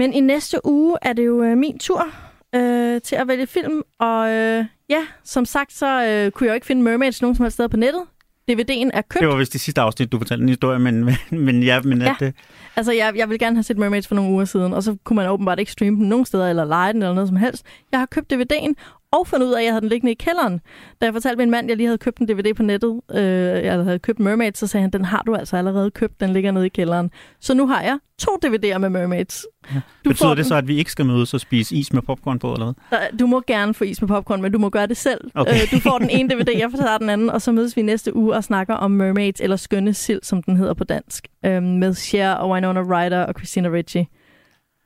Men 0.00 0.12
i 0.12 0.20
næste 0.20 0.66
uge 0.66 0.98
er 1.02 1.12
det 1.12 1.26
jo 1.26 1.42
øh, 1.42 1.58
min 1.58 1.78
tur 1.78 2.06
øh, 2.54 3.00
til 3.00 3.16
at 3.16 3.28
vælge 3.28 3.46
film. 3.46 3.82
Og 3.98 4.30
øh, 4.30 4.64
ja, 4.90 5.02
som 5.24 5.44
sagt, 5.44 5.72
så 5.72 5.86
øh, 5.86 6.30
kunne 6.30 6.46
jeg 6.46 6.50
jo 6.50 6.54
ikke 6.54 6.66
finde 6.66 6.82
Mermaids 6.82 7.22
nogen 7.22 7.36
som 7.36 7.44
helst 7.44 7.54
sted 7.54 7.68
på 7.68 7.76
nettet. 7.76 8.02
DVD'en 8.50 8.90
er 8.94 9.02
købt. 9.02 9.20
Det 9.20 9.28
var 9.28 9.36
vist 9.36 9.52
det 9.52 9.60
sidste 9.60 9.80
afsnit, 9.80 10.12
du 10.12 10.18
fortalte 10.18 10.42
en 10.42 10.48
historie, 10.48 10.78
men, 10.78 11.04
men, 11.04 11.14
men 11.30 11.62
ja, 11.62 11.80
men 11.80 12.02
Ja. 12.02 12.10
at 12.10 12.16
det, 12.20 12.34
Altså, 12.76 12.92
jeg, 12.92 13.12
jeg 13.16 13.28
ville 13.28 13.38
gerne 13.38 13.56
have 13.56 13.62
set 13.62 13.78
Mermaids 13.78 14.08
for 14.08 14.14
nogle 14.14 14.30
uger 14.30 14.44
siden, 14.44 14.72
og 14.72 14.82
så 14.82 14.96
kunne 15.04 15.16
man 15.16 15.28
åbenbart 15.28 15.58
ikke 15.58 15.72
streame 15.72 15.96
den 15.96 16.08
nogen 16.08 16.24
steder, 16.24 16.48
eller 16.48 16.64
lege 16.64 16.92
den, 16.92 17.02
eller 17.02 17.14
noget 17.14 17.28
som 17.28 17.36
helst. 17.36 17.64
Jeg 17.92 18.00
har 18.00 18.06
købt 18.06 18.32
DVD'en, 18.32 18.72
og 19.12 19.26
fundet 19.26 19.46
ud 19.46 19.52
af, 19.52 19.58
at 19.58 19.64
jeg 19.64 19.72
havde 19.72 19.80
den 19.80 19.88
liggende 19.88 20.12
i 20.12 20.14
kælderen. 20.14 20.60
Da 21.00 21.06
jeg 21.06 21.12
fortalte 21.12 21.36
min 21.36 21.50
mand, 21.50 21.66
at 21.66 21.68
jeg 21.68 21.76
lige 21.76 21.86
havde 21.86 21.98
købt 21.98 22.18
en 22.18 22.28
DVD 22.28 22.54
på 22.54 22.62
nettet, 22.62 23.00
øh, 23.10 23.64
jeg 23.64 23.72
havde 23.72 23.98
købt 23.98 24.20
Mermaids, 24.20 24.58
så 24.58 24.66
sagde 24.66 24.82
han, 24.82 24.90
den 24.90 25.04
har 25.04 25.22
du 25.26 25.34
altså 25.34 25.56
allerede 25.56 25.90
købt, 25.90 26.20
den 26.20 26.32
ligger 26.32 26.50
nede 26.52 26.66
i 26.66 26.68
kælderen. 26.68 27.10
Så 27.40 27.54
nu 27.54 27.66
har 27.66 27.82
jeg 27.82 27.98
to 28.18 28.38
DVD'er 28.46 28.78
med 28.78 28.88
Mermaids. 28.88 29.46
Ja. 29.74 29.80
Betyder 30.04 30.34
det 30.34 30.46
så, 30.46 30.54
at 30.54 30.68
vi 30.68 30.76
ikke 30.76 30.92
skal 30.92 31.06
mødes 31.06 31.34
og 31.34 31.40
spise 31.40 31.76
is 31.76 31.92
med 31.92 32.02
popcorn 32.02 32.38
på, 32.38 32.52
eller 32.52 32.72
hvad? 32.88 33.18
Du 33.18 33.26
må 33.26 33.42
gerne 33.46 33.74
få 33.74 33.84
is 33.84 34.00
med 34.02 34.08
popcorn, 34.08 34.42
men 34.42 34.52
du 34.52 34.58
må 34.58 34.70
gøre 34.70 34.86
det 34.86 34.96
selv. 34.96 35.30
Okay. 35.34 35.52
Øh, 35.54 35.70
du 35.70 35.80
får 35.80 35.98
den 35.98 36.10
ene 36.10 36.34
DVD, 36.34 36.58
jeg 36.58 36.70
får 36.70 36.98
den 36.98 37.08
anden, 37.08 37.30
og 37.30 37.42
så 37.42 37.52
mødes 37.52 37.76
vi 37.76 37.82
næste 37.82 38.16
uge 38.16 38.34
og 38.34 38.44
snakker 38.44 38.74
om 38.74 38.90
Mermaids, 38.90 39.40
eller 39.40 39.56
Skønne 39.56 39.94
Sild, 39.94 40.20
som 40.22 40.42
den 40.42 40.56
hedder 40.56 40.74
på 40.74 40.84
dansk, 40.84 41.28
øh, 41.44 41.62
med 41.62 41.94
Cher 41.94 42.32
og 42.32 42.50
Winona 42.50 42.80
Ryder 42.80 43.22
og 43.24 43.34
Christina 43.38 43.68
Ricci. 43.68 44.06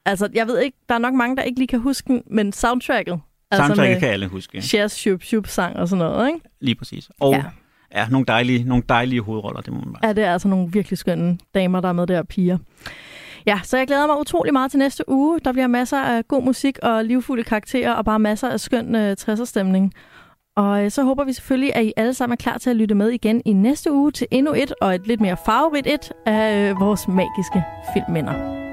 Altså, 0.07 0.29
jeg 0.35 0.47
ved 0.47 0.61
ikke, 0.61 0.77
der 0.89 0.95
er 0.95 0.99
nok 0.99 1.15
mange, 1.15 1.37
der 1.37 1.43
ikke 1.43 1.61
lige 1.61 1.69
kan 1.69 1.81
huske 1.81 2.09
den, 2.09 2.23
men 2.27 2.53
soundtracket, 2.53 3.21
Altså 3.55 3.67
Soundtracket 3.67 3.99
kan 4.01 4.09
alle 4.09 4.27
huske. 4.27 4.63
Shares 4.63 4.93
Shup 4.93 5.23
Shup 5.23 5.47
sang 5.47 5.77
og 5.77 5.89
sådan 5.89 6.05
noget, 6.05 6.27
ikke? 6.27 6.41
Lige 6.61 6.75
præcis. 6.75 7.11
Og 7.21 7.33
ja. 7.33 7.43
ja 7.95 8.09
nogle, 8.09 8.27
dejlige, 8.27 8.65
nogle 8.65 8.85
dejlige 8.89 9.21
hovedroller, 9.23 9.61
det 9.61 9.73
må 9.73 9.81
man 9.81 9.93
bare 9.93 10.07
Ja, 10.07 10.13
det 10.13 10.25
er 10.25 10.33
altså 10.33 10.49
nogle 10.49 10.73
virkelig 10.73 10.99
skønne 10.99 11.39
damer, 11.55 11.81
der 11.81 11.89
er 11.89 11.93
med 11.93 12.07
der, 12.07 12.23
piger. 12.23 12.59
Ja, 13.47 13.61
så 13.63 13.77
jeg 13.77 13.87
glæder 13.87 14.07
mig 14.07 14.21
utrolig 14.21 14.53
meget 14.53 14.71
til 14.71 14.79
næste 14.79 15.09
uge. 15.09 15.41
Der 15.45 15.53
bliver 15.53 15.67
masser 15.67 16.01
af 16.01 16.29
god 16.29 16.43
musik 16.43 16.79
og 16.83 17.05
livfulde 17.05 17.45
karakterer 17.45 17.93
og 17.93 18.05
bare 18.05 18.19
masser 18.19 18.49
af 18.49 18.61
skøn 18.61 18.95
uh, 18.95 19.13
60'er 19.13 19.45
stemning. 19.45 19.93
Og 20.57 20.85
øh, 20.85 20.91
så 20.91 21.03
håber 21.03 21.25
vi 21.25 21.33
selvfølgelig, 21.33 21.77
at 21.77 21.85
I 21.85 21.93
alle 21.97 22.15
sammen 22.15 22.33
er 22.33 22.37
klar 22.37 22.59
til 22.59 22.71
at 22.71 22.77
lytte 22.77 22.95
med 22.95 23.11
igen 23.11 23.43
i 23.45 23.53
næste 23.53 23.93
uge 23.93 24.13
til 24.13 24.27
endnu 24.31 24.53
et 24.53 24.75
og 24.81 24.95
et 24.95 25.07
lidt 25.07 25.21
mere 25.21 25.37
farverigt 25.47 25.87
et 25.87 26.13
af 26.27 26.71
øh, 26.71 26.81
vores 26.81 27.09
magiske 27.09 27.65
filmminder. 27.95 28.64